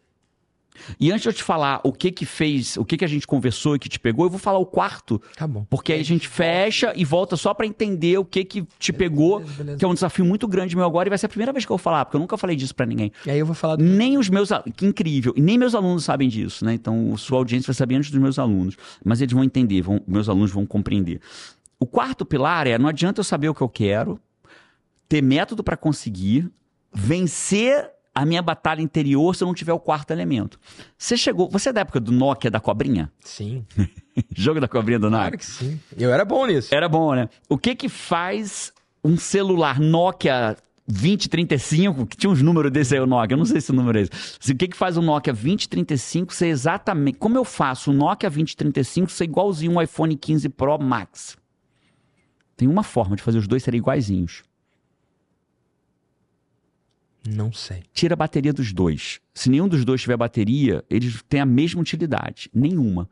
E 0.99 1.11
antes 1.11 1.23
de 1.23 1.29
eu 1.29 1.33
te 1.33 1.43
falar 1.43 1.81
o 1.85 1.93
que 1.93 2.11
que 2.11 2.25
fez, 2.27 2.77
o 2.77 2.85
que 2.85 2.97
que 2.97 3.05
a 3.05 3.09
gente 3.09 3.27
conversou 3.27 3.77
e 3.77 3.79
que 3.79 3.89
te 3.89 3.99
pegou, 3.99 4.27
eu 4.27 4.31
vou 4.31 4.39
falar 4.39 4.59
o 4.59 4.67
quarto, 4.67 5.21
Tá 5.37 5.47
bom. 5.47 5.67
porque 5.69 5.93
aí 5.93 6.01
a 6.01 6.05
gente 6.05 6.27
fecha 6.29 6.93
e 6.97 7.05
volta 7.05 7.37
só 7.37 7.53
pra 7.55 7.67
entender 7.67 8.19
o 8.19 8.25
que 8.25 8.45
que 8.45 8.65
te 8.79 8.93
pegou, 8.93 9.39
beleza, 9.41 9.55
beleza. 9.57 9.79
que 9.79 9.85
é 9.85 9.89
um 9.89 9.95
desafio 9.95 10.25
muito 10.25 10.47
grande 10.49 10.75
meu 10.77 10.85
agora 10.85 11.09
e 11.09 11.11
vai 11.11 11.19
ser 11.19 11.27
a 11.27 11.29
primeira 11.29 11.53
vez 11.53 11.65
que 11.65 11.73
eu 11.73 11.77
vou 11.77 11.83
falar, 11.83 12.05
porque 12.05 12.17
eu 12.17 12.21
nunca 12.21 12.37
falei 12.37 12.57
disso 12.57 12.75
pra 12.75 12.87
ninguém. 12.87 13.13
E 13.27 13.31
aí 13.31 13.39
eu 13.39 13.47
vou 13.47 13.55
falar 13.55 13.77
do... 13.77 13.85
Nem 13.85 14.17
os 14.19 14.29
meus 14.29 14.51
que 14.77 14.87
incrível, 14.87 15.33
e 15.37 15.41
nem 15.41 15.59
meus 15.59 15.75
alunos 15.75 16.05
sabem 16.05 16.29
disso, 16.29 16.65
né? 16.65 16.75
Então, 16.75 17.17
sua 17.17 17.39
audiência 17.39 17.67
vai 17.69 17.75
saber 17.75 17.97
antes 17.97 18.11
dos 18.11 18.21
meus 18.21 18.39
alunos, 18.39 18.77
mas 19.05 19.21
eles 19.21 19.33
vão 19.35 19.45
entender, 19.45 19.83
vão, 19.83 20.01
meus 20.07 20.29
alunos 20.29 20.51
vão 20.51 20.65
compreender. 20.67 21.21
O 21.81 21.87
quarto 21.87 22.25
pilar 22.25 22.67
é: 22.67 22.77
não 22.79 22.89
adianta 22.89 23.21
eu 23.21 23.25
saber 23.25 23.49
o 23.49 23.55
que 23.55 23.61
eu 23.61 23.69
quero, 23.69 24.19
ter 25.09 25.23
método 25.23 25.63
para 25.63 25.77
conseguir, 25.77 26.51
vencer 26.93 27.91
a 28.15 28.25
minha 28.25 28.43
batalha 28.43 28.81
interior 28.83 29.35
se 29.35 29.45
eu 29.45 29.47
não 29.47 29.55
tiver 29.55 29.73
o 29.73 29.79
quarto 29.79 30.11
elemento. 30.11 30.59
Você 30.97 31.17
chegou, 31.17 31.49
você 31.49 31.69
é 31.69 31.73
da 31.73 31.83
época 31.83 32.01
do 32.01 32.13
Nokia 32.13 32.51
da 32.51 32.61
cobrinha? 32.61 33.11
Sim, 33.21 33.65
Jogo 34.35 34.61
da 34.61 34.67
cobrinha 34.69 34.99
do 34.99 35.09
Nokia? 35.11 35.19
claro 35.27 35.39
que 35.39 35.47
sim. 35.47 35.81
Eu 35.97 36.13
era 36.13 36.25
bom 36.25 36.47
nisso. 36.47 36.75
Era 36.75 36.89
bom, 36.89 37.15
né? 37.15 37.29
O 37.49 37.57
que 37.57 37.75
que 37.75 37.89
faz 37.89 38.73
um 39.05 39.17
celular 39.17 39.79
Nokia 39.79 40.57
2035, 40.89 42.07
que 42.07 42.17
tinha 42.17 42.31
uns 42.31 42.41
números 42.43 42.73
desse 42.73 42.95
aí, 42.95 43.01
o 43.01 43.07
Nokia, 43.07 43.35
eu 43.35 43.39
não 43.39 43.45
sei 43.45 43.61
se 43.61 43.71
o 43.71 43.75
número 43.75 43.99
é 43.99 44.03
esse. 44.03 44.53
O 44.53 44.57
que 44.57 44.69
que 44.69 44.77
faz 44.77 44.97
o 44.97 45.03
Nokia 45.03 45.33
2035 45.33 46.33
ser 46.33 46.47
exatamente... 46.49 47.19
Como 47.19 47.37
eu 47.37 47.45
faço 47.45 47.91
o 47.91 47.95
Nokia 47.95 48.31
2035 48.31 49.11
ser 49.11 49.25
igualzinho 49.25 49.73
um 49.73 49.83
iPhone 49.83 50.17
15 50.17 50.49
Pro 50.49 50.79
Max? 50.79 51.37
Tem 52.57 52.67
uma 52.67 52.83
forma 52.83 53.15
de 53.15 53.23
fazer 53.23 53.39
os 53.39 53.47
dois 53.47 53.63
serem 53.63 53.79
iguaizinhos. 53.79 54.43
Não 57.27 57.53
sei. 57.53 57.83
Tira 57.93 58.15
a 58.15 58.17
bateria 58.17 58.53
dos 58.53 58.73
dois. 58.73 59.21
Se 59.35 59.49
nenhum 59.51 59.69
dos 59.69 59.85
dois 59.85 60.01
tiver 60.03 60.17
bateria, 60.17 60.85
eles 60.89 61.23
têm 61.29 61.41
a 61.41 61.47
mesma 61.47 61.81
utilidade. 61.81 62.51
Nenhuma. 62.55 63.09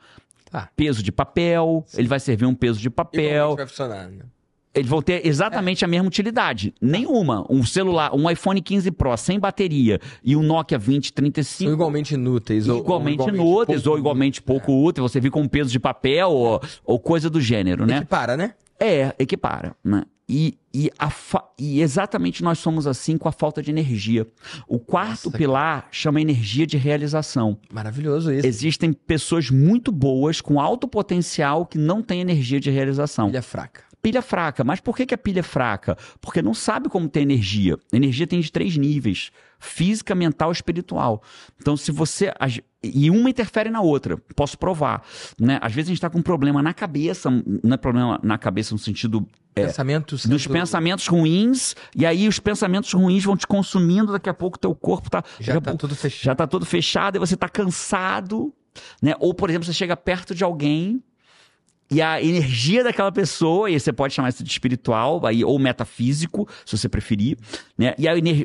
Tá. 0.51 0.69
Peso 0.77 1.03
de 1.03 1.11
papel, 1.13 1.85
ele 1.97 2.09
vai 2.09 2.21
servir 2.21 2.47
um 2.47 2.55
peso 2.55 2.81
de 2.81 2.89
papel. 2.89 3.23
Igualmente 3.25 3.57
vai 3.59 3.67
funcionar, 3.67 4.09
né? 4.09 4.25
Eles 4.75 4.91
vão 4.91 5.01
ter 5.01 5.27
exatamente 5.27 5.85
a 5.87 5.89
mesma 5.89 6.07
utilidade. 6.07 6.75
Nenhuma. 6.83 7.47
Um 7.51 7.65
celular, 7.65 8.15
um 8.15 8.31
iPhone 8.31 8.61
15 8.61 8.91
Pro 8.91 9.17
sem 9.17 9.41
bateria 9.41 9.99
e 10.23 10.37
um 10.37 10.43
Nokia 10.43 10.79
2035 10.79 11.65
São 11.71 11.73
igualmente 11.75 12.13
inúteis. 12.15 12.69
ou- 12.69 12.77
ou 12.77 12.83
igualmente 12.83 13.23
inúteis 13.31 13.87
ou 13.87 13.99
igualmente 13.99 14.43
pouco 14.43 14.73
úteis. 14.85 15.03
Você 15.11 15.19
vir 15.19 15.31
com 15.31 15.41
um 15.41 15.49
peso 15.49 15.71
de 15.71 15.81
papel 15.81 16.29
ou, 16.31 16.61
ou 16.85 16.99
coisa 17.01 17.31
do 17.31 17.41
gênero, 17.41 17.87
né? 17.87 17.99
Equipara, 17.99 18.37
né? 18.37 18.55
É, 18.79 19.15
equipara, 19.19 19.75
né? 19.83 20.05
E, 20.29 20.59
e, 20.75 20.91
a 20.99 21.09
e 21.57 21.81
exatamente 21.81 22.43
nós 22.43 22.59
somos 22.59 22.87
assim 22.87 23.17
com 23.17 23.29
a 23.29 23.33
falta 23.33 23.63
de 23.63 23.71
energia. 23.71 24.27
O 24.67 24.79
quarto 24.81 25.27
Nossa, 25.27 25.39
pilar 25.39 25.89
chama 25.93 26.21
energia 26.21 26.67
de 26.67 26.77
realização. 26.77 27.59
Maravilhoso 27.73 28.33
isso. 28.33 28.47
Existem 28.47 28.93
pessoas 28.93 29.51
muito 29.51 29.93
boas, 29.93 30.41
com 30.41 30.61
alto 30.61 30.89
potencial, 30.89 31.65
que 31.65 31.79
não 31.79 32.03
têm 32.03 32.21
energia 32.21 32.59
de 32.59 32.71
realização. 32.71 33.29
Pilha 33.29 33.43
fraca. 33.43 33.83
Pilha 34.03 34.23
fraca. 34.23 34.65
Mas 34.65 34.81
por 34.81 34.97
que, 34.97 35.07
que 35.07 35.15
a 35.15 35.19
pilha 35.19 35.41
é 35.41 35.45
fraca? 35.45 35.97
Porque 36.21 36.43
não 36.43 36.55
sabe 36.55 36.89
como 36.89 37.09
ter 37.09 37.21
energia. 37.21 37.79
Energia 37.93 38.27
tem 38.27 38.41
de 38.41 38.51
três 38.51 38.77
níveis: 38.77 39.31
física, 39.59 40.15
mental 40.15 40.51
e 40.51 40.53
espiritual. 40.53 41.23
Então, 41.61 41.77
se 41.77 41.91
você. 41.91 42.33
E 42.83 43.11
uma 43.11 43.29
interfere 43.31 43.69
na 43.71 43.81
outra. 43.81 44.17
Posso 44.37 44.57
provar. 44.59 45.03
Né? 45.41 45.59
Às 45.61 45.73
vezes 45.73 45.89
a 45.89 45.91
gente 45.91 45.99
está 45.99 46.11
com 46.11 46.19
um 46.19 46.23
problema 46.23 46.63
na 46.63 46.73
cabeça, 46.73 47.29
não 47.31 47.75
é 47.75 47.77
problema 47.77 48.21
na 48.23 48.39
cabeça 48.39 48.75
no 48.75 48.79
sentido 48.79 49.27
Pensamentos. 49.55 50.27
dos 50.27 50.43
sendo- 50.43 50.53
pensamentos 50.53 51.07
ruins, 51.09 51.75
e 51.97 52.05
aí 52.07 52.29
os 52.29 52.39
pensamentos 52.39 52.93
ruins 52.93 53.25
vão 53.25 53.37
te 53.37 53.47
consumindo, 53.47 54.13
daqui 54.13 54.29
a 54.29 54.35
pouco 54.35 54.59
teu 54.59 54.75
corpo 54.75 55.11
tá. 55.11 55.25
Já 55.41 55.55
tá 55.55 55.61
pouco- 55.61 55.79
tudo 55.79 55.97
fechado. 55.97 56.25
já 56.25 56.35
tá 56.35 56.47
tudo 56.47 56.65
fechado 56.67 57.17
e 57.17 57.19
você 57.19 57.37
tá 57.37 57.49
cansado, 57.49 58.53
né? 59.03 59.15
Ou, 59.19 59.35
por 59.35 59.49
exemplo, 59.51 59.67
você 59.67 59.73
chega 59.73 59.97
perto 59.97 60.35
de 60.35 60.45
alguém 60.45 61.03
e 61.91 62.03
a 62.03 62.21
energia 62.23 62.83
daquela 62.85 63.11
pessoa, 63.13 63.71
e 63.71 63.79
você 63.79 63.93
pode 63.93 64.13
chamar 64.13 64.29
isso 64.29 64.43
de 64.45 64.51
espiritual, 64.51 65.25
aí, 65.25 65.45
ou 65.45 65.57
metafísico, 65.59 66.47
se 66.65 66.77
você 66.77 66.89
preferir, 66.89 67.39
né? 67.79 67.95
E 67.99 68.07
a 68.09 68.17
energia. 68.17 68.45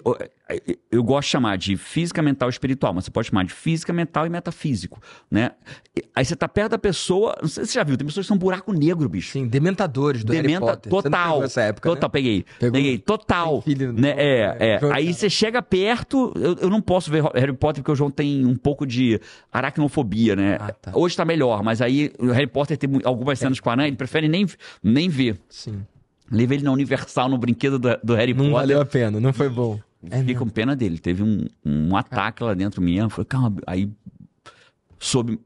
Eu 0.91 1.03
gosto 1.03 1.27
de 1.27 1.31
chamar 1.31 1.57
de 1.57 1.77
física, 1.77 2.21
mental 2.21 2.49
e 2.49 2.51
espiritual, 2.51 2.93
mas 2.93 3.05
você 3.05 3.11
pode 3.11 3.27
chamar 3.27 3.45
de 3.45 3.53
física, 3.53 3.93
mental 3.93 4.25
e 4.25 4.29
metafísico, 4.29 4.99
né? 5.29 5.51
Aí 6.15 6.25
você 6.25 6.35
tá 6.35 6.47
perto 6.47 6.71
da 6.71 6.77
pessoa, 6.77 7.35
não 7.41 7.47
sei 7.47 7.65
se 7.65 7.71
você 7.71 7.79
já 7.79 7.83
viu, 7.83 7.97
tem 7.97 8.05
pessoas 8.05 8.25
que 8.25 8.27
são 8.27 8.37
buraco 8.37 8.73
negro, 8.73 9.07
bicho. 9.07 9.31
Sim, 9.31 9.47
dementadores 9.47 10.23
do 10.23 10.33
Harry 10.33 10.47
Dementa 10.47 10.65
Potter. 10.65 10.91
Você 10.91 11.09
não 11.09 11.17
total. 11.17 11.43
essa 11.43 11.61
época, 11.61 11.89
total, 11.89 12.09
né? 12.09 12.11
peguei. 12.11 12.45
Pegou? 12.59 12.73
Peguei, 12.73 12.97
total. 12.97 13.61
Filho, 13.61 13.93
né? 13.93 14.01
não, 14.01 14.09
É, 14.09 14.57
é, 14.59 14.79
é. 14.81 14.93
Aí 14.93 15.13
você 15.13 15.29
chega 15.29 15.61
perto, 15.61 16.33
eu, 16.35 16.55
eu 16.61 16.69
não 16.69 16.81
posso 16.81 17.09
ver 17.11 17.23
Harry 17.33 17.53
Potter 17.53 17.81
porque 17.83 17.91
o 17.91 17.95
João 17.95 18.11
tem 18.11 18.45
um 18.45 18.55
pouco 18.55 18.85
de 18.85 19.19
aracnofobia, 19.51 20.35
né? 20.35 20.57
Ah, 20.59 20.71
tá. 20.71 20.91
Hoje 20.93 21.15
tá 21.15 21.23
melhor, 21.25 21.63
mas 21.63 21.81
aí 21.81 22.11
o 22.19 22.27
Harry 22.31 22.47
Potter 22.47 22.77
tem 22.77 22.89
algumas 23.03 23.39
cenas 23.39 23.59
com 23.59 23.69
a 23.69 23.73
aranha, 23.73 23.87
ele 23.87 23.97
prefere 23.97 24.27
nem, 24.27 24.45
nem 24.83 25.09
ver. 25.09 25.39
Sim. 25.49 25.85
Leva 26.31 26.53
ele 26.53 26.63
na 26.63 26.71
Universal, 26.71 27.27
no 27.27 27.37
brinquedo 27.37 27.77
do, 27.77 27.89
do 28.03 28.15
Harry 28.15 28.33
Não 28.33 28.45
Potter. 28.45 28.59
valeu 28.59 28.81
a 28.81 28.85
pena, 28.85 29.19
não 29.19 29.33
foi 29.33 29.49
bom. 29.49 29.79
É 30.03 30.17
Fiquei 30.19 30.33
mesmo. 30.33 30.39
com 30.39 30.49
pena 30.49 30.75
dele. 30.75 30.97
Teve 30.97 31.21
um, 31.23 31.45
um 31.65 31.95
ataque 31.95 32.43
lá 32.43 32.53
dentro 32.53 32.81
minha. 32.81 33.09
Falei, 33.09 33.25
calma. 33.25 33.55
Aí, 33.67 33.89
soube, 34.99 35.39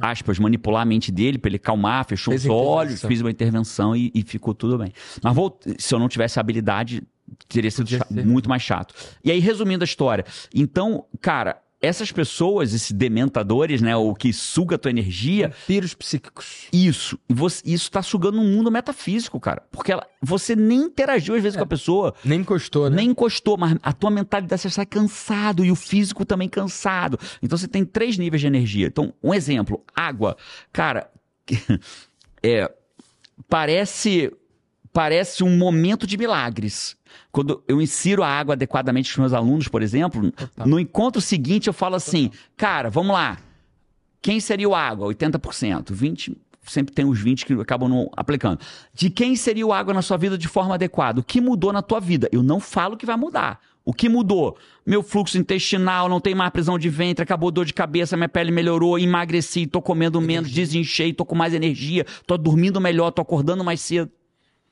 aspas, 0.00 0.38
manipular 0.38 0.82
a 0.82 0.84
mente 0.84 1.10
dele 1.12 1.38
pra 1.38 1.48
ele 1.48 1.58
calmar, 1.58 2.04
fechou 2.06 2.32
Fez 2.32 2.44
os 2.44 2.50
olhos, 2.50 3.02
fiz 3.02 3.20
uma 3.20 3.30
intervenção 3.30 3.94
e, 3.94 4.10
e 4.14 4.22
ficou 4.22 4.54
tudo 4.54 4.78
bem. 4.78 4.92
Mas 5.22 5.34
vou, 5.34 5.58
se 5.78 5.94
eu 5.94 5.98
não 5.98 6.08
tivesse 6.08 6.38
a 6.38 6.40
habilidade, 6.40 7.02
teria 7.48 7.70
sido 7.70 7.84
Podia 7.84 7.98
cha- 7.98 8.04
ser. 8.06 8.26
muito 8.26 8.48
mais 8.48 8.62
chato. 8.62 8.94
E 9.24 9.30
aí, 9.30 9.38
resumindo 9.40 9.82
a 9.82 9.86
história. 9.86 10.24
Então, 10.54 11.04
cara, 11.20 11.60
essas 11.82 12.12
pessoas, 12.12 12.74
esses 12.74 12.92
dementadores, 12.92 13.80
né, 13.80 13.96
o 13.96 14.14
que 14.14 14.32
suga 14.32 14.74
a 14.76 14.78
tua 14.78 14.90
energia, 14.90 15.48
Vampiros 15.48 15.94
psíquicos. 15.94 16.66
isso. 16.72 17.18
E 17.28 17.32
você- 17.32 17.62
isso 17.64 17.90
tá 17.90 18.02
sugando 18.02 18.38
um 18.38 18.44
mundo 18.56 18.70
metafísico, 18.70 19.40
cara. 19.40 19.62
Porque 19.70 19.90
ela- 19.92 20.06
você 20.20 20.54
nem 20.54 20.80
interagiu 20.82 21.34
às 21.34 21.42
vezes 21.42 21.56
com 21.56 21.62
a 21.62 21.66
pessoa. 21.66 22.14
Nem 22.24 22.40
encostou, 22.40 22.90
né? 22.90 22.96
Nem 22.96 23.10
encostou, 23.10 23.56
mas 23.56 23.76
a 23.82 23.92
tua 23.94 24.10
mentalidade 24.10 24.60
você 24.60 24.68
sai 24.68 24.84
cansado 24.84 25.64
e 25.64 25.70
o 25.70 25.74
físico 25.76 26.24
também 26.26 26.48
cansado. 26.48 27.18
Então 27.42 27.56
você 27.56 27.66
tem 27.66 27.84
três 27.84 28.18
níveis 28.18 28.42
de 28.42 28.46
energia. 28.46 28.86
Então, 28.86 29.14
um 29.22 29.32
exemplo, 29.32 29.82
água. 29.96 30.36
Cara, 30.72 31.10
é, 32.42 32.70
parece 33.48 34.30
parece 34.92 35.44
um 35.44 35.56
momento 35.56 36.06
de 36.06 36.16
milagres. 36.16 36.96
Quando 37.32 37.62
eu 37.66 37.80
insiro 37.80 38.22
a 38.22 38.28
água 38.28 38.54
adequadamente 38.54 39.10
com 39.10 39.20
os 39.20 39.30
meus 39.30 39.32
alunos, 39.32 39.68
por 39.68 39.82
exemplo, 39.82 40.30
Total. 40.32 40.66
no 40.66 40.78
encontro 40.78 41.20
seguinte 41.20 41.66
eu 41.66 41.72
falo 41.72 41.96
assim, 41.96 42.30
cara, 42.56 42.90
vamos 42.90 43.12
lá. 43.12 43.38
Quem 44.22 44.40
seria 44.40 44.68
o 44.68 44.74
água? 44.74 45.08
80%, 45.08 45.92
20%. 45.92 46.36
sempre 46.62 46.94
tem 46.94 47.04
os 47.04 47.18
20 47.18 47.46
que 47.46 47.52
acabam 47.54 47.88
não 47.88 48.10
aplicando. 48.16 48.60
De 48.92 49.08
quem 49.10 49.34
seria 49.34 49.66
o 49.66 49.72
água 49.72 49.94
na 49.94 50.02
sua 50.02 50.16
vida 50.16 50.36
de 50.36 50.46
forma 50.46 50.74
adequada? 50.74 51.20
O 51.20 51.24
que 51.24 51.40
mudou 51.40 51.72
na 51.72 51.82
tua 51.82 52.00
vida? 52.00 52.28
Eu 52.30 52.42
não 52.42 52.60
falo 52.60 52.96
que 52.96 53.06
vai 53.06 53.16
mudar. 53.16 53.60
O 53.84 53.94
que 53.94 54.08
mudou? 54.08 54.58
Meu 54.84 55.02
fluxo 55.02 55.38
intestinal, 55.38 56.08
não 56.08 56.20
tem 56.20 56.34
mais 56.34 56.50
prisão 56.50 56.78
de 56.78 56.88
ventre, 56.90 57.22
acabou 57.22 57.50
dor 57.50 57.64
de 57.64 57.72
cabeça, 57.72 58.16
minha 58.16 58.28
pele 58.28 58.50
melhorou, 58.50 58.98
emagreci, 58.98 59.66
tô 59.66 59.80
comendo 59.80 60.20
menos, 60.20 60.50
desinchei, 60.50 61.14
tô 61.14 61.24
com 61.24 61.34
mais 61.34 61.54
energia, 61.54 62.04
tô 62.26 62.36
dormindo 62.36 62.80
melhor, 62.80 63.10
tô 63.10 63.22
acordando 63.22 63.64
mais 63.64 63.80
cedo. 63.80 64.10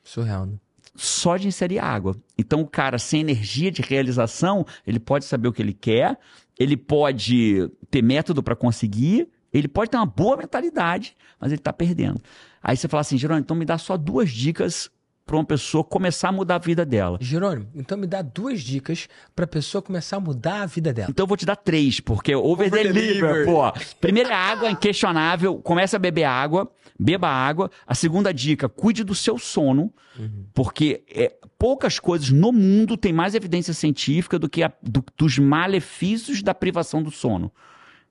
Surreal, 0.03 0.45
né? 0.45 0.57
Só 0.95 1.37
de 1.37 1.47
inserir 1.47 1.79
água. 1.79 2.15
Então, 2.37 2.61
o 2.61 2.67
cara 2.67 2.97
sem 2.97 3.21
energia 3.21 3.71
de 3.71 3.81
realização, 3.81 4.65
ele 4.85 4.99
pode 4.99 5.25
saber 5.25 5.47
o 5.47 5.53
que 5.53 5.61
ele 5.61 5.73
quer, 5.73 6.19
ele 6.57 6.75
pode 6.75 7.69
ter 7.89 8.01
método 8.01 8.43
para 8.43 8.55
conseguir, 8.55 9.29
ele 9.53 9.67
pode 9.67 9.91
ter 9.91 9.97
uma 9.97 10.05
boa 10.05 10.37
mentalidade, 10.37 11.15
mas 11.39 11.51
ele 11.51 11.59
está 11.59 11.71
perdendo. 11.71 12.21
Aí 12.61 12.75
você 12.75 12.87
fala 12.87 13.01
assim, 13.01 13.17
Jerônimo, 13.17 13.43
então 13.43 13.55
me 13.55 13.65
dá 13.65 13.77
só 13.77 13.95
duas 13.95 14.29
dicas 14.29 14.91
para 15.29 15.37
uma 15.37 15.45
pessoa 15.45 15.83
começar 15.83 16.29
a 16.29 16.31
mudar 16.31 16.55
a 16.55 16.57
vida 16.57 16.83
dela. 16.83 17.19
Jerônimo, 17.21 17.67
então 17.75 17.95
me 17.95 18.07
dá 18.07 18.19
duas 18.23 18.61
dicas 18.61 19.07
para 19.35 19.45
a 19.45 19.47
pessoa 19.47 19.79
começar 19.79 20.17
a 20.17 20.19
mudar 20.19 20.63
a 20.63 20.65
vida 20.65 20.91
dela. 20.91 21.07
Então 21.11 21.23
eu 21.23 21.27
vou 21.27 21.37
te 21.37 21.45
dar 21.45 21.55
três, 21.55 21.99
porque 21.99 22.33
over, 22.33 22.65
over 22.65 22.91
deliver, 22.91 23.45
pô. 23.45 23.61
Primeira 24.01 24.35
água, 24.35 24.71
inquestionável, 24.71 25.59
comece 25.59 25.95
a 25.95 25.99
beber 25.99 26.23
água, 26.23 26.67
beba 26.99 27.29
água. 27.29 27.69
A 27.85 27.93
segunda 27.93 28.33
dica, 28.33 28.67
cuide 28.67 29.03
do 29.03 29.13
seu 29.13 29.37
sono, 29.37 29.93
uhum. 30.17 30.45
porque 30.51 31.03
é, 31.07 31.31
poucas 31.59 31.99
coisas 31.99 32.31
no 32.31 32.51
mundo 32.51 32.97
têm 32.97 33.13
mais 33.13 33.35
evidência 33.35 33.71
científica 33.71 34.39
do 34.39 34.49
que 34.49 34.63
a, 34.63 34.73
do, 34.81 35.05
dos 35.15 35.37
malefícios 35.37 36.41
da 36.41 36.55
privação 36.55 37.03
do 37.03 37.11
sono. 37.11 37.51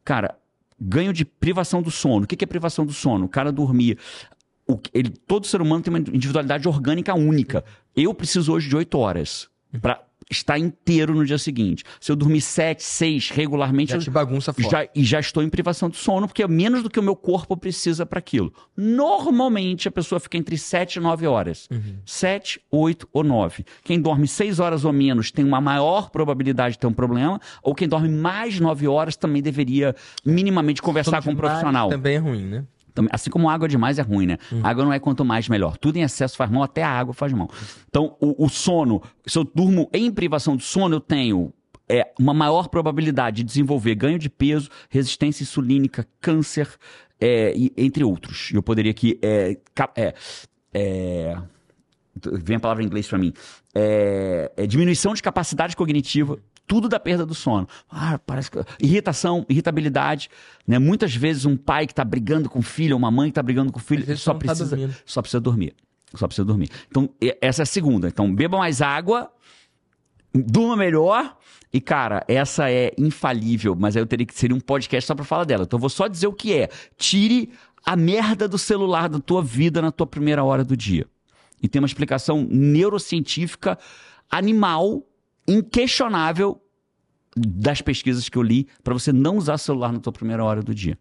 Cara, 0.04 0.36
ganho 0.80 1.12
de 1.12 1.24
privação 1.24 1.82
do 1.82 1.90
sono. 1.90 2.26
O 2.26 2.28
que 2.28 2.44
é 2.44 2.46
privação 2.46 2.86
do 2.86 2.92
sono? 2.92 3.24
O 3.24 3.28
cara 3.28 3.50
dormir 3.50 3.98
o, 4.68 4.78
ele, 4.92 5.10
todo 5.10 5.46
ser 5.46 5.62
humano 5.62 5.82
tem 5.82 5.92
uma 5.92 5.98
individualidade 5.98 6.68
orgânica 6.68 7.14
única. 7.14 7.64
Eu 7.96 8.12
preciso 8.12 8.52
hoje 8.52 8.68
de 8.68 8.76
oito 8.76 8.98
horas 8.98 9.48
para 9.80 10.00
estar 10.30 10.58
inteiro 10.58 11.14
no 11.14 11.24
dia 11.24 11.38
seguinte. 11.38 11.84
Se 11.98 12.12
eu 12.12 12.16
dormir 12.16 12.42
sete, 12.42 12.82
seis 12.82 13.30
regularmente, 13.30 13.92
já 13.92 13.98
te 13.98 14.10
bagunça 14.10 14.52
fora. 14.52 14.68
Já, 14.68 14.88
e 14.94 15.02
já 15.02 15.20
estou 15.20 15.42
em 15.42 15.48
privação 15.48 15.88
de 15.88 15.96
sono, 15.96 16.26
porque 16.26 16.42
é 16.42 16.48
menos 16.48 16.82
do 16.82 16.90
que 16.90 17.00
o 17.00 17.02
meu 17.02 17.16
corpo 17.16 17.56
precisa 17.56 18.04
para 18.04 18.18
aquilo. 18.18 18.52
Normalmente 18.76 19.88
a 19.88 19.90
pessoa 19.90 20.20
fica 20.20 20.36
entre 20.36 20.58
sete 20.58 20.96
e 20.96 21.00
nove 21.00 21.26
horas. 21.26 21.66
Uhum. 21.70 21.96
Sete, 22.04 22.60
oito 22.70 23.08
ou 23.10 23.24
nove. 23.24 23.64
Quem 23.82 24.00
dorme 24.00 24.28
seis 24.28 24.60
horas 24.60 24.84
ou 24.84 24.92
menos 24.92 25.30
tem 25.30 25.44
uma 25.44 25.62
maior 25.62 26.10
probabilidade 26.10 26.74
de 26.74 26.80
ter 26.80 26.86
um 26.86 26.92
problema, 26.92 27.40
ou 27.62 27.74
quem 27.74 27.88
dorme 27.88 28.08
mais 28.08 28.60
nove 28.60 28.86
horas 28.86 29.16
também 29.16 29.40
deveria 29.40 29.94
minimamente 30.24 30.82
conversar 30.82 31.22
com 31.22 31.30
um 31.30 31.36
profissional. 31.36 31.88
Também 31.88 32.16
é 32.16 32.18
ruim, 32.18 32.44
né? 32.44 32.64
Assim 33.10 33.30
como 33.30 33.48
água 33.48 33.68
demais 33.68 33.98
é 33.98 34.02
ruim, 34.02 34.26
né? 34.26 34.38
Uhum. 34.50 34.60
Água 34.64 34.84
não 34.84 34.92
é 34.92 34.98
quanto 34.98 35.24
mais 35.24 35.48
melhor. 35.48 35.76
Tudo 35.76 35.96
em 35.96 36.02
excesso 36.02 36.36
faz 36.36 36.50
mal, 36.50 36.62
até 36.62 36.82
a 36.82 36.90
água 36.90 37.14
faz 37.14 37.32
mal. 37.32 37.50
Então, 37.88 38.16
o, 38.20 38.44
o 38.44 38.48
sono, 38.48 39.02
se 39.26 39.38
eu 39.38 39.44
durmo 39.44 39.88
em 39.92 40.10
privação 40.10 40.56
de 40.56 40.64
sono, 40.64 40.96
eu 40.96 41.00
tenho 41.00 41.52
é, 41.88 42.12
uma 42.18 42.34
maior 42.34 42.68
probabilidade 42.68 43.38
de 43.38 43.44
desenvolver 43.44 43.94
ganho 43.94 44.18
de 44.18 44.28
peso, 44.28 44.68
resistência 44.90 45.42
insulínica, 45.42 46.06
câncer, 46.20 46.68
é, 47.20 47.52
e, 47.56 47.72
entre 47.76 48.04
outros. 48.04 48.50
Eu 48.52 48.62
poderia 48.62 48.90
aqui. 48.90 49.18
É, 49.22 49.56
é, 49.96 50.14
é, 50.72 51.36
vem 52.32 52.56
a 52.56 52.60
palavra 52.60 52.82
em 52.82 52.86
inglês 52.86 53.08
para 53.08 53.18
mim. 53.18 53.32
É, 53.74 54.52
é, 54.56 54.66
diminuição 54.66 55.14
de 55.14 55.22
capacidade 55.22 55.76
cognitiva, 55.76 56.38
tudo 56.68 56.88
da 56.88 57.00
perda 57.00 57.24
do 57.24 57.34
sono. 57.34 57.66
Ah, 57.90 58.20
parece 58.24 58.50
que... 58.50 58.58
Irritação, 58.78 59.44
irritabilidade. 59.48 60.28
Né? 60.66 60.78
Muitas 60.78 61.14
vezes 61.16 61.46
um 61.46 61.56
pai 61.56 61.86
que 61.86 61.92
está 61.92 62.04
brigando 62.04 62.48
com 62.48 62.58
o 62.58 62.62
filho, 62.62 62.96
uma 62.96 63.10
mãe 63.10 63.28
que 63.28 63.32
está 63.32 63.42
brigando 63.42 63.72
com 63.72 63.78
o 63.78 63.82
filho, 63.82 64.16
só 64.16 64.34
tá 64.34 64.38
precisa, 64.38 64.76
tá 64.76 64.94
só 65.06 65.22
precisa 65.22 65.40
dormir. 65.40 65.74
Só 66.14 66.26
precisa 66.26 66.44
dormir. 66.44 66.70
Então, 66.88 67.10
essa 67.40 67.62
é 67.62 67.64
a 67.64 67.66
segunda. 67.66 68.06
Então, 68.08 68.32
beba 68.32 68.58
mais 68.58 68.80
água, 68.80 69.30
durma 70.32 70.76
melhor. 70.76 71.36
E, 71.72 71.80
cara, 71.80 72.24
essa 72.28 72.70
é 72.70 72.92
infalível, 72.96 73.74
mas 73.74 73.96
aí 73.96 74.02
eu 74.02 74.06
teria 74.06 74.26
que 74.26 74.34
ser 74.34 74.52
um 74.52 74.60
podcast 74.60 75.06
só 75.06 75.14
para 75.14 75.24
falar 75.24 75.44
dela. 75.44 75.64
Então, 75.64 75.78
eu 75.78 75.80
vou 75.80 75.90
só 75.90 76.06
dizer 76.06 76.26
o 76.26 76.32
que 76.32 76.54
é. 76.54 76.68
Tire 76.96 77.50
a 77.84 77.96
merda 77.96 78.46
do 78.46 78.58
celular 78.58 79.08
da 79.08 79.18
tua 79.18 79.42
vida 79.42 79.80
na 79.80 79.90
tua 79.90 80.06
primeira 80.06 80.44
hora 80.44 80.64
do 80.64 80.76
dia. 80.76 81.06
E 81.62 81.68
tem 81.68 81.80
uma 81.80 81.86
explicação 81.86 82.46
neurocientífica 82.50 83.78
animal 84.30 85.02
inquestionável 85.48 86.60
das 87.36 87.80
pesquisas 87.80 88.28
que 88.28 88.36
eu 88.36 88.42
li 88.42 88.68
para 88.84 88.92
você 88.94 89.12
não 89.12 89.36
usar 89.36 89.58
celular 89.58 89.92
na 89.92 89.98
tua 89.98 90.12
primeira 90.12 90.44
hora 90.44 90.62
do 90.62 90.74
dia. 90.74 90.98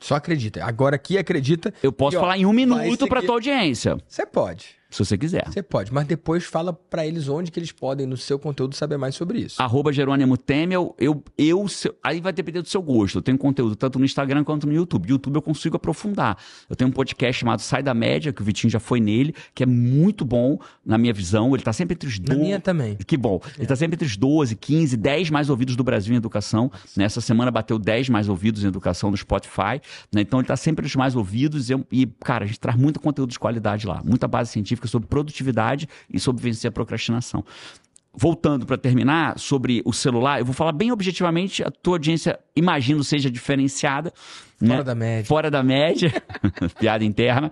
Só 0.00 0.16
acredita. 0.16 0.62
Agora 0.64 0.96
aqui 0.96 1.16
acredita. 1.16 1.72
Eu 1.82 1.92
posso 1.92 2.16
e, 2.16 2.18
ó, 2.18 2.20
falar 2.20 2.36
em 2.36 2.44
um 2.44 2.52
minuto 2.52 3.06
para 3.06 3.22
tua 3.22 3.36
audiência. 3.36 3.96
Você 4.06 4.26
pode. 4.26 4.76
Se 4.94 5.04
você 5.04 5.18
quiser. 5.18 5.44
Você 5.48 5.60
pode, 5.60 5.92
mas 5.92 6.06
depois 6.06 6.44
fala 6.44 6.72
para 6.72 7.04
eles 7.04 7.28
onde 7.28 7.50
que 7.50 7.58
eles 7.58 7.72
podem, 7.72 8.06
no 8.06 8.16
seu 8.16 8.38
conteúdo, 8.38 8.76
saber 8.76 8.96
mais 8.96 9.16
sobre 9.16 9.40
isso. 9.40 9.60
Arroba 9.60 9.92
Jerônimo 9.92 10.36
Temel, 10.36 10.94
eu, 10.96 11.20
eu, 11.36 11.66
aí 12.00 12.20
vai 12.20 12.32
depender 12.32 12.62
do 12.62 12.68
seu 12.68 12.80
gosto. 12.80 13.18
Eu 13.18 13.22
tenho 13.22 13.36
conteúdo 13.36 13.74
tanto 13.74 13.98
no 13.98 14.04
Instagram 14.04 14.44
quanto 14.44 14.68
no 14.68 14.72
YouTube. 14.72 15.08
YouTube 15.08 15.34
eu 15.34 15.42
consigo 15.42 15.74
aprofundar. 15.74 16.38
Eu 16.70 16.76
tenho 16.76 16.90
um 16.90 16.92
podcast 16.92 17.40
chamado 17.40 17.58
Sai 17.58 17.82
da 17.82 17.92
Média, 17.92 18.32
que 18.32 18.40
o 18.40 18.44
Vitinho 18.44 18.70
já 18.70 18.78
foi 18.78 19.00
nele, 19.00 19.34
que 19.52 19.64
é 19.64 19.66
muito 19.66 20.24
bom, 20.24 20.60
na 20.86 20.96
minha 20.96 21.12
visão. 21.12 21.52
Ele 21.56 21.64
tá 21.64 21.72
sempre 21.72 21.94
entre 21.94 22.08
os 22.08 22.20
12... 22.20 22.38
Na 22.38 22.44
minha 22.44 22.60
também. 22.60 22.96
Que 23.04 23.16
bom. 23.16 23.40
É. 23.44 23.62
Ele 23.62 23.66
tá 23.66 23.74
sempre 23.74 23.96
entre 23.96 24.06
os 24.06 24.16
12, 24.16 24.54
15, 24.54 24.96
10 24.96 25.30
mais 25.30 25.50
ouvidos 25.50 25.74
do 25.74 25.82
Brasil 25.82 26.14
em 26.14 26.18
educação. 26.18 26.70
Nessa 26.96 27.20
semana 27.20 27.50
bateu 27.50 27.80
10 27.80 28.10
mais 28.10 28.28
ouvidos 28.28 28.62
em 28.62 28.68
educação 28.68 29.10
no 29.10 29.16
Spotify. 29.16 29.80
Né? 30.12 30.20
Então 30.20 30.38
ele 30.38 30.46
tá 30.46 30.56
sempre 30.56 30.84
entre 30.84 30.90
os 30.90 30.96
mais 30.96 31.16
ouvidos 31.16 31.68
e, 31.68 31.74
e, 31.90 32.06
cara, 32.06 32.44
a 32.44 32.46
gente 32.46 32.60
traz 32.60 32.78
muito 32.78 33.00
conteúdo 33.00 33.30
de 33.30 33.40
qualidade 33.40 33.88
lá. 33.88 34.00
Muita 34.04 34.28
base 34.28 34.52
científica 34.52 34.83
sobre 34.88 35.08
produtividade 35.08 35.88
e 36.12 36.18
sobre 36.18 36.42
vencer 36.42 36.68
a 36.68 36.72
procrastinação. 36.72 37.44
Voltando 38.16 38.64
para 38.64 38.78
terminar 38.78 39.38
sobre 39.38 39.82
o 39.84 39.92
celular, 39.92 40.38
eu 40.38 40.44
vou 40.44 40.54
falar 40.54 40.72
bem 40.72 40.92
objetivamente, 40.92 41.64
a 41.64 41.70
tua 41.70 41.94
audiência, 41.94 42.38
imagino, 42.54 43.02
seja 43.02 43.28
diferenciada. 43.28 44.12
Fora 44.58 44.76
né? 44.76 44.82
da 44.84 44.94
média. 44.94 45.24
Fora 45.24 45.50
da 45.50 45.62
média. 45.62 46.12
Piada 46.78 47.04
interna. 47.04 47.50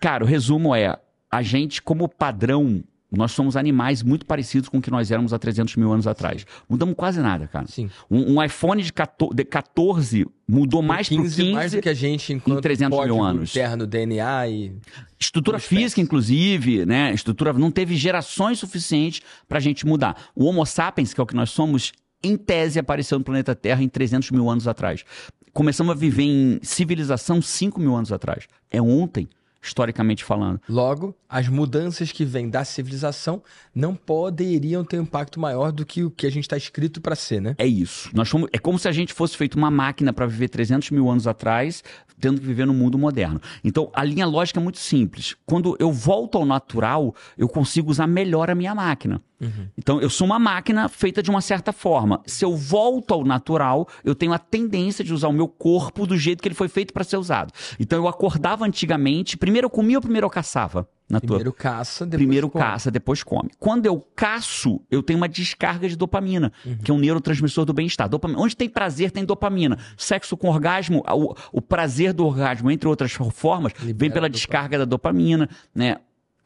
Cara, 0.00 0.22
o 0.22 0.26
resumo 0.26 0.74
é: 0.74 0.94
a 1.30 1.42
gente, 1.42 1.80
como 1.80 2.06
padrão 2.06 2.84
nós 3.16 3.32
somos 3.32 3.56
animais 3.56 4.02
muito 4.02 4.26
parecidos 4.26 4.68
com 4.68 4.78
o 4.78 4.82
que 4.82 4.90
nós 4.90 5.10
éramos 5.10 5.32
há 5.32 5.38
300 5.38 5.76
mil 5.76 5.92
anos 5.92 6.06
atrás. 6.06 6.46
Mudamos 6.68 6.94
quase 6.96 7.20
nada, 7.20 7.46
cara. 7.46 7.66
Sim. 7.66 7.90
Um, 8.10 8.34
um 8.34 8.42
iPhone 8.42 8.82
de 8.82 8.92
14, 8.92 10.26
mudou 10.48 10.82
mais 10.82 11.08
15, 11.08 11.20
pro 11.20 11.44
15 11.44 11.52
mais 11.52 11.72
do 11.72 11.80
que 11.80 11.88
a 11.88 11.94
gente 11.94 12.32
em 12.32 12.38
300 12.38 13.06
mil 13.06 13.22
anos. 13.22 13.50
Interno, 13.50 13.86
DNA 13.86 14.48
e 14.48 14.76
estrutura 15.18 15.58
física, 15.58 16.00
inclusive, 16.00 16.84
né? 16.86 17.12
Estrutura 17.12 17.52
não 17.52 17.70
teve 17.70 17.96
gerações 17.96 18.58
suficientes 18.58 19.22
para 19.48 19.58
a 19.58 19.60
gente 19.60 19.86
mudar. 19.86 20.16
O 20.34 20.44
Homo 20.44 20.64
sapiens, 20.64 21.14
que 21.14 21.20
é 21.20 21.24
o 21.24 21.26
que 21.26 21.36
nós 21.36 21.50
somos, 21.50 21.92
em 22.22 22.36
tese 22.36 22.78
apareceu 22.78 23.18
no 23.18 23.24
planeta 23.24 23.54
Terra 23.54 23.82
em 23.82 23.88
300 23.88 24.30
mil 24.30 24.48
anos 24.48 24.66
atrás. 24.66 25.04
Começamos 25.52 25.92
a 25.92 25.94
viver 25.94 26.24
em 26.24 26.58
civilização 26.62 27.40
5 27.40 27.78
mil 27.80 27.94
anos 27.94 28.10
atrás. 28.10 28.46
É 28.70 28.82
ontem 28.82 29.28
historicamente 29.64 30.22
falando. 30.22 30.60
Logo, 30.68 31.14
as 31.28 31.48
mudanças 31.48 32.12
que 32.12 32.24
vêm 32.24 32.48
da 32.48 32.64
civilização 32.64 33.42
não 33.74 33.94
poderiam 33.94 34.84
ter 34.84 34.98
um 34.98 35.02
impacto 35.02 35.40
maior 35.40 35.72
do 35.72 35.84
que 35.84 36.04
o 36.04 36.10
que 36.10 36.26
a 36.26 36.30
gente 36.30 36.44
está 36.44 36.56
escrito 36.56 37.00
para 37.00 37.16
ser, 37.16 37.40
né? 37.40 37.54
É 37.58 37.66
isso. 37.66 38.10
Nós 38.12 38.28
fomos, 38.28 38.48
é 38.52 38.58
como 38.58 38.78
se 38.78 38.88
a 38.88 38.92
gente 38.92 39.12
fosse 39.12 39.36
feito 39.36 39.56
uma 39.56 39.70
máquina 39.70 40.12
para 40.12 40.26
viver 40.26 40.48
300 40.48 40.90
mil 40.90 41.10
anos 41.10 41.26
atrás, 41.26 41.82
tendo 42.20 42.40
que 42.40 42.46
viver 42.46 42.66
no 42.66 42.74
mundo 42.74 42.96
moderno. 42.96 43.40
Então, 43.62 43.90
a 43.92 44.04
linha 44.04 44.26
lógica 44.26 44.60
é 44.60 44.62
muito 44.62 44.78
simples. 44.78 45.36
Quando 45.44 45.76
eu 45.78 45.92
volto 45.92 46.38
ao 46.38 46.46
natural, 46.46 47.14
eu 47.36 47.48
consigo 47.48 47.90
usar 47.90 48.06
melhor 48.06 48.50
a 48.50 48.54
minha 48.54 48.74
máquina. 48.74 49.20
Uhum. 49.40 49.68
Então, 49.76 50.00
eu 50.00 50.08
sou 50.08 50.26
uma 50.26 50.38
máquina 50.38 50.88
feita 50.88 51.22
de 51.22 51.28
uma 51.28 51.40
certa 51.40 51.72
forma. 51.72 52.22
Se 52.24 52.44
eu 52.44 52.56
volto 52.56 53.12
ao 53.12 53.24
natural, 53.24 53.86
eu 54.02 54.14
tenho 54.14 54.32
a 54.32 54.38
tendência 54.38 55.04
de 55.04 55.12
usar 55.12 55.28
o 55.28 55.32
meu 55.32 55.48
corpo 55.48 56.06
do 56.06 56.16
jeito 56.16 56.40
que 56.40 56.48
ele 56.48 56.54
foi 56.54 56.68
feito 56.68 56.94
para 56.94 57.04
ser 57.04 57.16
usado. 57.16 57.52
Então, 57.78 57.98
eu 57.98 58.08
acordava 58.08 58.64
antigamente, 58.64 59.36
primeiro 59.36 59.53
eu 59.62 59.70
comia 59.70 59.98
ou 59.98 60.02
primeiro 60.02 60.26
eu 60.26 60.30
caçava? 60.30 60.88
Na 61.08 61.20
primeiro 61.20 61.52
tua... 61.52 61.60
caça, 61.60 62.06
depois 62.06 62.18
Primeiro 62.18 62.48
come. 62.48 62.64
caça, 62.64 62.90
depois 62.90 63.22
come. 63.22 63.50
Quando 63.58 63.84
eu 63.86 64.00
caço, 64.16 64.80
eu 64.90 65.02
tenho 65.02 65.18
uma 65.18 65.28
descarga 65.28 65.86
de 65.86 65.96
dopamina, 65.96 66.50
uhum. 66.64 66.78
que 66.78 66.90
é 66.90 66.94
um 66.94 66.98
neurotransmissor 66.98 67.66
do 67.66 67.74
bem-estar. 67.74 68.08
Dopamina... 68.08 68.40
Onde 68.40 68.56
tem 68.56 68.68
prazer, 68.68 69.10
tem 69.10 69.24
dopamina. 69.24 69.78
Sexo 69.98 70.36
com 70.36 70.48
orgasmo, 70.48 71.04
o, 71.06 71.34
o 71.52 71.60
prazer 71.60 72.14
do 72.14 72.24
orgasmo, 72.24 72.70
entre 72.70 72.88
outras 72.88 73.12
formas, 73.12 73.72
Libera 73.74 73.96
vem 73.98 74.10
pela 74.10 74.30
descarga 74.30 74.78
da 74.78 74.84
dopamina, 74.86 75.48
né? 75.74 75.98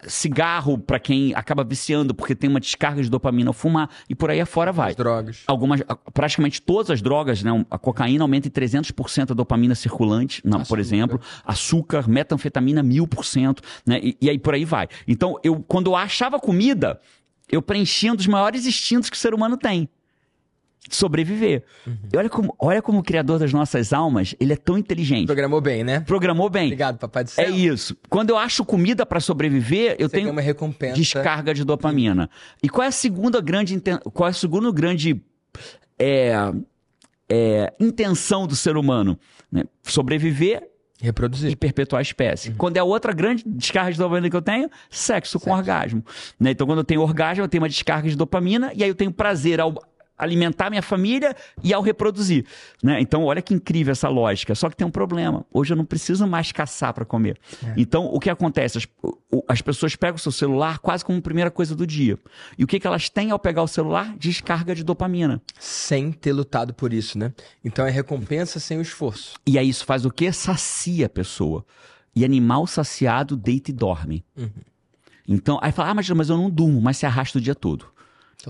Cigarro 0.06 0.78
para 0.78 0.98
quem 0.98 1.34
acaba 1.34 1.64
viciando 1.64 2.14
porque 2.14 2.34
tem 2.34 2.48
uma 2.48 2.60
descarga 2.60 3.02
de 3.02 3.10
dopamina 3.10 3.50
ao 3.50 3.54
fumar 3.54 3.90
e 4.08 4.14
por 4.14 4.30
aí 4.30 4.40
afora 4.40 4.72
vai. 4.72 4.90
As 4.90 4.96
drogas. 4.96 5.42
Algumas, 5.46 5.82
praticamente 6.12 6.62
todas 6.62 6.90
as 6.90 7.02
drogas, 7.02 7.42
né? 7.42 7.64
A 7.70 7.78
cocaína 7.78 8.24
aumenta 8.24 8.48
em 8.48 8.50
300% 8.50 9.32
a 9.32 9.34
dopamina 9.34 9.74
circulante, 9.74 10.40
não, 10.44 10.62
por 10.62 10.78
exemplo. 10.78 11.20
Açúcar, 11.44 12.08
metanfetamina, 12.08 12.82
1000%, 12.82 13.58
né? 13.84 13.98
E, 14.02 14.16
e 14.20 14.30
aí 14.30 14.38
por 14.38 14.54
aí 14.54 14.64
vai. 14.64 14.88
Então, 15.06 15.38
eu, 15.42 15.64
quando 15.66 15.90
eu 15.90 15.96
achava 15.96 16.38
comida, 16.38 17.00
eu 17.50 17.60
preenchia 17.60 18.12
um 18.12 18.16
dos 18.16 18.26
maiores 18.26 18.66
instintos 18.66 19.10
que 19.10 19.16
o 19.16 19.20
ser 19.20 19.34
humano 19.34 19.56
tem. 19.56 19.88
Sobreviver. 20.90 21.64
E 22.12 22.16
olha 22.16 22.28
como, 22.30 22.54
olha 22.58 22.80
como 22.80 22.98
o 23.00 23.02
criador 23.02 23.38
das 23.38 23.52
nossas 23.52 23.92
almas, 23.92 24.34
ele 24.40 24.52
é 24.52 24.56
tão 24.56 24.78
inteligente. 24.78 25.26
Programou 25.26 25.60
bem, 25.60 25.84
né? 25.84 26.00
Programou 26.00 26.48
bem. 26.48 26.64
Obrigado, 26.66 26.98
papai 26.98 27.24
do 27.24 27.30
céu. 27.30 27.44
É 27.44 27.50
isso. 27.50 27.96
Quando 28.08 28.30
eu 28.30 28.38
acho 28.38 28.64
comida 28.64 29.04
para 29.04 29.20
sobreviver, 29.20 29.96
eu 29.98 30.08
Você 30.08 30.16
tenho 30.16 30.30
uma 30.30 30.40
recompensa. 30.40 30.94
descarga 30.94 31.52
de 31.52 31.64
dopamina. 31.64 32.30
E 32.62 32.68
qual 32.68 32.84
é 32.84 32.88
a 32.88 32.92
segunda 32.92 33.40
grande 33.40 33.80
qual 34.12 34.26
é 34.26 34.30
a 34.30 34.34
segunda 34.34 34.72
grande 34.72 35.20
é, 35.98 36.32
é, 37.28 37.72
intenção 37.78 38.46
do 38.46 38.56
ser 38.56 38.76
humano? 38.76 39.18
né? 39.50 39.64
Sobreviver 39.82 40.62
e 41.00 41.04
Reproduzir. 41.04 41.56
perpetuar 41.56 42.00
a 42.00 42.02
espécie. 42.02 42.52
Quando 42.52 42.76
é 42.76 42.80
a 42.80 42.84
outra 42.84 43.12
grande 43.12 43.44
descarga 43.46 43.92
de 43.92 43.98
dopamina 43.98 44.28
que 44.28 44.36
eu 44.36 44.42
tenho, 44.42 44.68
sexo 44.90 45.38
com 45.38 45.50
orgasmo. 45.52 46.04
né? 46.40 46.50
Então, 46.50 46.66
quando 46.66 46.78
eu 46.78 46.84
tenho 46.84 47.00
orgasmo, 47.02 47.44
eu 47.44 47.48
tenho 47.48 47.62
uma 47.62 47.68
descarga 47.68 48.08
de 48.08 48.16
dopamina 48.16 48.72
e 48.74 48.82
aí 48.82 48.88
eu 48.90 48.94
tenho 48.94 49.12
prazer 49.12 49.60
ao 49.60 49.74
alimentar 50.18 50.68
minha 50.68 50.82
família 50.82 51.34
e 51.62 51.72
ao 51.72 51.80
reproduzir. 51.80 52.44
né? 52.82 53.00
Então, 53.00 53.24
olha 53.24 53.40
que 53.40 53.54
incrível 53.54 53.92
essa 53.92 54.08
lógica. 54.08 54.54
Só 54.54 54.68
que 54.68 54.76
tem 54.76 54.86
um 54.86 54.90
problema. 54.90 55.46
Hoje 55.52 55.72
eu 55.72 55.76
não 55.76 55.84
preciso 55.84 56.26
mais 56.26 56.50
caçar 56.52 56.92
para 56.92 57.04
comer. 57.04 57.38
Então, 57.76 58.06
o 58.06 58.18
que 58.18 58.28
acontece? 58.28 58.78
As, 58.78 58.88
as 59.48 59.62
pessoas 59.62 59.94
pegam 59.94 60.16
o 60.16 60.18
seu 60.18 60.32
celular 60.32 60.78
quase 60.78 61.04
como 61.04 61.22
primeira 61.22 61.50
coisa 61.50 61.74
do 61.76 61.86
dia. 61.86 62.18
E 62.58 62.64
o 62.64 62.66
que, 62.66 62.80
que 62.80 62.86
elas 62.86 63.08
têm 63.08 63.30
ao 63.30 63.38
pegar 63.38 63.62
o 63.62 63.68
celular? 63.68 64.16
Descarga 64.18 64.74
de 64.74 64.82
dopamina. 64.82 65.40
Sem 65.58 66.10
ter 66.10 66.32
lutado 66.32 66.74
por 66.74 66.92
isso, 66.92 67.18
né? 67.18 67.32
Então 67.64 67.86
é 67.86 67.90
recompensa 67.90 68.58
sem 68.58 68.78
o 68.78 68.82
esforço. 68.82 69.34
E 69.46 69.58
aí 69.58 69.68
isso 69.68 69.84
faz 69.84 70.04
o 70.04 70.10
quê? 70.10 70.32
Sacia 70.32 71.06
a 71.06 71.08
pessoa. 71.08 71.64
E 72.16 72.24
animal 72.24 72.66
saciado 72.66 73.36
deita 73.36 73.70
e 73.70 73.74
dorme. 73.74 74.24
Então, 75.26 75.58
aí 75.62 75.70
fala, 75.70 75.90
ah, 75.90 75.94
mas, 75.94 76.08
mas 76.08 76.30
eu 76.30 76.36
não 76.38 76.48
durmo, 76.48 76.80
mas 76.80 76.96
se 76.96 77.04
arrasta 77.06 77.38
o 77.38 77.40
dia 77.40 77.54
todo. 77.54 77.86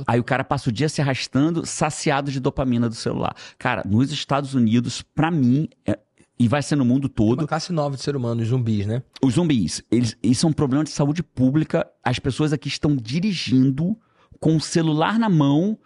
Aí 0.07 0.21
o 0.21 0.25
cara 0.25 0.45
passa 0.45 0.69
o 0.69 0.73
dia 0.73 0.89
se 0.89 1.01
arrastando, 1.01 1.65
saciado 1.65 2.31
de 2.31 2.41
dopamina 2.41 2.89
do 2.89 2.95
celular. 2.95 3.35
Cara, 3.59 3.83
nos 3.87 4.13
Estados 4.13 4.55
Unidos, 4.55 5.03
pra 5.03 5.31
mim, 5.31 5.69
é- 5.87 5.99
e 6.39 6.47
vai 6.47 6.63
ser 6.63 6.77
no 6.77 6.85
mundo 6.85 7.05
Uma 7.07 7.11
todo, 7.15 7.47
classe 7.49 7.73
nova 7.73 7.97
de 7.97 8.03
ser 8.03 8.15
humano, 8.15 8.43
os 8.43 8.49
zumbis, 8.49 8.87
né? 8.87 9.03
os 9.23 9.35
zumbis, 9.35 9.83
eles, 9.91 10.17
isso 10.23 10.47
é 10.47 10.49
um 10.49 10.53
problema 10.53 10.85
de 10.85 10.91
saúde 10.91 11.23
pública. 11.23 11.87
As 12.05 12.19
pessoas 12.19 12.53
aqui 12.53 12.69
estão 12.69 12.95
dirigindo 12.95 13.99
com 14.39 14.55
o 14.57 14.61
celular 14.61 15.19
na 15.19 15.29
mão, 15.29 15.77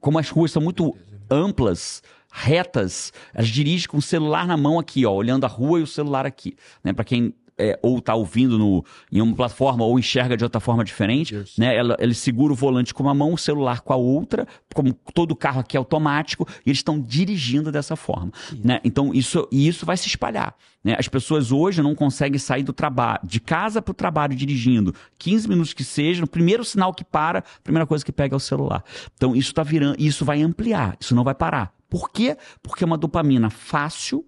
como 0.00 0.18
as 0.18 0.28
ruas 0.28 0.50
são 0.50 0.60
muito 0.60 0.94
amplas, 1.30 2.02
retas, 2.30 3.12
elas 3.32 3.48
dirigem 3.48 3.88
com 3.88 3.96
o 3.98 4.02
celular 4.02 4.46
na 4.46 4.56
mão 4.56 4.78
aqui, 4.78 5.06
ó, 5.06 5.12
olhando 5.12 5.44
a 5.44 5.48
rua 5.48 5.80
e 5.80 5.82
o 5.82 5.86
celular 5.86 6.26
aqui, 6.26 6.54
né? 6.84 6.92
Para 6.92 7.04
quem 7.04 7.34
é, 7.58 7.78
ou 7.82 8.00
tá 8.00 8.14
ouvindo 8.14 8.58
no, 8.58 8.84
em 9.10 9.20
uma 9.20 9.34
plataforma 9.34 9.84
ou 9.84 9.98
enxerga 9.98 10.36
de 10.36 10.44
outra 10.44 10.60
forma 10.60 10.84
diferente, 10.84 11.34
Deus. 11.34 11.56
né? 11.58 11.74
Ela, 11.76 11.96
ele 11.98 12.14
segura 12.14 12.52
o 12.52 12.56
volante 12.56 12.94
com 12.94 13.02
uma 13.02 13.14
mão, 13.14 13.34
o 13.34 13.38
celular 13.38 13.80
com 13.80 13.92
a 13.92 13.96
outra, 13.96 14.46
como 14.72 14.92
todo 15.12 15.34
carro 15.34 15.60
aqui 15.60 15.76
é 15.76 15.78
automático, 15.78 16.46
e 16.64 16.70
eles 16.70 16.78
estão 16.78 17.00
dirigindo 17.00 17.72
dessa 17.72 17.96
forma, 17.96 18.32
né? 18.62 18.80
Então 18.84 19.12
isso 19.12 19.48
e 19.50 19.66
isso 19.66 19.84
vai 19.84 19.96
se 19.96 20.06
espalhar, 20.06 20.54
né? 20.84 20.94
As 20.98 21.08
pessoas 21.08 21.50
hoje 21.50 21.82
não 21.82 21.94
conseguem 21.94 22.38
sair 22.38 22.62
do 22.62 22.72
trabalho, 22.72 23.20
de 23.24 23.40
casa 23.40 23.82
para 23.82 23.92
o 23.92 23.94
trabalho 23.94 24.36
dirigindo, 24.36 24.94
15 25.18 25.48
minutos 25.48 25.72
que 25.72 25.84
seja, 25.84 26.20
no 26.20 26.28
primeiro 26.28 26.64
sinal 26.64 26.94
que 26.94 27.04
para, 27.04 27.40
a 27.40 27.62
primeira 27.62 27.86
coisa 27.86 28.04
que 28.04 28.12
pega 28.12 28.34
é 28.34 28.36
o 28.36 28.40
celular. 28.40 28.84
Então 29.14 29.34
isso 29.34 29.52
tá 29.52 29.62
virando, 29.62 29.96
isso 29.98 30.24
vai 30.24 30.42
ampliar, 30.42 30.96
isso 31.00 31.14
não 31.14 31.24
vai 31.24 31.34
parar. 31.34 31.72
Por 31.88 32.10
quê? 32.10 32.36
Porque 32.62 32.84
é 32.84 32.86
uma 32.86 32.98
dopamina 32.98 33.48
fácil, 33.48 34.24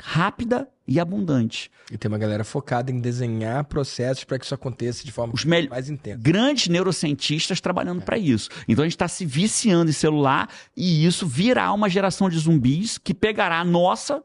rápida 0.00 0.68
e 0.86 0.98
abundante. 0.98 1.70
E 1.92 1.98
tem 1.98 2.08
uma 2.10 2.16
galera 2.18 2.42
focada 2.44 2.90
em 2.90 2.98
desenhar 3.00 3.64
processos 3.64 4.24
para 4.24 4.38
que 4.38 4.44
isso 4.44 4.54
aconteça 4.54 5.04
de 5.04 5.12
forma 5.12 5.34
Os 5.34 5.44
mel- 5.44 5.68
mais 5.68 5.90
intensa. 5.90 6.18
grandes 6.22 6.68
neurocientistas 6.68 7.60
trabalhando 7.60 8.00
para 8.02 8.16
isso. 8.16 8.48
Então 8.66 8.82
a 8.82 8.86
gente 8.86 8.94
está 8.96 9.08
se 9.08 9.26
viciando 9.26 9.90
em 9.90 9.92
celular 9.94 10.48
e 10.76 11.04
isso 11.04 11.26
virá 11.26 11.72
uma 11.72 11.88
geração 11.88 12.30
de 12.30 12.38
zumbis 12.38 12.96
que 12.98 13.12
pegará 13.12 13.60
a 13.60 13.64
nossa, 13.64 14.22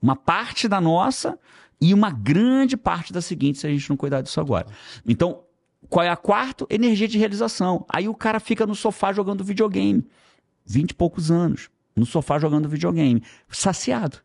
uma 0.00 0.14
parte 0.14 0.68
da 0.68 0.80
nossa 0.80 1.38
e 1.80 1.92
uma 1.92 2.10
grande 2.10 2.76
parte 2.76 3.12
da 3.12 3.20
seguinte 3.20 3.58
se 3.58 3.66
a 3.66 3.70
gente 3.70 3.90
não 3.90 3.96
cuidar 3.96 4.20
disso 4.20 4.40
agora. 4.40 4.66
Então, 5.06 5.40
qual 5.88 6.04
é 6.04 6.08
a 6.08 6.16
quarta? 6.16 6.66
Energia 6.70 7.08
de 7.08 7.18
realização. 7.18 7.84
Aí 7.88 8.08
o 8.08 8.14
cara 8.14 8.38
fica 8.38 8.66
no 8.66 8.74
sofá 8.74 9.12
jogando 9.12 9.42
videogame. 9.44 10.06
Vinte 10.64 10.92
e 10.92 10.94
poucos 10.94 11.30
anos. 11.30 11.68
No 11.94 12.06
sofá 12.06 12.38
jogando 12.38 12.68
videogame. 12.68 13.22
Saciado. 13.50 14.18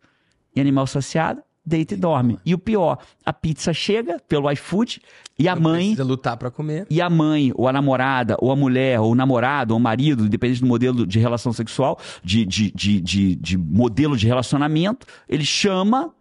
E 0.55 0.59
animal 0.61 0.87
saciado, 0.87 1.41
deita 1.65 1.93
e 1.93 1.97
dorme. 1.97 2.39
E 2.45 2.53
o 2.53 2.57
pior, 2.57 2.97
a 3.25 3.31
pizza 3.31 3.71
chega 3.73 4.19
pelo 4.27 4.51
iFood 4.51 5.01
e 5.37 5.47
a 5.47 5.55
Não 5.55 5.61
mãe 5.61 5.79
Precisa 5.79 6.03
lutar 6.03 6.35
para 6.37 6.49
comer. 6.49 6.87
e 6.89 7.01
a 7.01 7.09
mãe, 7.09 7.51
ou 7.55 7.67
a 7.67 7.73
namorada, 7.73 8.35
ou 8.39 8.51
a 8.51 8.55
mulher, 8.55 8.99
ou 8.99 9.11
o 9.11 9.15
namorado, 9.15 9.73
ou 9.73 9.79
o 9.79 9.81
marido, 9.81 10.25
independente 10.25 10.61
do 10.61 10.67
modelo 10.67 11.05
de 11.05 11.19
relação 11.19 11.53
sexual, 11.53 11.99
de, 12.23 12.45
de, 12.45 12.71
de, 12.71 12.99
de, 12.99 13.35
de 13.35 13.57
modelo 13.57 14.17
de 14.17 14.25
relacionamento, 14.27 15.05
ele 15.27 15.45
chama 15.45 16.13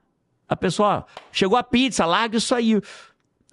a 0.49 0.57
pessoa, 0.57 1.07
chegou 1.33 1.57
a 1.57 1.62
pizza, 1.62 2.05
larga 2.05 2.37
isso 2.39 2.55
aí. 2.55 2.81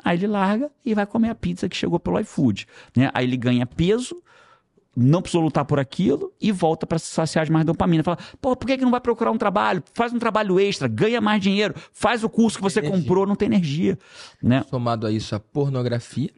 Aí 0.04 0.18
ele 0.18 0.28
larga 0.28 0.70
e 0.86 0.94
vai 0.94 1.06
comer 1.06 1.30
a 1.30 1.36
pizza 1.36 1.68
que 1.68 1.76
chegou 1.76 2.00
pelo 2.00 2.20
iFood. 2.20 2.68
Né? 2.96 3.10
Aí 3.14 3.26
ele 3.26 3.38
ganha 3.38 3.66
peso, 3.66 4.22
não 4.96 5.22
precisou 5.22 5.43
lutar 5.43 5.66
por 5.66 5.80
aquilo 5.80 6.32
e 6.39 6.52
volta 6.52 6.88
para 6.88 6.98
se 6.98 7.08
saciar 7.08 7.46
de 7.46 7.52
mais 7.52 7.66
dopamina. 7.66 8.04
Fala, 8.04 8.18
pô, 8.41 8.56
por 8.56 8.66
que, 8.66 8.78
que 8.78 8.84
não 8.84 8.91
vai 8.91 9.02
procurar 9.02 9.32
um 9.32 9.38
trabalho? 9.38 9.84
Faz 9.93 10.14
um 10.14 10.20
trabalho 10.20 10.60
extra, 10.60 10.88
ganha 10.88 11.20
mais 11.20 11.41
dinheiro, 11.41 11.76
faz 11.91 12.24
o 12.24 12.30
curso 12.30 12.58
que 12.58 12.64
você 12.64 12.80
energia. 12.80 13.00
comprou, 13.00 13.26
não 13.26 13.36
tem 13.36 13.48
energia. 13.48 13.98
Né? 14.41 14.64
Somado 14.70 15.06
a 15.06 15.12
isso, 15.12 15.36
a 15.36 15.39
pornografia, 15.39 16.30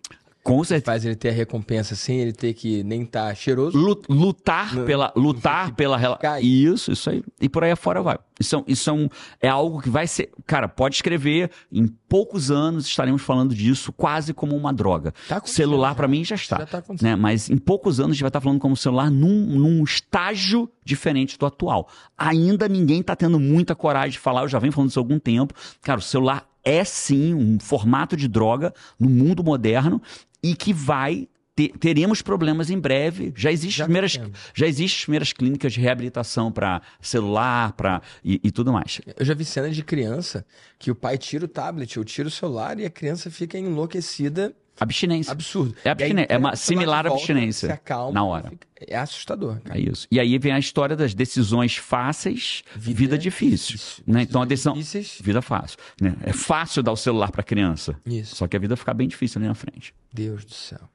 Com 0.47 0.63
certeza. 0.63 0.85
faz 0.85 1.05
ele 1.05 1.15
ter 1.15 1.29
a 1.29 1.33
recompensa 1.33 1.95
sem 1.95 2.19
ele 2.19 2.31
ter 2.33 2.53
que 2.53 2.83
nem 2.83 3.03
estar 3.03 3.35
cheiroso. 3.35 3.77
Lu- 3.77 4.01
lutar 4.09 4.73
No- 4.73 4.85
pela 4.85 5.11
lutar 5.15 5.73
pela 5.75 5.97
rela- 5.97 6.17
Cai. 6.17 6.41
isso 6.41 6.91
isso 6.91 7.09
aí 7.09 7.23
e 7.41 7.49
por 7.49 7.63
aí 7.63 7.71
afora 7.71 8.01
vai 8.01 8.17
isso, 8.39 8.63
isso 8.67 8.89
é, 8.89 8.93
um- 8.93 9.09
é 9.41 9.49
algo 9.49 9.81
que 9.81 9.89
vai 9.89 10.05
ser 10.07 10.29
cara 10.45 10.67
pode 10.67 10.95
escrever 10.95 11.49
em 11.71 11.87
poucos 11.87 12.49
anos 12.51 12.85
estaremos 12.85 13.21
falando 13.21 13.53
disso 13.55 13.91
quase 13.91 14.33
como 14.33 14.55
uma 14.55 14.71
droga 14.71 15.13
Tá 15.27 15.41
celular 15.45 15.95
para 15.95 16.07
mim 16.07 16.23
já 16.23 16.35
está 16.35 16.59
já 16.59 16.65
tá 16.65 16.77
acontecendo. 16.77 17.09
né 17.09 17.15
mas 17.15 17.49
em 17.49 17.57
poucos 17.57 17.99
anos 17.99 18.11
a 18.11 18.13
gente 18.13 18.21
vai 18.21 18.29
estar 18.29 18.41
falando 18.41 18.59
como 18.59 18.77
celular 18.77 19.09
num, 19.11 19.45
num 19.59 19.83
estágio 19.83 20.69
diferente 20.85 21.37
do 21.37 21.45
atual 21.45 21.87
ainda 22.17 22.67
ninguém 22.69 23.01
está 23.01 23.15
tendo 23.15 23.39
muita 23.39 23.75
coragem 23.75 24.11
de 24.11 24.19
falar 24.19 24.43
eu 24.43 24.47
já 24.47 24.59
venho 24.59 24.71
falando 24.71 24.89
isso 24.91 24.99
há 24.99 25.01
algum 25.01 25.19
tempo 25.19 25.53
cara 25.81 25.99
o 25.99 26.03
celular 26.03 26.47
é 26.63 26.83
sim 26.83 27.33
um 27.33 27.57
formato 27.59 28.15
de 28.17 28.27
droga 28.27 28.73
no 28.99 29.09
mundo 29.09 29.43
moderno 29.43 30.01
e 30.43 30.55
que 30.55 30.73
vai 30.73 31.27
ter- 31.55 31.69
teremos 31.79 32.21
problemas 32.21 32.69
em 32.69 32.79
breve. 32.79 33.33
Já 33.35 33.51
existem 33.51 33.85
primeiras, 33.85 34.13
temos. 34.15 34.39
já 34.53 34.67
existem 34.67 34.99
as 34.99 35.03
primeiras 35.03 35.33
clínicas 35.33 35.73
de 35.73 35.81
reabilitação 35.81 36.51
para 36.51 36.81
celular, 37.01 37.73
para 37.73 38.01
e, 38.23 38.39
e 38.43 38.51
tudo 38.51 38.71
mais. 38.71 39.01
Eu 39.17 39.25
já 39.25 39.33
vi 39.33 39.43
cenas 39.43 39.75
de 39.75 39.83
criança 39.83 40.45
que 40.77 40.91
o 40.91 40.95
pai 40.95 41.17
tira 41.17 41.45
o 41.45 41.47
tablet 41.47 41.97
ou 41.97 42.05
tira 42.05 42.27
o 42.27 42.31
celular 42.31 42.79
e 42.79 42.85
a 42.85 42.89
criança 42.89 43.31
fica 43.31 43.57
enlouquecida. 43.57 44.55
Abstinência. 44.79 45.31
Absurdo. 45.31 45.75
É 45.83 45.89
abstinência, 45.89 46.27
E 46.31 46.33
aí, 46.33 46.35
é 46.35 46.37
uma 46.37 46.55
similar 46.55 47.03
volta, 47.03 47.17
abstinência, 47.17 47.67
Se 47.67 47.73
acalma. 47.73 48.11
na 48.13 48.23
hora. 48.23 48.49
fica- 48.49 48.67
É 48.79 48.95
assustador, 48.95 49.59
cara. 49.61 49.79
É 49.79 49.81
isso. 49.81 50.07
E 50.11 50.19
aí 50.19 50.37
vem 50.37 50.51
a 50.51 50.59
história 50.59 50.95
das 50.95 51.13
decisões 51.15 51.75
fáceis, 51.77 52.63
vida, 52.75 53.17
difícil. 53.17 53.79
Né? 54.05 54.21
Então 54.21 54.41
a 54.41 54.45
decisão. 54.45 54.73
Difíceis. 54.73 55.17
Vida 55.21 55.41
fácil. 55.41 55.77
Né? 55.99 56.15
É 56.23 56.31
fácil 56.31 56.83
dar 56.83 56.91
o 56.91 56.95
celular 56.97 57.31
para 57.31 57.41
criança. 57.41 57.99
Isso. 58.05 58.35
Só 58.35 58.47
que 58.47 58.55
a 58.55 58.59
vida 58.59 58.75
fica 58.77 58.93
bem 58.93 59.07
difícil 59.07 59.39
ali 59.39 59.47
na 59.47 59.55
frente. 59.55 59.93
Deus 60.13 60.45
do 60.45 60.53
céu. 60.53 60.87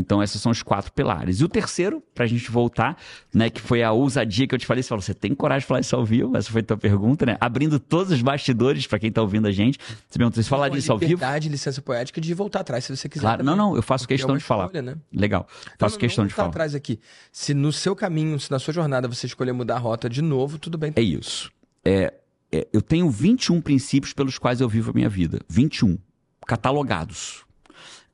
Então, 0.00 0.22
esses 0.22 0.40
são 0.40 0.52
os 0.52 0.62
quatro 0.62 0.92
pilares. 0.92 1.40
E 1.40 1.44
o 1.44 1.48
terceiro, 1.48 2.00
pra 2.14 2.24
gente 2.24 2.50
voltar, 2.52 2.96
né, 3.34 3.50
que 3.50 3.60
foi 3.60 3.82
a 3.82 3.90
ousadia 3.90 4.46
que 4.46 4.54
eu 4.54 4.58
te 4.58 4.64
falei, 4.64 4.82
você 4.82 4.88
falou, 4.88 5.02
você 5.02 5.12
tem 5.12 5.34
coragem 5.34 5.60
de 5.62 5.66
falar 5.66 5.80
isso 5.80 5.96
ao 5.96 6.04
vivo? 6.04 6.36
Essa 6.36 6.50
foi 6.52 6.60
a 6.60 6.64
tua 6.64 6.76
pergunta, 6.76 7.26
né? 7.26 7.36
Abrindo 7.40 7.80
todos 7.80 8.12
os 8.12 8.22
bastidores 8.22 8.86
pra 8.86 8.98
quem 8.98 9.10
tá 9.10 9.20
ouvindo 9.20 9.48
a 9.48 9.50
gente. 9.50 9.78
Você 10.08 10.16
perguntou, 10.18 10.40
você 10.42 10.48
falaria 10.48 10.78
isso 10.78 10.92
ao 10.92 10.98
vivo? 10.98 11.10
Liberdade, 11.12 11.48
licença 11.48 11.82
poética 11.82 12.20
de 12.20 12.32
voltar 12.32 12.60
atrás 12.60 12.84
se 12.84 12.96
você 12.96 13.08
quiser. 13.08 13.22
Claro, 13.22 13.42
não, 13.42 13.54
também. 13.54 13.70
não, 13.70 13.76
eu 13.76 13.82
faço 13.82 14.04
Porque 14.04 14.14
é 14.14 14.16
questão 14.18 14.34
uma 14.34 14.38
de 14.38 14.44
falar. 14.44 14.66
escolha, 14.66 14.82
né? 14.82 14.96
Legal. 15.12 15.46
Faço 15.78 15.96
Não, 15.96 16.00
questão 16.00 16.22
não 16.24 16.28
de 16.28 16.34
falar. 16.34 16.48
atrás 16.48 16.74
aqui. 16.76 17.00
Se 17.32 17.52
no 17.52 17.72
seu 17.72 17.96
caminho, 17.96 18.38
se 18.38 18.50
na 18.52 18.58
sua 18.60 18.72
jornada 18.72 19.08
você 19.08 19.26
escolher 19.26 19.52
mudar 19.52 19.74
a 19.76 19.78
rota 19.80 20.08
de 20.08 20.22
novo, 20.22 20.58
tudo 20.58 20.78
bem. 20.78 20.92
É 20.94 21.02
isso. 21.02 21.50
É, 21.84 22.14
é, 22.52 22.66
eu 22.72 22.80
tenho 22.80 23.10
21 23.10 23.60
princípios 23.60 24.12
pelos 24.12 24.38
quais 24.38 24.60
eu 24.60 24.68
vivo 24.68 24.90
a 24.92 24.94
minha 24.94 25.08
vida. 25.08 25.40
21. 25.48 25.98
Catalogados. 26.46 27.44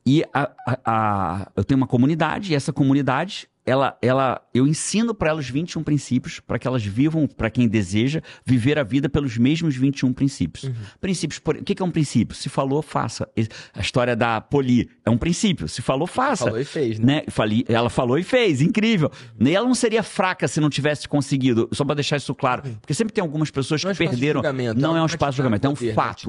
E 0.07 0.23
a- 0.35 0.51
a- 0.67 0.79
a- 0.85 1.53
eu 1.57 1.65
tenho 1.65 1.79
uma 1.79 1.87
comunidade, 1.87 2.53
e 2.53 2.55
essa 2.55 2.73
comunidade, 2.73 3.49
ela, 3.67 3.97
ela, 4.03 4.43
eu 4.53 4.67
ensino 4.67 5.15
para 5.15 5.31
elas 5.31 5.49
21 5.49 5.83
princípios, 5.83 6.39
para 6.39 6.59
que 6.59 6.69
elas 6.69 6.85
vivam, 6.85 7.27
para 7.27 7.49
quem 7.49 7.67
deseja, 7.67 8.21
viver 8.45 8.79
a 8.79 8.83
vida 8.83 9.09
pelos 9.09 9.39
mesmos 9.39 9.75
21 9.75 10.13
princípios. 10.13 10.71
Princípios, 11.01 11.39
por, 11.39 11.57
o 11.57 11.65
que 11.65 11.75
que 11.75 11.83
é 11.83 11.87
um 11.87 11.91
princípio? 11.91 12.37
Se 12.37 12.51
falou, 12.51 12.83
faça. 12.83 13.27
A 13.73 13.81
história 13.81 14.15
da 14.15 14.39
Poli 14.43 14.91
é 15.07 15.09
um 15.09 15.17
princípio. 15.17 15.67
Se 15.67 15.81
falou, 15.81 16.07
faça 16.07 16.45
Falou 16.45 16.61
e 16.61 16.65
fez, 16.67 16.99
né? 16.99 17.07
né? 17.07 17.23
Falei, 17.29 17.65
ela 17.67 17.89
falou 17.89 18.19
e 18.19 18.23
fez, 18.23 18.61
incrível. 18.61 19.11
E 19.41 19.57
ela 19.57 19.67
não 19.67 19.75
seria 19.75 20.03
fraca 20.03 20.47
se 20.47 20.61
não 20.61 20.69
tivesse 20.69 21.09
conseguido, 21.09 21.67
só 21.73 21.87
para 21.87 21.95
deixar 21.95 22.19
isso 22.19 22.35
claro. 22.35 22.63
Porque 22.83 22.93
sempre 22.93 23.15
tem 23.15 23.23
algumas 23.23 23.51
pessoas 23.51 23.83
Não 23.83 23.91
é 23.91 23.95
que 23.95 24.05
de 24.05 24.11
perderam. 24.11 24.43
não 24.83 24.95
é 24.95 25.01
um 25.03 25.07
espaço 25.07 25.31
de 25.33 25.37
julgamento, 25.39 25.67
é 25.67 25.71
um 25.71 25.75
vai 25.75 25.95
fato. 25.95 26.29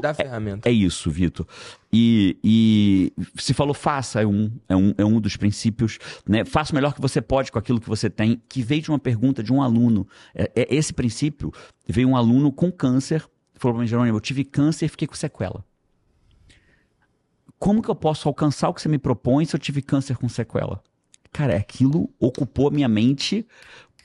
É-. 0.64 0.70
É, 0.70 0.72
isso, 0.72 1.12
Vitor. 1.12 1.46
E, 1.98 2.38
e 2.44 3.14
se 3.38 3.54
falou 3.54 3.74
faça, 3.74 4.22
é 4.22 4.28
um, 4.28 4.52
é 4.68 4.76
um, 4.76 4.94
é 4.98 5.06
um 5.06 5.22
dos 5.22 5.38
princípios. 5.38 5.98
Né? 6.28 6.44
Faça 6.44 6.74
o 6.74 6.76
melhor 6.76 6.94
que 6.94 7.00
você 7.00 7.22
pode 7.22 7.54
com 7.54 7.58
aquilo 7.58 7.80
que 7.80 7.88
você 7.88 8.10
tem, 8.10 8.42
que 8.50 8.62
veio 8.62 8.82
de 8.82 8.90
uma 8.90 9.00
pergunta 9.00 9.42
de 9.42 9.54
um 9.54 9.62
aluno. 9.62 10.06
É, 10.34 10.52
é 10.54 10.76
esse 10.76 10.94
princípio 10.94 11.54
veio 11.88 12.10
um 12.10 12.18
aluno 12.18 12.52
com 12.52 12.70
câncer, 12.70 13.26
falou 13.54 13.76
para 13.76 13.84
mim, 13.84 13.88
Jerônimo, 13.88 14.18
eu 14.18 14.22
tive 14.22 14.44
câncer 14.44 14.88
e 14.88 14.90
fiquei 14.90 15.08
com 15.08 15.16
sequela. 15.16 15.64
Como 17.58 17.82
que 17.82 17.90
eu 17.90 17.96
posso 17.96 18.28
alcançar 18.28 18.68
o 18.68 18.74
que 18.74 18.82
você 18.82 18.90
me 18.90 18.98
propõe 18.98 19.46
se 19.46 19.56
eu 19.56 19.60
tive 19.60 19.82
câncer 19.82 20.18
com 20.18 20.28
sequela? 20.28 20.84
Cara, 21.32 21.56
aquilo 21.56 22.10
ocupou 22.20 22.68
a 22.68 22.72
minha 22.72 22.90
mente 22.90 23.48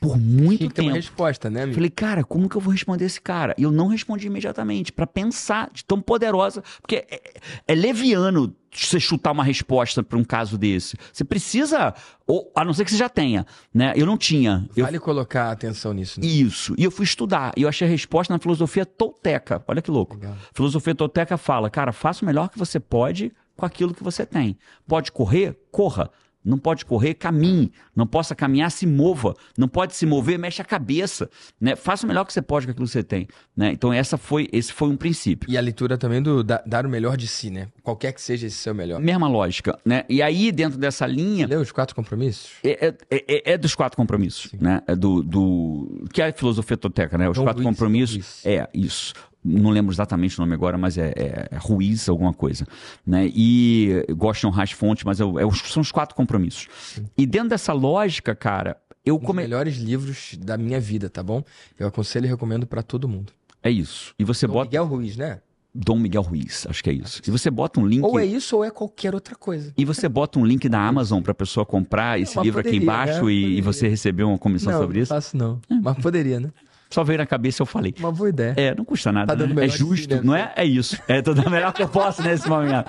por 0.01 0.17
muito 0.19 0.67
tempo. 0.71 0.89
uma 0.89 0.95
resposta, 0.95 1.47
né, 1.47 1.61
amigo? 1.61 1.75
Falei, 1.75 1.91
cara, 1.91 2.23
como 2.23 2.49
que 2.49 2.57
eu 2.57 2.61
vou 2.61 2.73
responder 2.73 3.05
esse 3.05 3.21
cara? 3.21 3.53
E 3.55 3.61
eu 3.61 3.71
não 3.71 3.87
respondi 3.87 4.25
imediatamente, 4.25 4.91
para 4.91 5.05
pensar 5.05 5.69
de 5.71 5.85
tão 5.85 6.01
poderosa, 6.01 6.63
porque 6.81 7.05
é, 7.07 7.21
é 7.67 7.75
leviano 7.75 8.51
você 8.73 8.99
chutar 8.99 9.31
uma 9.31 9.43
resposta 9.43 10.01
para 10.01 10.17
um 10.17 10.23
caso 10.23 10.57
desse. 10.57 10.97
Você 11.13 11.23
precisa, 11.23 11.93
ou, 12.25 12.51
a 12.55 12.65
não 12.65 12.73
ser 12.73 12.83
que 12.83 12.89
você 12.89 12.97
já 12.97 13.09
tenha, 13.09 13.45
né? 13.71 13.93
Eu 13.95 14.07
não 14.07 14.17
tinha. 14.17 14.67
Vale 14.75 14.97
eu... 14.97 15.01
colocar 15.01 15.51
atenção 15.51 15.93
nisso. 15.93 16.19
Né? 16.19 16.25
Isso. 16.25 16.73
E 16.79 16.83
eu 16.83 16.89
fui 16.89 17.03
estudar. 17.03 17.51
E 17.55 17.61
eu 17.61 17.69
achei 17.69 17.87
a 17.87 17.91
resposta 17.91 18.33
na 18.33 18.39
filosofia 18.39 18.85
tolteca. 18.85 19.63
Olha 19.67 19.83
que 19.83 19.91
louco. 19.91 20.15
Legal. 20.15 20.35
Filosofia 20.51 20.95
tolteca 20.95 21.37
fala, 21.37 21.69
cara, 21.69 21.91
faça 21.91 22.23
o 22.23 22.25
melhor 22.25 22.49
que 22.49 22.57
você 22.57 22.79
pode 22.79 23.31
com 23.55 23.65
aquilo 23.67 23.93
que 23.93 24.03
você 24.03 24.25
tem. 24.25 24.57
Pode 24.87 25.11
correr? 25.11 25.59
Corra. 25.71 26.09
Não 26.43 26.57
pode 26.57 26.85
correr, 26.85 27.13
caminhe. 27.13 27.71
Não 27.95 28.07
possa 28.07 28.35
caminhar, 28.35 28.71
se 28.71 28.87
mova. 28.87 29.35
Não 29.57 29.67
pode 29.67 29.95
se 29.95 30.05
mover, 30.05 30.39
mexe 30.39 30.61
a 30.61 30.65
cabeça. 30.65 31.29
Né? 31.59 31.75
Faça 31.75 32.05
o 32.05 32.07
melhor 32.07 32.25
que 32.25 32.33
você 32.33 32.41
pode 32.41 32.65
com 32.65 32.71
aquilo 32.71 32.85
que 32.85 32.91
você 32.91 33.03
tem. 33.03 33.27
Né? 33.55 33.71
Então, 33.71 33.93
essa 33.93 34.17
foi, 34.17 34.49
esse 34.51 34.73
foi 34.73 34.89
um 34.89 34.97
princípio. 34.97 35.49
E 35.49 35.57
a 35.57 35.61
leitura 35.61 35.97
também 35.97 36.21
do 36.21 36.43
da, 36.43 36.61
dar 36.65 36.85
o 36.85 36.89
melhor 36.89 37.15
de 37.15 37.27
si, 37.27 37.49
né? 37.49 37.67
Qualquer 37.83 38.13
que 38.13 38.21
seja 38.21 38.47
esse 38.47 38.57
seu 38.57 38.73
melhor. 38.73 38.99
Mesma 38.99 39.27
lógica. 39.27 39.77
Né? 39.85 40.03
E 40.09 40.21
aí, 40.21 40.51
dentro 40.51 40.77
dessa 40.79 41.05
linha. 41.05 41.45
Leu 41.47 41.61
os 41.61 41.71
quatro 41.71 41.95
compromissos? 41.95 42.51
É, 42.63 42.87
é, 42.87 42.95
é, 43.09 43.53
é 43.53 43.57
dos 43.57 43.75
quatro 43.75 43.95
compromissos. 43.95 44.51
Né? 44.53 44.81
É 44.87 44.95
do, 44.95 45.21
do. 45.21 46.05
Que 46.11 46.21
é 46.21 46.27
a 46.29 46.33
filosofia 46.33 46.77
toteca, 46.77 47.17
né? 47.17 47.29
Os 47.29 47.37
Dom 47.37 47.43
quatro 47.43 47.61
Luiz, 47.61 47.75
compromissos. 47.75 48.45
É, 48.45 48.67
isso 48.73 49.13
não 49.43 49.69
lembro 49.71 49.93
exatamente 49.93 50.37
o 50.37 50.41
nome 50.41 50.53
agora, 50.53 50.77
mas 50.77 50.97
é, 50.97 51.13
é, 51.15 51.47
é 51.51 51.57
Ruiz, 51.57 52.07
alguma 52.07 52.33
coisa. 52.33 52.65
Né? 53.05 53.29
E 53.33 54.05
gosto 54.15 54.41
de 54.41 54.47
honrar 54.47 54.63
as 54.63 54.71
fontes, 54.71 55.03
mas 55.03 55.19
é, 55.19 55.23
é, 55.23 55.51
são 55.65 55.81
os 55.81 55.91
quatro 55.91 56.15
compromissos. 56.15 56.67
Sim. 56.79 57.05
E 57.17 57.25
dentro 57.25 57.49
dessa 57.49 57.73
lógica, 57.73 58.35
cara, 58.35 58.77
eu 59.05 59.19
come... 59.19 59.41
melhores 59.41 59.77
livros 59.77 60.37
da 60.39 60.57
minha 60.57 60.79
vida, 60.79 61.09
tá 61.09 61.23
bom? 61.23 61.43
Eu 61.77 61.87
aconselho 61.87 62.25
e 62.25 62.29
recomendo 62.29 62.67
para 62.67 62.83
todo 62.83 63.07
mundo. 63.07 63.33
É 63.63 63.69
isso. 63.69 64.13
E 64.17 64.23
você 64.23 64.45
Dom 64.45 64.53
bota. 64.53 64.65
Miguel 64.65 64.85
Ruiz, 64.85 65.17
né? 65.17 65.41
Dom 65.73 65.97
Miguel 65.97 66.21
Ruiz, 66.21 66.67
acho 66.69 66.83
que 66.83 66.89
é 66.89 66.93
isso. 66.93 67.21
E 67.25 67.31
você 67.31 67.49
bota 67.49 67.79
um 67.79 67.87
link. 67.87 68.03
Ou 68.03 68.19
é 68.19 68.25
isso 68.25 68.57
ou 68.57 68.63
é 68.63 68.69
qualquer 68.69 69.15
outra 69.15 69.35
coisa. 69.35 69.73
E 69.77 69.85
você 69.85 70.09
bota 70.09 70.37
um 70.37 70.45
link 70.45 70.67
da 70.67 70.79
Amazon 70.85 71.21
para 71.21 71.31
a 71.31 71.35
pessoa 71.35 71.65
comprar 71.65 72.19
esse 72.19 72.37
livro 72.41 72.59
poderia, 72.59 72.77
aqui 72.77 72.83
embaixo 72.83 73.25
né? 73.25 73.31
e, 73.31 73.57
e, 73.57 73.61
você 73.61 73.87
receber 73.87 74.23
uma 74.23 74.37
comissão 74.37 74.73
não, 74.73 74.81
sobre 74.81 74.99
isso? 74.99 75.13
Não, 75.13 75.21
faço 75.21 75.37
não. 75.37 75.61
Mas 75.81 75.97
poderia, 75.99 76.39
né? 76.41 76.51
Só 76.91 77.03
veio 77.03 77.19
na 77.19 77.25
cabeça 77.25 77.61
eu 77.61 77.65
falei. 77.65 77.95
Uma 77.97 78.11
boa 78.11 78.29
ideia. 78.29 78.53
É, 78.57 78.75
não 78.75 78.83
custa 78.83 79.11
nada. 79.11 79.35
Tá 79.35 79.47
né? 79.47 79.65
É 79.65 79.69
justo, 79.69 80.17
si, 80.17 80.23
não 80.23 80.35
é? 80.35 80.53
É 80.55 80.65
isso. 80.65 81.01
É 81.07 81.21
tudo 81.21 81.49
melhor 81.49 81.73
que 81.73 81.81
eu 81.81 81.89
posso 81.89 82.21
nesse 82.21 82.47
momento. 82.47 82.85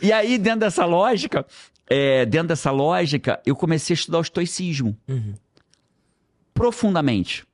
E 0.00 0.12
aí, 0.12 0.38
dentro 0.38 0.60
dessa 0.60 0.84
lógica, 0.84 1.44
é, 1.88 2.24
dentro 2.24 2.48
dessa 2.48 2.70
lógica, 2.70 3.40
eu 3.44 3.56
comecei 3.56 3.94
a 3.94 3.98
estudar 3.98 4.18
o 4.18 4.22
estoicismo. 4.22 4.96
Uhum. 5.08 5.34
Profundamente. 6.54 7.44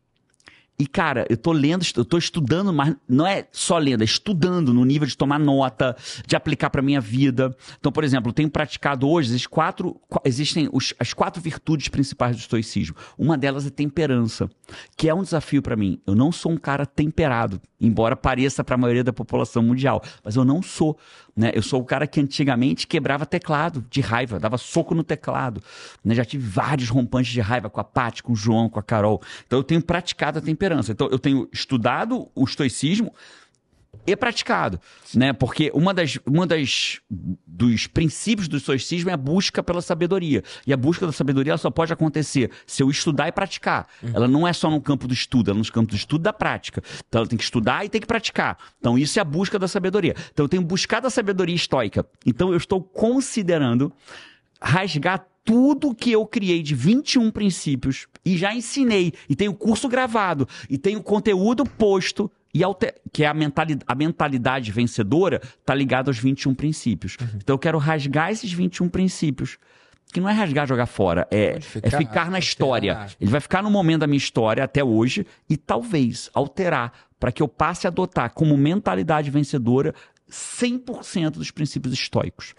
E, 0.78 0.86
cara, 0.86 1.26
eu 1.30 1.36
tô 1.36 1.52
lendo, 1.52 1.84
eu 1.96 2.04
tô 2.04 2.18
estudando, 2.18 2.70
mas 2.72 2.94
não 3.08 3.26
é 3.26 3.46
só 3.50 3.78
lendo, 3.78 4.02
é 4.02 4.04
estudando 4.04 4.74
no 4.74 4.84
nível 4.84 5.08
de 5.08 5.16
tomar 5.16 5.38
nota, 5.38 5.96
de 6.26 6.36
aplicar 6.36 6.68
para 6.68 6.82
minha 6.82 7.00
vida. 7.00 7.56
Então, 7.78 7.90
por 7.90 8.04
exemplo, 8.04 8.28
eu 8.28 8.32
tenho 8.34 8.50
praticado 8.50 9.08
hoje, 9.08 9.30
existem, 9.30 9.48
quatro, 9.48 9.98
existem 10.24 10.68
os, 10.70 10.92
as 10.98 11.14
quatro 11.14 11.40
virtudes 11.40 11.88
principais 11.88 12.36
do 12.36 12.40
estoicismo. 12.40 12.94
Uma 13.16 13.38
delas 13.38 13.66
é 13.66 13.70
temperança, 13.70 14.50
que 14.96 15.08
é 15.08 15.14
um 15.14 15.22
desafio 15.22 15.62
para 15.62 15.76
mim. 15.76 15.98
Eu 16.06 16.14
não 16.14 16.30
sou 16.30 16.52
um 16.52 16.58
cara 16.58 16.84
temperado, 16.84 17.60
embora 17.80 18.14
pareça 18.14 18.62
para 18.62 18.74
a 18.74 18.78
maioria 18.78 19.04
da 19.04 19.12
população 19.14 19.62
mundial, 19.62 20.02
mas 20.22 20.36
eu 20.36 20.44
não 20.44 20.60
sou. 20.60 20.98
Né? 21.34 21.52
Eu 21.54 21.62
sou 21.62 21.82
o 21.82 21.84
cara 21.84 22.06
que 22.06 22.18
antigamente 22.18 22.86
quebrava 22.86 23.26
teclado 23.26 23.84
de 23.90 24.00
raiva, 24.00 24.40
dava 24.40 24.56
soco 24.56 24.94
no 24.94 25.04
teclado. 25.04 25.62
Né? 26.02 26.14
Já 26.14 26.24
tive 26.24 26.46
vários 26.46 26.88
rompantes 26.88 27.30
de 27.30 27.40
raiva 27.40 27.68
com 27.68 27.78
a 27.78 27.84
Paty, 27.84 28.22
com 28.22 28.32
o 28.32 28.36
João, 28.36 28.70
com 28.70 28.78
a 28.78 28.82
Carol. 28.82 29.20
Então 29.46 29.58
eu 29.58 29.62
tenho 29.62 29.82
praticado 29.82 30.38
a 30.38 30.42
temperança. 30.42 30.65
Então 30.74 31.08
eu 31.10 31.18
tenho 31.18 31.48
estudado 31.52 32.28
o 32.34 32.44
estoicismo 32.44 33.12
e 34.06 34.14
praticado, 34.16 34.80
né? 35.14 35.32
Porque 35.32 35.70
uma 35.74 35.92
das, 35.92 36.18
uma 36.26 36.46
das 36.46 37.00
dos 37.10 37.86
princípios 37.86 38.48
do 38.48 38.56
estoicismo 38.56 39.10
é 39.10 39.12
a 39.12 39.16
busca 39.16 39.62
pela 39.62 39.80
sabedoria. 39.80 40.42
E 40.66 40.72
a 40.72 40.76
busca 40.76 41.06
da 41.06 41.12
sabedoria 41.12 41.56
só 41.56 41.70
pode 41.70 41.92
acontecer 41.92 42.50
se 42.66 42.82
eu 42.82 42.90
estudar 42.90 43.28
e 43.28 43.32
praticar. 43.32 43.88
Uhum. 44.02 44.10
Ela 44.14 44.28
não 44.28 44.46
é 44.46 44.52
só 44.52 44.70
no 44.70 44.80
campo 44.80 45.08
do 45.08 45.14
estudo, 45.14 45.50
ela 45.50 45.58
é 45.58 45.62
no 45.62 45.72
campo 45.72 45.90
do 45.90 45.96
estudo 45.96 46.22
da 46.22 46.32
prática. 46.32 46.82
Então 47.08 47.20
ela 47.20 47.28
tem 47.28 47.36
que 47.36 47.44
estudar 47.44 47.84
e 47.84 47.88
tem 47.88 48.00
que 48.00 48.06
praticar. 48.06 48.58
Então 48.78 48.98
isso 48.98 49.18
é 49.18 49.22
a 49.22 49.24
busca 49.24 49.58
da 49.58 49.68
sabedoria. 49.68 50.14
Então 50.32 50.44
eu 50.44 50.48
tenho 50.48 50.62
buscado 50.62 51.06
a 51.06 51.10
sabedoria 51.10 51.54
estoica. 51.54 52.06
Então 52.24 52.50
eu 52.50 52.56
estou 52.56 52.82
considerando 52.82 53.92
rasgar 54.60 55.26
tudo 55.46 55.94
que 55.94 56.10
eu 56.10 56.26
criei 56.26 56.60
de 56.60 56.74
21 56.74 57.30
princípios 57.30 58.08
e 58.24 58.36
já 58.36 58.52
ensinei, 58.52 59.12
e 59.28 59.36
tenho 59.36 59.54
curso 59.54 59.88
gravado, 59.88 60.46
e 60.68 60.76
tenho 60.76 61.00
conteúdo 61.00 61.64
posto 61.64 62.30
e 62.52 62.64
alter... 62.64 62.96
que 63.12 63.22
é 63.22 63.28
a 63.28 63.32
mentalidade, 63.32 63.84
a 63.86 63.94
mentalidade 63.94 64.72
vencedora, 64.72 65.40
está 65.60 65.72
ligada 65.72 66.10
aos 66.10 66.18
21 66.18 66.52
princípios. 66.52 67.16
Uhum. 67.20 67.28
Então 67.36 67.54
eu 67.54 67.58
quero 67.58 67.78
rasgar 67.78 68.32
esses 68.32 68.52
21 68.52 68.88
princípios. 68.88 69.56
Que 70.12 70.20
não 70.20 70.28
é 70.28 70.32
rasgar, 70.32 70.66
jogar 70.68 70.86
fora, 70.86 71.26
é 71.32 71.60
ficar, 71.60 71.88
é 71.88 71.98
ficar 71.98 72.30
na 72.30 72.38
história. 72.38 73.06
Ele 73.20 73.30
vai 73.30 73.40
ficar 73.40 73.60
no 73.62 73.70
momento 73.70 74.00
da 74.00 74.06
minha 74.06 74.16
história 74.16 74.62
até 74.62 74.82
hoje 74.82 75.26
e 75.50 75.56
talvez 75.56 76.30
alterar 76.32 76.92
para 77.18 77.32
que 77.32 77.42
eu 77.42 77.48
passe 77.48 77.86
a 77.86 77.90
adotar 77.90 78.32
como 78.32 78.56
mentalidade 78.56 79.30
vencedora 79.30 79.92
100% 80.30 81.30
dos 81.30 81.50
princípios 81.50 81.92
estoicos. 81.92 82.54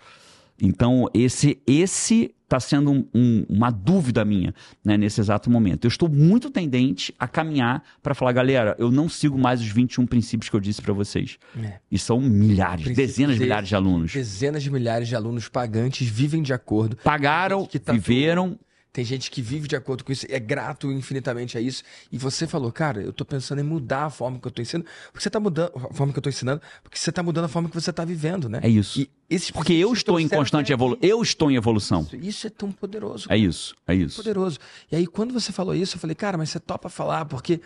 Então, 0.62 1.10
esse 1.14 1.62
esse 1.66 2.36
está 2.48 2.60
sendo 2.62 2.92
um, 2.92 3.06
um, 3.14 3.46
uma 3.50 3.70
dúvida 3.70 4.24
minha 4.24 4.54
né, 4.84 4.98
nesse 4.98 5.20
exato 5.20 5.50
momento. 5.50 5.86
Eu 5.86 5.90
estou 5.90 6.08
muito 6.10 6.50
tendente 6.50 7.14
a 7.20 7.28
caminhar 7.28 7.84
para 8.02 8.16
falar, 8.16 8.32
galera, 8.32 8.76
eu 8.80 8.90
não 8.90 9.10
sigo 9.10 9.38
mais 9.38 9.60
os 9.60 9.68
21 9.68 10.08
princípios 10.08 10.50
que 10.50 10.56
eu 10.56 10.60
disse 10.60 10.82
para 10.82 10.94
vocês. 10.94 11.38
É. 11.62 11.80
E 11.92 12.00
são 12.00 12.22
milhares, 12.22 12.86
Princípios 12.86 13.08
dezenas 13.08 13.36
de 13.36 13.42
milhares 13.42 13.70
de 13.70 13.76
alunos. 13.76 14.14
Dezenas 14.14 14.64
de 14.64 14.72
milhares 14.72 15.08
de 15.10 15.16
alunos 15.16 15.50
pagantes 15.50 16.08
vivem 16.08 16.42
de 16.42 16.54
acordo. 16.54 16.96
Pagaram, 17.04 17.66
tá 17.66 17.92
viveram, 17.92 18.58
tem 18.98 19.06
gente 19.06 19.30
que 19.30 19.44
vive 19.44 19.68
de 19.68 19.76
acordo 19.76 20.04
com 20.04 20.12
isso, 20.12 20.26
é 20.28 20.40
grato 20.40 20.92
infinitamente 20.92 21.56
a 21.56 21.62
isso. 21.62 21.84
E 22.12 22.18
você 22.18 22.48
falou, 22.48 22.72
cara, 22.72 23.00
eu 23.00 23.14
tô 23.14 23.24
pensando 23.24 23.60
em 23.60 23.64
mudar 23.64 24.06
a 24.06 24.10
forma 24.10 24.40
que 24.40 24.48
eu 24.48 24.50
tô 24.50 24.60
ensinando. 24.60 24.90
Porque 25.12 25.22
você 25.22 25.30
tá 25.30 25.40
mudando 25.40 25.72
a 25.76 25.94
forma 25.94 26.12
que 26.12 26.18
eu 26.18 26.24
tô 26.24 26.30
ensinando, 26.30 26.60
porque 26.82 26.98
você 26.98 27.12
tá 27.12 27.22
mudando 27.22 27.46
a 27.46 27.48
forma 27.48 27.70
que 27.70 27.76
você 27.76 27.94
tá 27.94 28.04
vivendo, 28.04 28.50
né? 28.50 28.60
É 28.64 28.68
isso. 28.68 29.08
porque 29.54 29.74
eu 29.74 29.94
estou 29.94 30.20
em 30.20 30.28
constante 30.28 30.74
evolução. 30.74 31.00
Eu 31.08 31.22
estou 31.22 31.52
em 31.52 31.56
evolução. 31.56 32.02
Isso, 32.02 32.16
isso, 32.16 32.48
é 32.48 32.50
tão 32.50 32.72
poderoso. 32.72 33.28
Cara. 33.28 33.40
É 33.40 33.44
isso, 33.44 33.76
é 33.86 33.94
isso. 33.94 34.16
Poderoso. 34.16 34.58
E 34.92 34.96
aí, 34.96 35.06
quando 35.06 35.32
você 35.32 35.52
falou 35.52 35.76
isso, 35.76 35.96
eu 35.96 36.00
falei, 36.00 36.16
cara, 36.16 36.36
mas 36.36 36.50
você 36.50 36.60
topa 36.60 36.90
falar, 36.90 37.26
porque. 37.26 37.62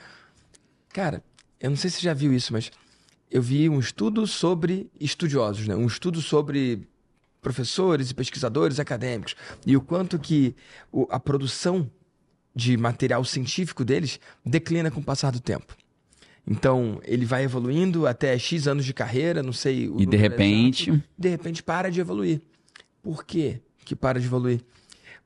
Cara, 0.89 1.23
eu 1.61 1.69
não 1.69 1.77
sei 1.77 1.89
se 1.89 1.99
você 1.99 2.03
já 2.03 2.13
viu 2.13 2.33
isso, 2.33 2.51
mas 2.51 2.69
eu 3.31 3.41
vi 3.41 3.69
um 3.69 3.79
estudo 3.79 4.27
sobre 4.27 4.91
estudiosos, 4.99 5.65
né? 5.65 5.77
Um 5.77 5.87
estudo 5.87 6.21
sobre 6.21 6.85
professores 7.41 8.11
e 8.11 8.13
pesquisadores 8.13 8.79
acadêmicos 8.79 9.35
e 9.65 9.75
o 9.75 9.81
quanto 9.81 10.19
que 10.19 10.55
o, 10.91 11.07
a 11.09 11.19
produção 11.19 11.89
de 12.55 12.77
material 12.77 13.23
científico 13.25 13.83
deles 13.83 14.19
declina 14.45 14.91
com 14.91 14.99
o 14.99 15.03
passar 15.03 15.31
do 15.31 15.39
tempo. 15.39 15.75
Então, 16.45 16.99
ele 17.03 17.25
vai 17.25 17.43
evoluindo 17.43 18.07
até 18.07 18.37
X 18.37 18.67
anos 18.67 18.85
de 18.85 18.93
carreira, 18.93 19.43
não 19.43 19.53
sei. 19.53 19.91
e 19.97 20.05
de 20.05 20.17
repente. 20.17 20.89
Exato, 20.89 21.03
de 21.17 21.29
repente 21.29 21.63
para 21.63 21.89
de 21.89 21.99
evoluir. 21.99 22.41
Por 23.01 23.23
quê 23.25 23.61
que 23.85 23.95
para 23.95 24.19
de 24.19 24.25
evoluir? 24.25 24.61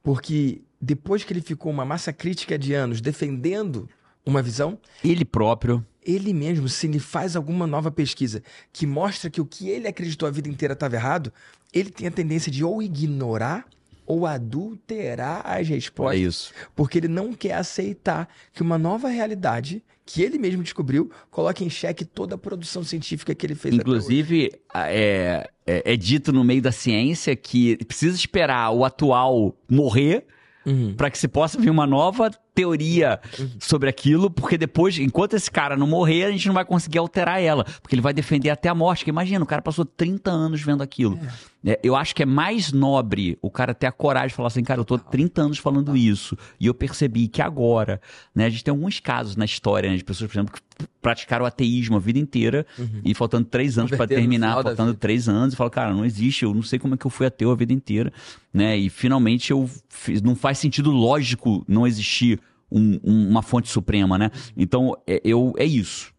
Porque 0.04 0.62
depois 0.80 1.24
que 1.24 1.34
ele 1.34 1.42
ficou 1.42 1.72
uma 1.72 1.86
massa 1.86 2.14
crítica 2.14 2.58
de 2.58 2.74
anos 2.74 3.02
defendendo 3.02 3.90
uma 4.26 4.42
visão. 4.42 4.78
Ele 5.04 5.26
próprio. 5.26 5.86
Ele 6.06 6.34
mesmo, 6.34 6.70
se 6.70 6.86
ele 6.88 7.00
faz 7.00 7.36
alguma 7.36 7.66
nova 7.66 7.90
pesquisa 7.90 8.44
que 8.72 8.86
mostra 8.86 9.30
que 9.30 9.42
o 9.42 9.46
que 9.46 9.70
ele 9.70 9.88
acreditou 9.88 10.28
a 10.28 10.32
vida 10.32 10.48
inteira 10.48 10.74
estava 10.74 10.96
errado, 10.96 11.34
ele 11.74 11.90
tem 11.90 12.08
a 12.08 12.12
tendência 12.12 12.52
de 12.52 12.64
ou 12.64 12.82
ignorar 12.82 13.66
ou 14.06 14.26
adulterar 14.26 15.42
as 15.46 15.68
respostas. 15.68 16.20
É 16.20 16.24
isso. 16.24 16.54
Porque 16.76 17.00
ele 17.00 17.08
não 17.08 17.34
quer 17.34 17.54
aceitar 17.54 18.30
que 18.54 18.62
uma 18.62 18.78
nova 18.78 19.10
realidade 19.10 19.84
que 20.06 20.22
ele 20.22 20.38
mesmo 20.38 20.62
descobriu 20.62 21.10
coloque 21.32 21.66
em 21.66 21.70
xeque 21.70 22.06
toda 22.06 22.36
a 22.36 22.38
produção 22.38 22.84
científica 22.84 23.34
que 23.34 23.46
ele 23.46 23.56
fez. 23.56 23.74
Inclusive, 23.74 24.52
é, 24.74 25.50
é, 25.66 25.94
é, 25.94 25.98
dito 25.98 26.32
no 26.32 26.44
meio 26.44 26.62
da 26.62 26.72
ciência 26.72 27.36
que 27.36 27.84
precisa 27.86 28.16
esperar 28.16 28.70
o 28.72 28.86
atual 28.86 29.58
morrer 29.68 30.26
uhum. 30.66 30.94
para 30.96 31.10
que 31.10 31.18
se 31.18 31.28
possa 31.28 31.60
vir 31.60 31.72
uma 31.72 31.88
nova 31.88 32.30
teoria 32.56 33.20
sobre 33.60 33.90
aquilo, 33.90 34.32
porque 34.32 34.58
depois, 34.58 34.98
enquanto 34.98 35.36
esse 35.36 35.52
cara 35.52 35.76
não 35.76 35.86
morrer, 35.86 36.24
a 36.24 36.32
gente 36.32 36.48
não 36.48 36.56
vai 36.56 36.64
conseguir 36.64 36.98
alterar 36.98 37.42
ela, 37.42 37.66
porque 37.82 37.94
ele 37.94 38.02
vai 38.02 38.14
defender 38.14 38.50
até 38.50 38.70
a 38.70 38.74
morte. 38.74 39.00
Porque 39.00 39.12
imagina, 39.12 39.44
o 39.44 39.48
cara 39.48 39.62
passou 39.62 39.84
30 39.84 40.32
anos 40.32 40.62
vendo 40.62 40.82
aquilo. 40.82 41.20
É, 41.66 41.80
eu 41.84 41.96
acho 41.96 42.16
que 42.16 42.22
é 42.22 42.26
mais 42.26 42.72
nobre 42.72 43.38
o 43.42 43.50
cara 43.50 43.74
ter 43.74 43.88
a 43.88 43.92
coragem 43.92 44.30
de 44.30 44.36
falar 44.36 44.48
assim, 44.48 44.64
cara, 44.64 44.80
eu 44.80 44.86
tô 44.86 45.00
30 45.00 45.42
anos 45.42 45.58
falando 45.58 45.98
isso, 45.98 46.38
e 46.60 46.68
eu 46.68 46.74
percebi 46.76 47.28
que 47.28 47.42
agora, 47.42 48.00
né, 48.36 48.46
a 48.46 48.50
gente 48.50 48.64
tem 48.64 48.72
alguns 48.72 49.00
casos 49.00 49.36
na 49.36 49.46
história, 49.46 49.90
né, 49.90 49.98
de 49.98 50.04
pessoas, 50.04 50.32
por 50.32 50.38
exemplo, 50.38 50.54
que 50.54 50.86
praticaram 51.02 51.44
o 51.44 51.48
ateísmo 51.48 51.96
a 51.96 52.00
vida 52.00 52.20
inteira, 52.20 52.68
e 53.04 53.16
faltando 53.16 53.46
três 53.46 53.80
anos 53.80 53.92
para 53.92 54.06
terminar, 54.08 54.62
faltando 54.62 54.94
três 54.94 55.28
anos, 55.28 55.56
e 55.56 55.58
fala, 55.58 55.70
cara, 55.72 55.94
não 55.94 56.06
existe, 56.06 56.44
eu 56.44 56.54
não 56.54 56.62
sei 56.62 56.78
como 56.78 56.94
é 56.94 56.98
que 56.98 57.06
eu 57.06 57.12
fui 57.12 57.26
ateu 57.26 57.50
a 57.50 57.56
vida 57.56 57.74
inteira, 57.74 58.14
né, 58.54 58.78
e 58.78 58.88
finalmente 58.88 59.50
eu 59.50 59.68
fiz, 59.90 60.22
não 60.22 60.36
faz 60.36 60.60
sentido 60.60 60.92
lógico 60.92 61.66
não 61.68 61.88
existir 61.88 62.40
um- 62.76 63.00
um- 63.04 63.30
uma 63.30 63.42
fonte 63.42 63.70
suprema, 63.70 64.18
né, 64.18 64.30
então 64.56 64.96
é, 65.08 65.22
eu, 65.24 65.54
é 65.58 65.66
isso. 65.66 66.14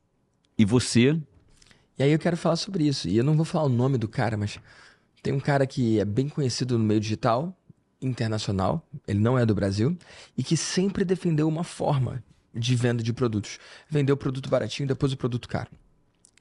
E 0.58 0.64
você, 0.64 1.20
E 1.98 2.02
aí 2.02 2.12
eu 2.12 2.18
quero 2.18 2.36
falar 2.36 2.56
sobre 2.56 2.86
isso. 2.86 3.08
E 3.08 3.16
eu 3.16 3.24
não 3.24 3.34
vou 3.34 3.44
falar 3.44 3.64
o 3.64 3.68
nome 3.70 3.96
do 3.96 4.06
cara, 4.08 4.36
mas 4.36 4.58
tem 5.22 5.32
um 5.32 5.40
cara 5.40 5.66
que 5.66 5.98
é 5.98 6.04
bem 6.04 6.28
conhecido 6.28 6.76
no 6.78 6.84
meio 6.84 7.00
digital, 7.00 7.56
internacional, 8.02 8.86
ele 9.08 9.18
não 9.18 9.38
é 9.38 9.46
do 9.46 9.54
Brasil, 9.54 9.96
e 10.36 10.42
que 10.42 10.56
sempre 10.56 11.04
defendeu 11.04 11.48
uma 11.48 11.64
forma 11.64 12.22
de 12.54 12.74
venda 12.76 13.02
de 13.02 13.12
produtos. 13.12 13.58
Vendeu 13.88 14.14
o 14.14 14.18
produto 14.18 14.48
baratinho, 14.48 14.86
depois 14.86 15.12
o 15.12 15.16
produto 15.16 15.48
caro. 15.48 15.70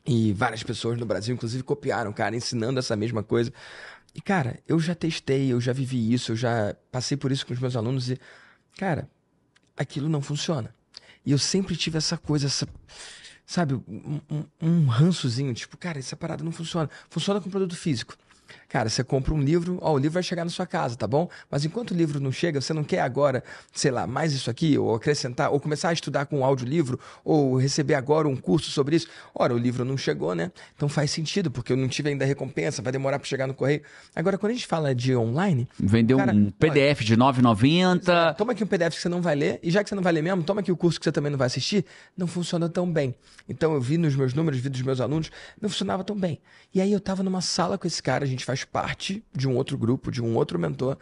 E 0.05 0.33
várias 0.33 0.61
pessoas 0.61 0.99
no 0.99 1.05
Brasil, 1.05 1.33
inclusive, 1.33 1.63
copiaram, 1.63 2.13
cara, 2.13 2.35
ensinando 2.35 2.77
essa 2.79 2.95
mesma 2.95 3.23
coisa. 3.23 3.51
E, 4.13 4.21
cara, 4.21 4.59
eu 4.67 4.79
já 4.79 4.93
testei, 4.93 5.51
eu 5.51 5.59
já 5.59 5.73
vivi 5.73 6.13
isso, 6.13 6.33
eu 6.33 6.35
já 6.35 6.75
passei 6.91 7.17
por 7.17 7.31
isso 7.31 7.45
com 7.45 7.53
os 7.53 7.59
meus 7.59 7.75
alunos 7.75 8.09
e, 8.09 8.19
cara, 8.77 9.09
aquilo 9.75 10.09
não 10.09 10.21
funciona. 10.21 10.73
E 11.25 11.31
eu 11.31 11.37
sempre 11.37 11.75
tive 11.75 11.97
essa 11.97 12.17
coisa, 12.17 12.47
essa, 12.47 12.67
sabe, 13.45 13.73
um, 13.73 14.21
um, 14.29 14.45
um 14.61 14.85
rançozinho, 14.85 15.53
tipo, 15.53 15.75
cara, 15.77 15.97
essa 15.97 16.15
parada 16.15 16.43
não 16.43 16.51
funciona. 16.51 16.89
Funciona 17.09 17.41
com 17.41 17.49
produto 17.49 17.75
físico. 17.75 18.15
Cara, 18.69 18.89
você 18.89 19.03
compra 19.03 19.33
um 19.33 19.41
livro, 19.41 19.77
ó, 19.81 19.93
o 19.93 19.97
livro 19.97 20.13
vai 20.13 20.23
chegar 20.23 20.43
na 20.43 20.49
sua 20.49 20.65
casa, 20.65 20.95
tá 20.95 21.07
bom? 21.07 21.29
Mas 21.49 21.65
enquanto 21.65 21.91
o 21.91 21.93
livro 21.93 22.19
não 22.19 22.31
chega, 22.31 22.59
você 22.59 22.73
não 22.73 22.83
quer 22.83 23.01
agora, 23.01 23.43
sei 23.73 23.91
lá, 23.91 24.07
mais 24.07 24.33
isso 24.33 24.49
aqui, 24.49 24.77
ou 24.77 24.93
acrescentar, 24.95 25.51
ou 25.51 25.59
começar 25.59 25.89
a 25.89 25.93
estudar 25.93 26.25
com 26.25 26.39
um 26.39 26.45
audiolivro, 26.45 26.99
ou 27.23 27.57
receber 27.57 27.93
agora 27.93 28.27
um 28.27 28.35
curso 28.35 28.71
sobre 28.71 28.95
isso. 28.95 29.07
Ora, 29.33 29.53
o 29.53 29.57
livro 29.57 29.85
não 29.85 29.97
chegou, 29.97 30.35
né? 30.35 30.51
Então 30.75 30.89
faz 30.89 31.11
sentido, 31.11 31.51
porque 31.51 31.73
eu 31.73 31.77
não 31.77 31.87
tive 31.87 32.09
ainda 32.09 32.25
a 32.25 32.27
recompensa, 32.27 32.81
vai 32.81 32.91
demorar 32.91 33.19
para 33.19 33.27
chegar 33.27 33.47
no 33.47 33.53
correio. 33.53 33.81
Agora, 34.15 34.37
quando 34.37 34.51
a 34.51 34.55
gente 34.55 34.67
fala 34.67 34.93
de 34.93 35.15
online, 35.15 35.67
vendeu 35.79 36.17
Cara, 36.17 36.33
um 36.33 36.51
PDF 36.51 37.01
de 37.01 37.15
9,90, 37.15 38.35
Toma 38.35 38.51
aqui 38.51 38.63
um 38.63 38.67
PDF 38.67 38.95
que 38.95 39.01
você 39.01 39.09
não 39.09 39.21
vai 39.21 39.35
ler, 39.35 39.59
e 39.61 39.71
já 39.71 39.83
que 39.83 39.89
você 39.89 39.95
não 39.95 40.03
vai 40.03 40.13
ler 40.13 40.21
mesmo, 40.21 40.43
toma 40.43 40.61
aqui 40.61 40.71
o 40.71 40.77
curso 40.77 40.99
que 40.99 41.03
você 41.03 41.11
também 41.11 41.31
não 41.31 41.37
vai 41.37 41.47
assistir, 41.47 41.85
não 42.17 42.27
funciona 42.27 42.67
tão 42.67 42.91
bem. 42.91 43.15
Então 43.47 43.73
eu 43.73 43.81
vi 43.81 43.97
nos 43.97 44.15
meus 44.15 44.33
números, 44.33 44.59
vi 44.59 44.69
dos 44.69 44.81
meus 44.81 44.99
alunos, 44.99 45.31
não 45.61 45.69
funcionava 45.69 46.03
tão 46.03 46.15
bem. 46.15 46.39
E 46.73 46.81
aí 46.81 46.91
eu 46.91 46.99
tava 46.99 47.23
numa 47.23 47.41
sala 47.41 47.77
com 47.77 47.87
esse 47.87 48.01
cara, 48.01 48.23
a 48.23 48.27
gente 48.27 48.43
faz 48.43 48.54
parte 48.63 49.23
de 49.33 49.47
um 49.47 49.55
outro 49.55 49.77
grupo, 49.77 50.11
de 50.11 50.21
um 50.21 50.35
outro 50.35 50.57
mentor. 50.57 50.97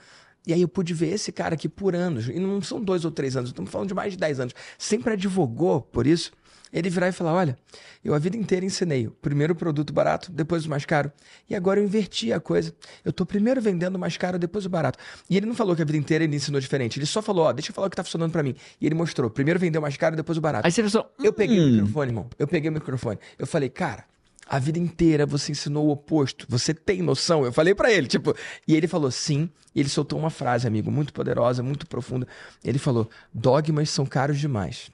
E 0.46 0.54
aí 0.54 0.62
eu 0.62 0.68
pude 0.68 0.94
ver 0.94 1.14
esse 1.14 1.32
cara 1.32 1.54
aqui 1.56 1.70
por 1.70 1.96
anos, 1.96 2.28
e 2.28 2.38
não 2.38 2.62
são 2.62 2.82
dois 2.82 3.06
ou 3.06 3.12
três 3.12 3.38
anos, 3.38 3.50
estamos 3.52 3.72
falando 3.72 3.88
de 3.88 3.94
mais 3.94 4.12
de 4.12 4.18
dez 4.18 4.40
anos, 4.40 4.54
sempre 4.78 5.14
advogou 5.14 5.82
por 5.82 6.06
isso. 6.06 6.32
Ele 6.74 6.90
virar 6.90 7.08
e 7.08 7.12
falar: 7.12 7.34
Olha, 7.34 7.56
eu 8.04 8.16
a 8.16 8.20
vida 8.20 8.36
inteira 8.36 8.66
ensinei. 8.66 9.08
Primeiro 9.22 9.54
o 9.54 9.56
produto 9.56 9.94
barato, 9.94 10.32
depois 10.32 10.66
o 10.66 10.70
mais 10.70 10.84
caro. 10.84 11.12
E 11.48 11.54
agora 11.54 11.80
eu 11.80 11.84
inverti 11.84 12.34
a 12.34 12.40
coisa. 12.40 12.74
Eu 13.06 13.12
estou 13.12 13.28
primeiro 13.28 13.62
vendendo 13.62 13.96
o 13.96 14.00
mais 14.00 14.18
caro, 14.18 14.40
depois 14.40 14.66
o 14.66 14.70
barato. 14.70 14.98
E 15.30 15.38
ele 15.38 15.46
não 15.46 15.54
falou 15.54 15.76
que 15.76 15.84
a 15.84 15.86
vida 15.86 16.00
inteira 16.00 16.24
ele 16.24 16.36
ensinou 16.36 16.60
diferente. 16.60 16.98
Ele 16.98 17.06
só 17.06 17.22
falou: 17.22 17.46
Ó, 17.46 17.54
deixa 17.54 17.70
eu 17.70 17.76
falar 17.76 17.86
o 17.86 17.90
que 17.92 17.94
está 17.94 18.04
funcionando 18.04 18.32
para 18.32 18.42
mim. 18.42 18.56
E 18.82 18.88
ele 18.88 18.96
mostrou: 18.96 19.30
primeiro 19.30 19.60
vendeu 19.60 19.78
o 19.78 19.82
mais 19.84 19.96
caro, 19.98 20.16
depois 20.16 20.36
o 20.36 20.42
barato. 20.42 20.66
Aí 20.66 20.72
você 20.72 20.82
pensou, 20.82 21.08
Eu 21.24 21.32
peguei 21.32 21.60
o 21.60 21.62
hum, 21.62 21.72
microfone, 21.74 22.10
irmão. 22.10 22.28
Eu 22.40 22.48
peguei 22.48 22.72
o 22.72 22.74
microfone. 22.74 23.20
Eu 23.38 23.46
falei, 23.46 23.70
cara, 23.70 24.04
a 24.48 24.60
vida 24.60 24.80
inteira 24.80 25.26
você 25.26 25.52
ensinou 25.52 25.88
o 25.88 25.92
oposto. 25.92 26.46
Você 26.50 26.74
tem 26.74 27.02
noção? 27.02 27.46
Eu 27.46 27.54
falei 27.54 27.74
pra 27.74 27.92
ele, 27.92 28.08
tipo. 28.08 28.36
E 28.68 28.76
ele 28.76 28.88
falou 28.88 29.10
sim. 29.12 29.50
E 29.74 29.80
ele 29.80 29.90
soltou 29.90 30.20
uma 30.20 30.30
frase, 30.30 30.68
amigo, 30.68 30.92
muito 30.92 31.14
poderosa, 31.14 31.64
muito 31.64 31.88
profunda. 31.88 32.28
Ele 32.64 32.78
falou: 32.78 33.10
dogmas 33.34 33.90
são 33.90 34.06
caros 34.06 34.40
demais. 34.40 34.92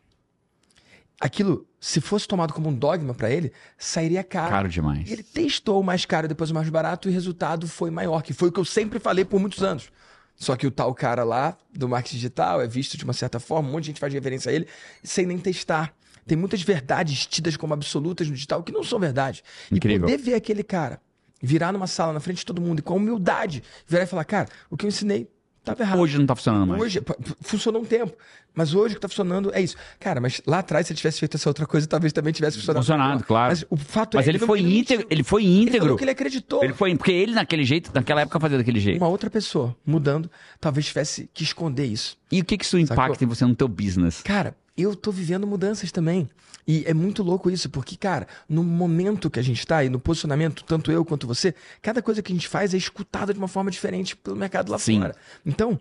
Aquilo, 1.20 1.68
se 1.82 2.00
fosse 2.00 2.26
tomado 2.26 2.54
como 2.54 2.70
um 2.70 2.74
dogma 2.74 3.14
pra 3.14 3.30
ele, 3.30 3.52
sairia 3.78 4.24
caro. 4.24 4.52
caro 4.52 4.70
demais. 4.70 5.12
Ele 5.12 5.22
testou 5.22 5.82
o 5.82 5.84
mais 5.84 6.06
caro, 6.06 6.30
depois 6.30 6.50
o 6.50 6.54
mais 6.54 6.70
barato, 6.70 7.10
e 7.10 7.12
o 7.12 7.14
resultado 7.14 7.68
foi 7.68 7.91
maior, 7.91 8.24
que 8.24 8.32
foi 8.32 8.47
o 8.47 8.52
que 8.54 8.60
eu 8.60 8.64
sempre 8.66 9.00
falei 9.00 9.26
por 9.26 9.38
muitos 9.38 9.62
anos. 9.62 9.91
Só 10.38 10.56
que 10.56 10.66
o 10.66 10.72
tal 10.72 10.95
cara 10.95 11.26
lá 11.26 11.58
do 11.76 11.89
marketing 11.89 12.16
digital 12.16 12.62
é 12.62 12.68
visto 12.68 12.97
de 12.97 13.04
uma 13.04 13.12
certa 13.12 13.41
forma, 13.41 13.68
um 13.68 13.72
monte 13.74 13.84
de 13.84 13.88
gente 13.88 14.00
faz 14.00 14.14
referência 14.14 14.50
a 14.50 14.54
ele, 14.54 14.66
sem 15.04 15.26
nem 15.26 15.38
testar. 15.38 15.93
Tem 16.30 16.38
muitas 16.38 16.61
verdades 16.61 17.25
tidas 17.25 17.57
como 17.57 17.73
absolutas 17.73 18.27
no 18.27 18.34
digital 18.36 18.61
que 18.63 18.71
não 18.71 18.84
são 18.84 18.99
verdade. 18.99 19.43
Incrível. 19.71 20.07
E 20.07 20.11
poder 20.11 20.23
ver 20.23 20.36
aquele 20.36 20.63
cara 20.63 21.01
virar 21.41 21.71
numa 21.73 21.88
sala 21.88 22.13
na 22.13 22.19
frente 22.19 22.38
de 22.38 22.45
todo 22.45 22.61
mundo 22.61 22.80
e 22.80 22.82
com 22.82 22.95
humildade 22.97 23.63
virar 23.88 24.03
e 24.03 24.07
falar: 24.07 24.23
Cara, 24.25 24.47
o 24.69 24.77
que 24.77 24.86
eu 24.86 24.88
ensinei 24.89 25.27
estava 25.59 25.82
errado. 25.84 25.99
Hoje 25.99 26.17
não 26.17 26.25
tá 26.25 26.36
funcionando 26.36 26.67
mais. 26.67 26.82
Hoje, 26.82 27.01
funcionou 27.41 27.82
um 27.82 27.86
tempo. 27.86 28.15
Mas 28.53 28.73
hoje 28.73 28.93
o 28.93 28.95
que 28.97 29.01
tá 29.01 29.07
funcionando 29.07 29.51
é 29.53 29.61
isso. 29.61 29.75
Cara, 29.99 30.19
mas 30.19 30.41
lá 30.45 30.59
atrás, 30.59 30.88
se 30.88 30.91
ele 30.91 30.97
tivesse 30.97 31.19
feito 31.19 31.36
essa 31.38 31.49
outra 31.49 31.65
coisa, 31.65 31.88
talvez 31.88 32.11
também 32.11 32.34
tivesse 32.34 32.57
funcionado. 32.57 32.84
Funcionado, 32.86 33.23
claro. 33.23 33.51
Mas 33.51 33.65
o 33.69 33.77
fato 33.77 34.17
Mas 34.17 34.25
é 34.27 34.32
ele 34.32 34.39
que 34.39 34.45
foi 34.45 34.59
íntegro, 34.59 35.05
ele 35.09 35.23
foi 35.23 35.43
Ele 35.43 35.61
íntegro. 35.61 35.95
que 35.95 36.03
ele 36.03 36.11
acreditou. 36.11 36.63
Ele 36.63 36.73
foi, 36.73 36.95
porque 36.95 37.11
ele 37.11 37.34
naquele 37.34 37.63
jeito, 37.63 37.91
naquela 37.93 38.21
época 38.21 38.39
fazia 38.39 38.57
daquele 38.57 38.80
jeito. 38.80 38.97
Uma 38.97 39.07
outra 39.07 39.30
pessoa 39.30 39.75
mudando, 39.86 40.30
talvez 40.59 40.88
tivesse 40.88 41.30
que 41.34 41.43
esconder 41.43 41.86
isso. 41.86 42.17
E 42.32 42.41
o 42.41 42.45
que 42.45 42.57
que 42.57 42.65
isso 42.65 42.77
impacta 42.77 43.13
Sacou? 43.13 43.25
em 43.25 43.27
você 43.27 43.45
no 43.45 43.55
teu 43.55 43.67
business? 43.67 44.21
Cara, 44.23 44.55
eu 44.82 44.95
tô 44.95 45.11
vivendo 45.11 45.45
mudanças 45.45 45.91
também. 45.91 46.30
E 46.67 46.84
é 46.86 46.93
muito 46.93 47.23
louco 47.23 47.49
isso, 47.49 47.69
porque, 47.69 47.95
cara, 47.95 48.27
no 48.47 48.63
momento 48.63 49.30
que 49.30 49.39
a 49.39 49.43
gente 49.43 49.65
tá 49.65 49.84
e 49.84 49.89
no 49.89 49.99
posicionamento, 49.99 50.63
tanto 50.63 50.91
eu 50.91 51.03
quanto 51.03 51.25
você, 51.25 51.55
cada 51.82 52.01
coisa 52.01 52.21
que 52.21 52.32
a 52.32 52.36
gente 52.36 52.47
faz 52.47 52.73
é 52.73 52.77
escutada 52.77 53.34
de 53.34 53.39
uma 53.39 53.47
forma 53.47 53.71
diferente 53.71 54.15
pelo 54.15 54.36
mercado 54.36 54.71
lá 54.71 54.77
Sim. 54.77 54.99
fora. 54.99 55.15
Então, 55.45 55.80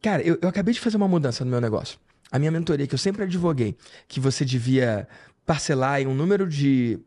cara, 0.00 0.22
eu, 0.22 0.38
eu 0.40 0.48
acabei 0.48 0.72
de 0.72 0.80
fazer 0.80 0.96
uma 0.96 1.08
mudança 1.08 1.44
no 1.44 1.50
meu 1.50 1.60
negócio. 1.60 1.98
A 2.30 2.38
minha 2.38 2.50
mentoria, 2.50 2.86
que 2.86 2.94
eu 2.94 2.98
sempre 2.98 3.24
advoguei, 3.24 3.76
que 4.06 4.20
você 4.20 4.44
devia 4.44 5.08
parcelar 5.44 6.00
em 6.00 6.06
um 6.06 6.14
número 6.14 6.46
de 6.48 7.00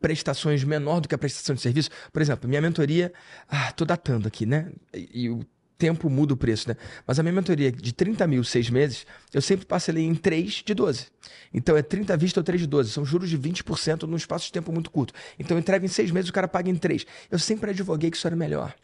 prestações 0.00 0.64
menor 0.64 1.00
do 1.00 1.08
que 1.08 1.14
a 1.14 1.18
prestação 1.18 1.54
de 1.54 1.62
serviço. 1.62 1.90
Por 2.12 2.20
exemplo, 2.20 2.48
minha 2.48 2.60
mentoria, 2.60 3.12
ah, 3.48 3.72
tô 3.72 3.84
datando 3.84 4.26
aqui, 4.26 4.44
né? 4.44 4.70
E, 4.92 5.22
e 5.26 5.30
o 5.30 5.40
tempo 5.76 6.08
muda 6.08 6.34
o 6.34 6.36
preço, 6.36 6.68
né? 6.68 6.76
Mas 7.06 7.18
a 7.18 7.22
minha 7.22 7.32
mentoria 7.32 7.70
de 7.72 7.92
30 7.92 8.26
mil, 8.26 8.44
seis 8.44 8.70
meses, 8.70 9.06
eu 9.32 9.42
sempre 9.42 9.66
parcelei 9.66 10.04
em 10.04 10.14
3 10.14 10.62
de 10.64 10.74
12. 10.74 11.06
Então 11.52 11.76
é 11.76 11.82
30 11.82 12.14
à 12.14 12.16
vista 12.16 12.40
ou 12.40 12.44
3 12.44 12.60
de 12.62 12.66
12. 12.66 12.90
São 12.90 13.04
juros 13.04 13.28
de 13.30 13.38
20% 13.38 14.02
num 14.04 14.16
espaço 14.16 14.46
de 14.46 14.52
tempo 14.52 14.72
muito 14.72 14.90
curto. 14.90 15.12
Então 15.38 15.56
eu 15.56 15.60
entrego 15.60 15.84
em 15.84 15.88
seis 15.88 16.10
meses, 16.10 16.30
o 16.30 16.32
cara 16.32 16.46
paga 16.48 16.70
em 16.70 16.76
3. 16.76 17.04
Eu 17.30 17.38
sempre 17.38 17.70
advoguei 17.70 18.10
que 18.10 18.16
isso 18.16 18.26
era 18.26 18.36
melhor. 18.36 18.74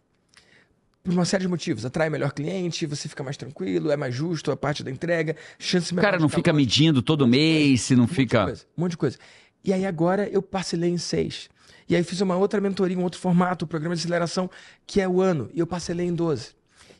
Por 1.02 1.12
uma 1.14 1.24
série 1.24 1.42
de 1.44 1.48
motivos. 1.48 1.86
Atrai 1.86 2.10
melhor 2.10 2.32
cliente, 2.32 2.84
você 2.86 3.08
fica 3.08 3.22
mais 3.24 3.36
tranquilo, 3.36 3.90
é 3.90 3.96
mais 3.96 4.14
justo 4.14 4.50
a 4.50 4.56
parte 4.56 4.84
da 4.84 4.90
entrega, 4.90 5.34
chance 5.58 5.92
O 5.92 5.94
melhor 5.94 6.06
cara 6.06 6.16
de 6.18 6.22
não 6.22 6.28
fica 6.28 6.52
longe. 6.52 6.62
medindo 6.64 7.00
todo 7.00 7.26
mês, 7.26 7.80
se 7.82 7.96
não 7.96 8.04
Um 8.04 8.08
fica. 8.08 8.44
coisa, 8.44 8.64
um 8.76 8.82
monte 8.82 8.90
de 8.92 8.96
coisa. 8.98 9.18
E 9.64 9.72
aí 9.72 9.86
agora 9.86 10.28
eu 10.28 10.42
parcelei 10.42 10.90
em 10.90 10.98
seis. 10.98 11.48
E 11.88 11.96
aí 11.96 12.04
fiz 12.04 12.20
uma 12.20 12.36
outra 12.36 12.60
mentoria, 12.60 12.96
um 12.98 13.02
outro 13.02 13.18
formato, 13.18 13.64
um 13.64 13.68
programa 13.68 13.94
de 13.96 14.00
aceleração, 14.02 14.48
que 14.86 15.00
é 15.00 15.08
o 15.08 15.20
ano. 15.20 15.50
E 15.54 15.58
eu 15.60 15.66
parcelei 15.66 16.06
em 16.06 16.14
12. 16.14 16.50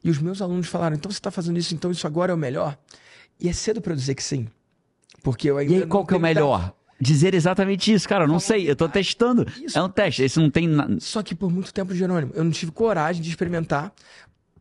E 0.02 0.10
os 0.10 0.18
meus 0.18 0.40
alunos 0.40 0.66
falaram, 0.66 0.96
então 0.96 1.10
você 1.10 1.18
está 1.18 1.30
fazendo 1.30 1.58
isso, 1.58 1.74
então 1.74 1.90
isso 1.90 2.06
agora 2.06 2.32
é 2.32 2.34
o 2.34 2.38
melhor? 2.38 2.76
E 3.38 3.48
é 3.48 3.52
cedo 3.52 3.80
para 3.80 3.92
eu 3.92 3.96
dizer 3.96 4.14
que 4.14 4.22
sim. 4.22 4.48
Porque 5.22 5.50
eu 5.50 5.58
ainda 5.58 5.72
E 5.72 5.76
aí, 5.82 5.86
qual 5.86 6.06
que 6.06 6.14
é 6.14 6.16
o 6.16 6.20
melhor? 6.20 6.74
Dizer 7.00 7.34
exatamente 7.34 7.92
isso, 7.92 8.08
cara. 8.08 8.24
Eu 8.24 8.28
não 8.28 8.38
sei, 8.38 8.70
eu 8.70 8.76
tô 8.76 8.88
testando. 8.88 9.46
Isso. 9.62 9.78
É 9.78 9.82
um 9.82 9.88
teste. 9.88 10.22
Esse 10.22 10.38
não 10.38 10.50
tem. 10.50 10.68
Só 11.00 11.22
que 11.22 11.34
por 11.34 11.50
muito 11.50 11.72
tempo, 11.72 11.94
Jerônimo, 11.94 12.32
eu 12.34 12.44
não 12.44 12.50
tive 12.50 12.72
coragem 12.72 13.22
de 13.22 13.30
experimentar 13.30 13.92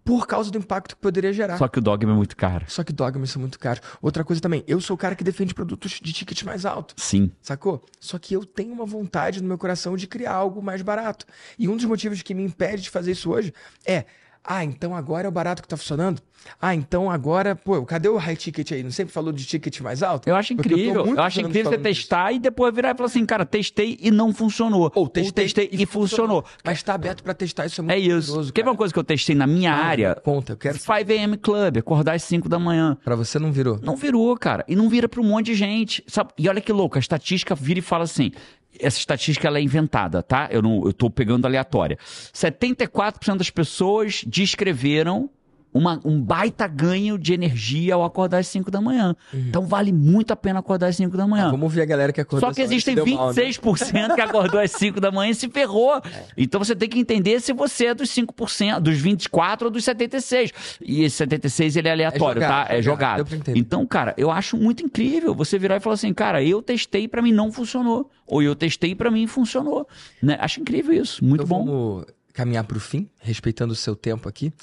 por 0.09 0.25
causa 0.25 0.49
do 0.49 0.57
impacto 0.57 0.95
que 0.95 1.01
poderia 1.01 1.31
gerar. 1.31 1.57
Só 1.57 1.67
que 1.67 1.77
o 1.77 1.81
dogma 1.81 2.11
é 2.11 2.15
muito 2.15 2.35
caro. 2.35 2.65
Só 2.67 2.83
que 2.83 2.91
dogmas 2.91 3.29
são 3.29 3.39
muito 3.39 3.59
caros. 3.59 3.81
Outra 4.01 4.23
coisa 4.23 4.41
também, 4.41 4.63
eu 4.67 4.81
sou 4.81 4.95
o 4.95 4.97
cara 4.97 5.15
que 5.15 5.23
defende 5.23 5.53
produtos 5.53 5.99
de 6.01 6.13
ticket 6.13 6.41
mais 6.43 6.65
alto. 6.65 6.95
Sim. 6.97 7.31
Sacou? 7.41 7.85
Só 7.99 8.17
que 8.17 8.33
eu 8.33 8.45
tenho 8.45 8.73
uma 8.73 8.85
vontade 8.85 9.41
no 9.41 9.47
meu 9.47 9.57
coração 9.57 9.95
de 9.95 10.07
criar 10.07 10.33
algo 10.33 10.63
mais 10.63 10.81
barato. 10.81 11.25
E 11.59 11.67
um 11.67 11.75
dos 11.75 11.85
motivos 11.85 12.21
que 12.21 12.33
me 12.33 12.43
impede 12.43 12.83
de 12.83 12.89
fazer 12.89 13.11
isso 13.11 13.29
hoje 13.29 13.53
é. 13.85 14.05
Ah, 14.43 14.63
então 14.63 14.95
agora 14.95 15.27
é 15.27 15.29
o 15.29 15.31
barato 15.31 15.61
que 15.61 15.67
tá 15.67 15.77
funcionando? 15.77 16.21
Ah, 16.61 16.73
então 16.73 17.11
agora, 17.11 17.53
pô, 17.55 17.85
cadê 17.85 18.07
o 18.07 18.15
high 18.17 18.35
ticket 18.35 18.71
aí? 18.71 18.81
Não 18.81 18.89
sempre 18.91 19.13
falou 19.13 19.31
de 19.33 19.45
ticket 19.45 19.81
mais 19.81 20.01
alto? 20.01 20.27
Eu 20.29 20.35
acho 20.35 20.55
Porque 20.55 20.69
incrível. 20.73 21.01
Eu, 21.01 21.05
muitos 21.05 21.23
acho 21.25 21.41
incrível 21.41 21.71
você 21.71 21.77
testar 21.77 22.31
e 22.31 22.39
depois 22.39 22.73
virar 22.73 22.91
e 22.91 22.95
falar 22.95 23.07
assim, 23.07 23.25
cara, 23.25 23.45
testei 23.45 23.97
e 24.01 24.09
não 24.09 24.33
funcionou. 24.33 24.89
Ou 24.95 25.07
testei, 25.09 25.69
e, 25.71 25.85
funcionou. 25.85 26.45
Mas 26.63 26.81
tá 26.81 26.93
aberto 26.93 27.21
pra 27.23 27.33
testar, 27.33 27.65
isso 27.65 27.81
é 27.81 27.83
muito 27.83 27.93
É 27.93 27.99
isso. 27.99 28.27
poderoso, 28.27 28.53
Quer 28.53 28.63
ver 28.63 28.69
uma 28.69 28.75
coisa 28.77 28.93
que 28.93 28.99
eu 28.99 29.03
testei 29.03 29.35
na 29.35 29.45
minha 29.45 29.73
Ah, 29.73 29.85
área? 29.85 30.15
Conta, 30.15 30.53
eu 30.53 30.57
quero. 30.57 30.77
5 30.79 30.91
AM 30.93 31.37
Club, 31.37 31.77
acordar 31.77 32.13
às 32.15 32.23
5 32.23 32.47
da 32.47 32.57
manhã. 32.57 32.97
Pra 33.03 33.15
você 33.15 33.37
não 33.37 33.51
virou. 33.51 33.77
Não 33.83 33.97
virou, 33.97 34.35
cara. 34.37 34.63
E 34.67 34.75
não 34.75 34.87
vira 34.89 35.09
pra 35.09 35.19
um 35.19 35.25
monte 35.25 35.47
de 35.47 35.55
gente. 35.55 36.03
Sabe? 36.07 36.31
E 36.37 36.47
olha 36.47 36.61
que 36.61 36.71
louco, 36.71 36.97
a 36.97 36.99
estatística 36.99 37.53
vira 37.53 37.79
e 37.79 37.83
fala 37.83 38.05
assim. 38.05 38.31
Essa 38.79 38.97
estatística 38.99 39.47
ela 39.47 39.57
é 39.57 39.61
inventada, 39.61 40.21
tá? 40.21 40.47
Eu 40.51 40.61
não, 40.61 40.85
eu 40.85 40.93
tô 40.93 41.09
pegando 41.09 41.45
aleatória. 41.45 41.97
74% 42.33 43.37
das 43.37 43.49
pessoas 43.49 44.23
descreveram 44.25 45.29
uma, 45.73 45.99
um 46.03 46.21
baita 46.21 46.67
ganho 46.67 47.17
de 47.17 47.33
energia 47.33 47.93
ao 47.95 48.03
acordar 48.03 48.39
às 48.39 48.47
5 48.47 48.71
da 48.71 48.81
manhã. 48.81 49.15
Então 49.33 49.65
vale 49.65 49.91
muito 49.91 50.31
a 50.31 50.35
pena 50.35 50.59
acordar 50.59 50.87
às 50.87 50.95
5 50.95 51.15
da 51.15 51.27
manhã. 51.27 51.47
Ah, 51.47 51.51
vamos 51.51 51.73
ver 51.73 51.83
a 51.83 51.85
galera 51.85 52.11
que 52.11 52.21
acordou 52.21 52.49
Só 52.49 52.53
que 52.53 52.61
existem 52.61 52.95
se 52.95 53.03
deu 53.03 53.15
mal, 53.15 53.33
né? 53.33 53.41
26% 53.43 54.15
que 54.15 54.21
acordou 54.21 54.59
às 54.59 54.71
5 54.71 54.99
da 54.99 55.11
manhã 55.11 55.31
e 55.31 55.35
se 55.35 55.47
ferrou. 55.49 56.01
Então 56.35 56.63
você 56.63 56.75
tem 56.75 56.89
que 56.89 56.99
entender 56.99 57.39
se 57.39 57.53
você 57.53 57.87
é 57.87 57.93
dos 57.93 58.09
5%, 58.09 58.79
dos 58.79 58.97
24 58.97 59.67
ou 59.67 59.71
dos 59.71 59.83
76. 59.83 60.51
E 60.81 61.03
esse 61.03 61.17
76 61.17 61.75
ele 61.75 61.87
é 61.87 61.91
aleatório, 61.91 62.41
É 62.41 62.45
jogado, 62.45 62.67
tá? 62.67 62.73
É 62.73 62.81
jogado, 62.81 63.29
jogado. 63.29 63.57
Então, 63.57 63.85
cara, 63.85 64.13
eu 64.17 64.31
acho 64.31 64.57
muito 64.57 64.83
incrível 64.83 65.35
você 65.35 65.59
virar 65.59 65.77
e 65.77 65.79
falar 65.79 65.95
assim, 65.95 66.13
cara, 66.13 66.43
eu 66.43 66.61
testei 66.61 67.03
e 67.03 67.07
pra 67.07 67.21
mim 67.21 67.31
não 67.31 67.51
funcionou. 67.51 68.09
Ou 68.25 68.41
eu 68.41 68.55
testei 68.55 68.91
e 68.91 68.95
pra 68.95 69.09
mim 69.09 69.27
funcionou. 69.27 69.87
Né? 70.21 70.37
Acho 70.39 70.61
incrível 70.61 70.93
isso. 70.93 71.23
Muito 71.23 71.43
então 71.43 71.57
bom. 71.59 71.65
vamos 71.65 72.05
caminhar 72.33 72.63
pro 72.63 72.79
fim, 72.79 73.09
respeitando 73.19 73.73
o 73.73 73.75
seu 73.75 73.95
tempo 73.95 74.29
aqui. 74.29 74.53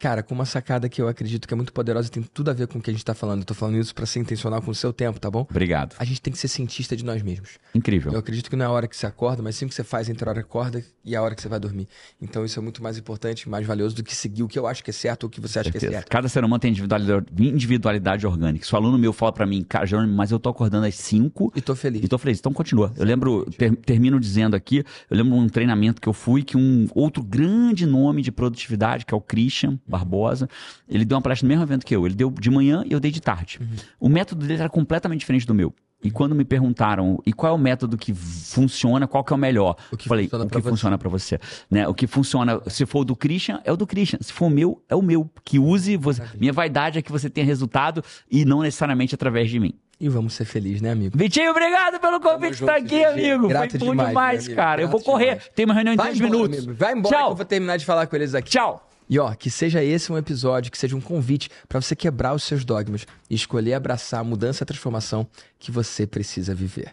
Cara, 0.00 0.22
com 0.22 0.34
uma 0.34 0.46
sacada 0.46 0.88
que 0.88 1.00
eu 1.02 1.08
acredito 1.08 1.46
que 1.46 1.52
é 1.52 1.56
muito 1.56 1.74
poderosa 1.74 2.08
e 2.08 2.10
tem 2.10 2.22
tudo 2.22 2.50
a 2.50 2.54
ver 2.54 2.66
com 2.66 2.78
o 2.78 2.82
que 2.82 2.88
a 2.88 2.92
gente 2.92 3.04
tá 3.04 3.12
falando. 3.12 3.40
Eu 3.40 3.44
tô 3.44 3.52
falando 3.52 3.76
isso 3.78 3.94
pra 3.94 4.06
ser 4.06 4.18
intencional 4.18 4.62
com 4.62 4.70
o 4.70 4.74
seu 4.74 4.94
tempo, 4.94 5.20
tá 5.20 5.30
bom? 5.30 5.46
Obrigado. 5.50 5.94
A 5.98 6.04
gente 6.06 6.22
tem 6.22 6.32
que 6.32 6.38
ser 6.38 6.48
cientista 6.48 6.96
de 6.96 7.04
nós 7.04 7.22
mesmos. 7.22 7.50
Incrível. 7.74 8.10
Eu 8.10 8.18
acredito 8.18 8.48
que 8.48 8.56
não 8.56 8.64
é 8.64 8.68
a 8.68 8.70
hora 8.70 8.88
que 8.88 8.96
você 8.96 9.06
acorda, 9.06 9.42
mas 9.42 9.56
sim 9.56 9.66
o 9.66 9.68
que 9.68 9.74
você 9.74 9.84
faz 9.84 10.08
entre 10.08 10.24
a 10.26 10.30
hora 10.32 10.40
que 10.42 10.46
acorda 10.48 10.82
e 11.04 11.14
a 11.14 11.22
hora 11.22 11.34
que 11.34 11.42
você 11.42 11.48
vai 11.48 11.60
dormir. 11.60 11.86
Então 12.20 12.46
isso 12.46 12.58
é 12.58 12.62
muito 12.62 12.82
mais 12.82 12.96
importante, 12.96 13.46
mais 13.46 13.66
valioso 13.66 13.94
do 13.94 14.02
que 14.02 14.16
seguir 14.16 14.42
o 14.42 14.48
que 14.48 14.58
eu 14.58 14.66
acho 14.66 14.82
que 14.82 14.88
é 14.88 14.92
certo 14.92 15.24
ou 15.24 15.28
o 15.28 15.30
que 15.30 15.38
você 15.38 15.58
acha 15.58 15.70
que 15.70 15.76
é 15.76 15.80
certo. 15.80 16.08
Cada 16.08 16.28
ser 16.30 16.42
humano 16.44 16.58
tem 16.58 16.70
individualidade, 16.70 17.26
individualidade 17.38 18.26
orgânica. 18.26 18.64
Se 18.64 18.72
o 18.72 18.76
aluno 18.78 18.98
meu 18.98 19.12
fala 19.12 19.32
pra 19.32 19.46
mim, 19.46 19.62
cara, 19.62 19.84
Jerônimo, 19.84 20.14
mas 20.16 20.30
eu 20.30 20.38
tô 20.38 20.48
acordando 20.48 20.86
às 20.86 20.94
5 20.94 21.52
E 21.54 21.60
tô 21.60 21.74
feliz. 21.76 22.02
E 22.02 22.08
tô 22.08 22.16
feliz. 22.16 22.38
Então 22.38 22.52
continua. 22.54 22.90
Eu 22.96 23.04
lembro, 23.04 23.44
ter- 23.52 23.76
termino 23.76 24.18
dizendo 24.18 24.56
aqui, 24.56 24.78
eu 25.10 25.16
lembro 25.16 25.34
um 25.36 25.46
treinamento 25.46 26.00
que 26.00 26.08
eu 26.08 26.14
fui 26.14 26.42
que 26.42 26.56
um 26.56 26.88
outro 26.94 27.22
grande 27.22 27.84
nome 27.84 28.22
de 28.22 28.32
produtividade, 28.32 29.04
que 29.04 29.12
é 29.12 29.16
o 29.16 29.20
Christian 29.20 29.78
Barbosa, 29.90 30.48
ele 30.88 31.04
deu 31.04 31.16
uma 31.16 31.22
palestra 31.22 31.46
no 31.46 31.48
mesmo 31.50 31.64
evento 31.64 31.84
que 31.84 31.94
eu. 31.94 32.06
Ele 32.06 32.14
deu 32.14 32.30
de 32.30 32.50
manhã 32.50 32.82
e 32.86 32.92
eu 32.92 33.00
dei 33.00 33.10
de 33.10 33.20
tarde. 33.20 33.58
Uhum. 33.60 33.66
O 34.00 34.08
método 34.08 34.46
dele 34.46 34.60
era 34.60 34.68
completamente 34.70 35.20
diferente 35.20 35.46
do 35.46 35.54
meu. 35.54 35.74
E 36.02 36.10
quando 36.10 36.34
me 36.34 36.46
perguntaram, 36.46 37.20
e 37.26 37.32
qual 37.32 37.52
é 37.52 37.54
o 37.54 37.58
método 37.58 37.98
que 37.98 38.14
funciona, 38.14 39.06
qual 39.06 39.22
que 39.22 39.34
é 39.34 39.36
o 39.36 39.38
melhor? 39.38 39.76
O 39.92 39.98
que 39.98 40.06
eu 40.06 40.08
falei, 40.08 40.24
funciona 40.24 40.44
o 40.46 40.48
que 40.48 40.62
funciona 40.62 40.98
pra 40.98 41.08
você. 41.10 41.38
Né? 41.70 41.86
O 41.86 41.92
que 41.92 42.06
funciona, 42.06 42.58
se 42.68 42.86
for 42.86 43.00
o 43.00 43.04
do 43.04 43.14
Christian, 43.14 43.60
é 43.64 43.70
o 43.72 43.76
do 43.76 43.86
Christian. 43.86 44.18
Se 44.22 44.32
for 44.32 44.46
o 44.46 44.50
meu, 44.50 44.82
é 44.88 44.96
o 44.96 45.02
meu. 45.02 45.28
Que 45.44 45.58
use 45.58 45.98
você. 45.98 46.22
Minha 46.38 46.54
vaidade 46.54 46.98
é 46.98 47.02
que 47.02 47.12
você 47.12 47.28
tenha 47.28 47.46
resultado 47.46 48.02
e 48.30 48.46
não 48.46 48.60
necessariamente 48.62 49.14
através 49.14 49.50
de 49.50 49.60
mim. 49.60 49.74
E 50.00 50.08
vamos 50.08 50.32
ser 50.32 50.46
felizes, 50.46 50.80
né, 50.80 50.92
amigo? 50.92 51.18
Vitinho, 51.18 51.50
obrigado 51.50 52.00
pelo 52.00 52.18
convite 52.18 52.56
de 52.56 52.62
estar 52.62 52.76
aqui, 52.76 53.00
GG. 53.00 53.04
amigo. 53.04 53.48
Grato 53.48 53.70
Foi 53.72 53.78
bom 53.80 53.90
demais, 53.90 54.08
demais, 54.14 54.48
cara. 54.48 54.80
eu 54.80 54.88
Grato 54.88 55.04
vou 55.04 55.12
correr. 55.12 55.26
demais. 55.34 55.50
Tem 55.54 55.64
uma 55.66 55.74
reunião 55.74 55.92
em 55.92 55.96
Vai 55.98 56.06
10 56.06 56.20
embora, 56.20 56.32
minutos. 56.34 56.58
amigo. 56.60 56.74
Vai 56.78 56.92
embora 56.94 57.14
Tchau. 57.14 57.26
que 57.26 57.32
eu 57.32 57.36
vou 57.36 57.44
terminar 57.44 57.76
de 57.76 57.84
falar 57.84 58.06
com 58.06 58.16
eles 58.16 58.34
aqui. 58.34 58.48
Tchau. 58.48 58.89
E 59.10 59.18
ó, 59.18 59.34
que 59.34 59.50
seja 59.50 59.82
esse 59.82 60.12
um 60.12 60.16
episódio, 60.16 60.70
que 60.70 60.78
seja 60.78 60.94
um 60.94 61.00
convite 61.00 61.50
pra 61.68 61.80
você 61.80 61.96
quebrar 61.96 62.32
os 62.32 62.44
seus 62.44 62.64
dogmas 62.64 63.04
e 63.28 63.34
escolher 63.34 63.74
abraçar 63.74 64.20
a 64.20 64.24
mudança 64.24 64.62
e 64.62 64.64
a 64.64 64.66
transformação 64.66 65.26
que 65.58 65.72
você 65.72 66.06
precisa 66.06 66.54
viver. 66.54 66.92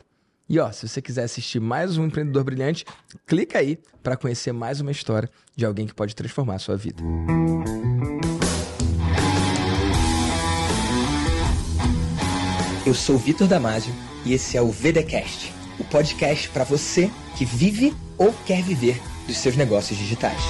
E 0.49 0.57
ó, 0.59 0.71
se 0.71 0.87
você 0.87 0.99
quiser 0.99 1.25
assistir 1.25 1.59
mais 1.59 1.95
um 1.95 2.05
Empreendedor 2.05 2.43
Brilhante, 2.43 2.85
clica 3.27 3.59
aí 3.59 3.77
pra 4.01 4.17
conhecer 4.17 4.51
mais 4.51 4.81
uma 4.81 4.89
história 4.89 5.29
de 5.55 5.63
alguém 5.63 5.85
que 5.85 5.93
pode 5.93 6.15
transformar 6.15 6.55
a 6.55 6.59
sua 6.59 6.75
vida. 6.75 7.03
Eu 12.83 12.95
sou 12.95 13.19
Vitor 13.19 13.47
Damasio 13.47 13.93
e 14.25 14.33
esse 14.33 14.57
é 14.57 14.61
o 14.61 14.71
VDcast, 14.71 15.53
o 15.77 15.83
podcast 15.83 16.49
pra 16.49 16.63
você 16.63 17.11
que 17.37 17.45
vive 17.45 17.93
ou 18.17 18.33
quer 18.47 18.63
viver 18.63 18.99
dos 19.27 19.37
seus 19.37 19.55
negócios 19.55 19.99
digitais. 19.99 20.41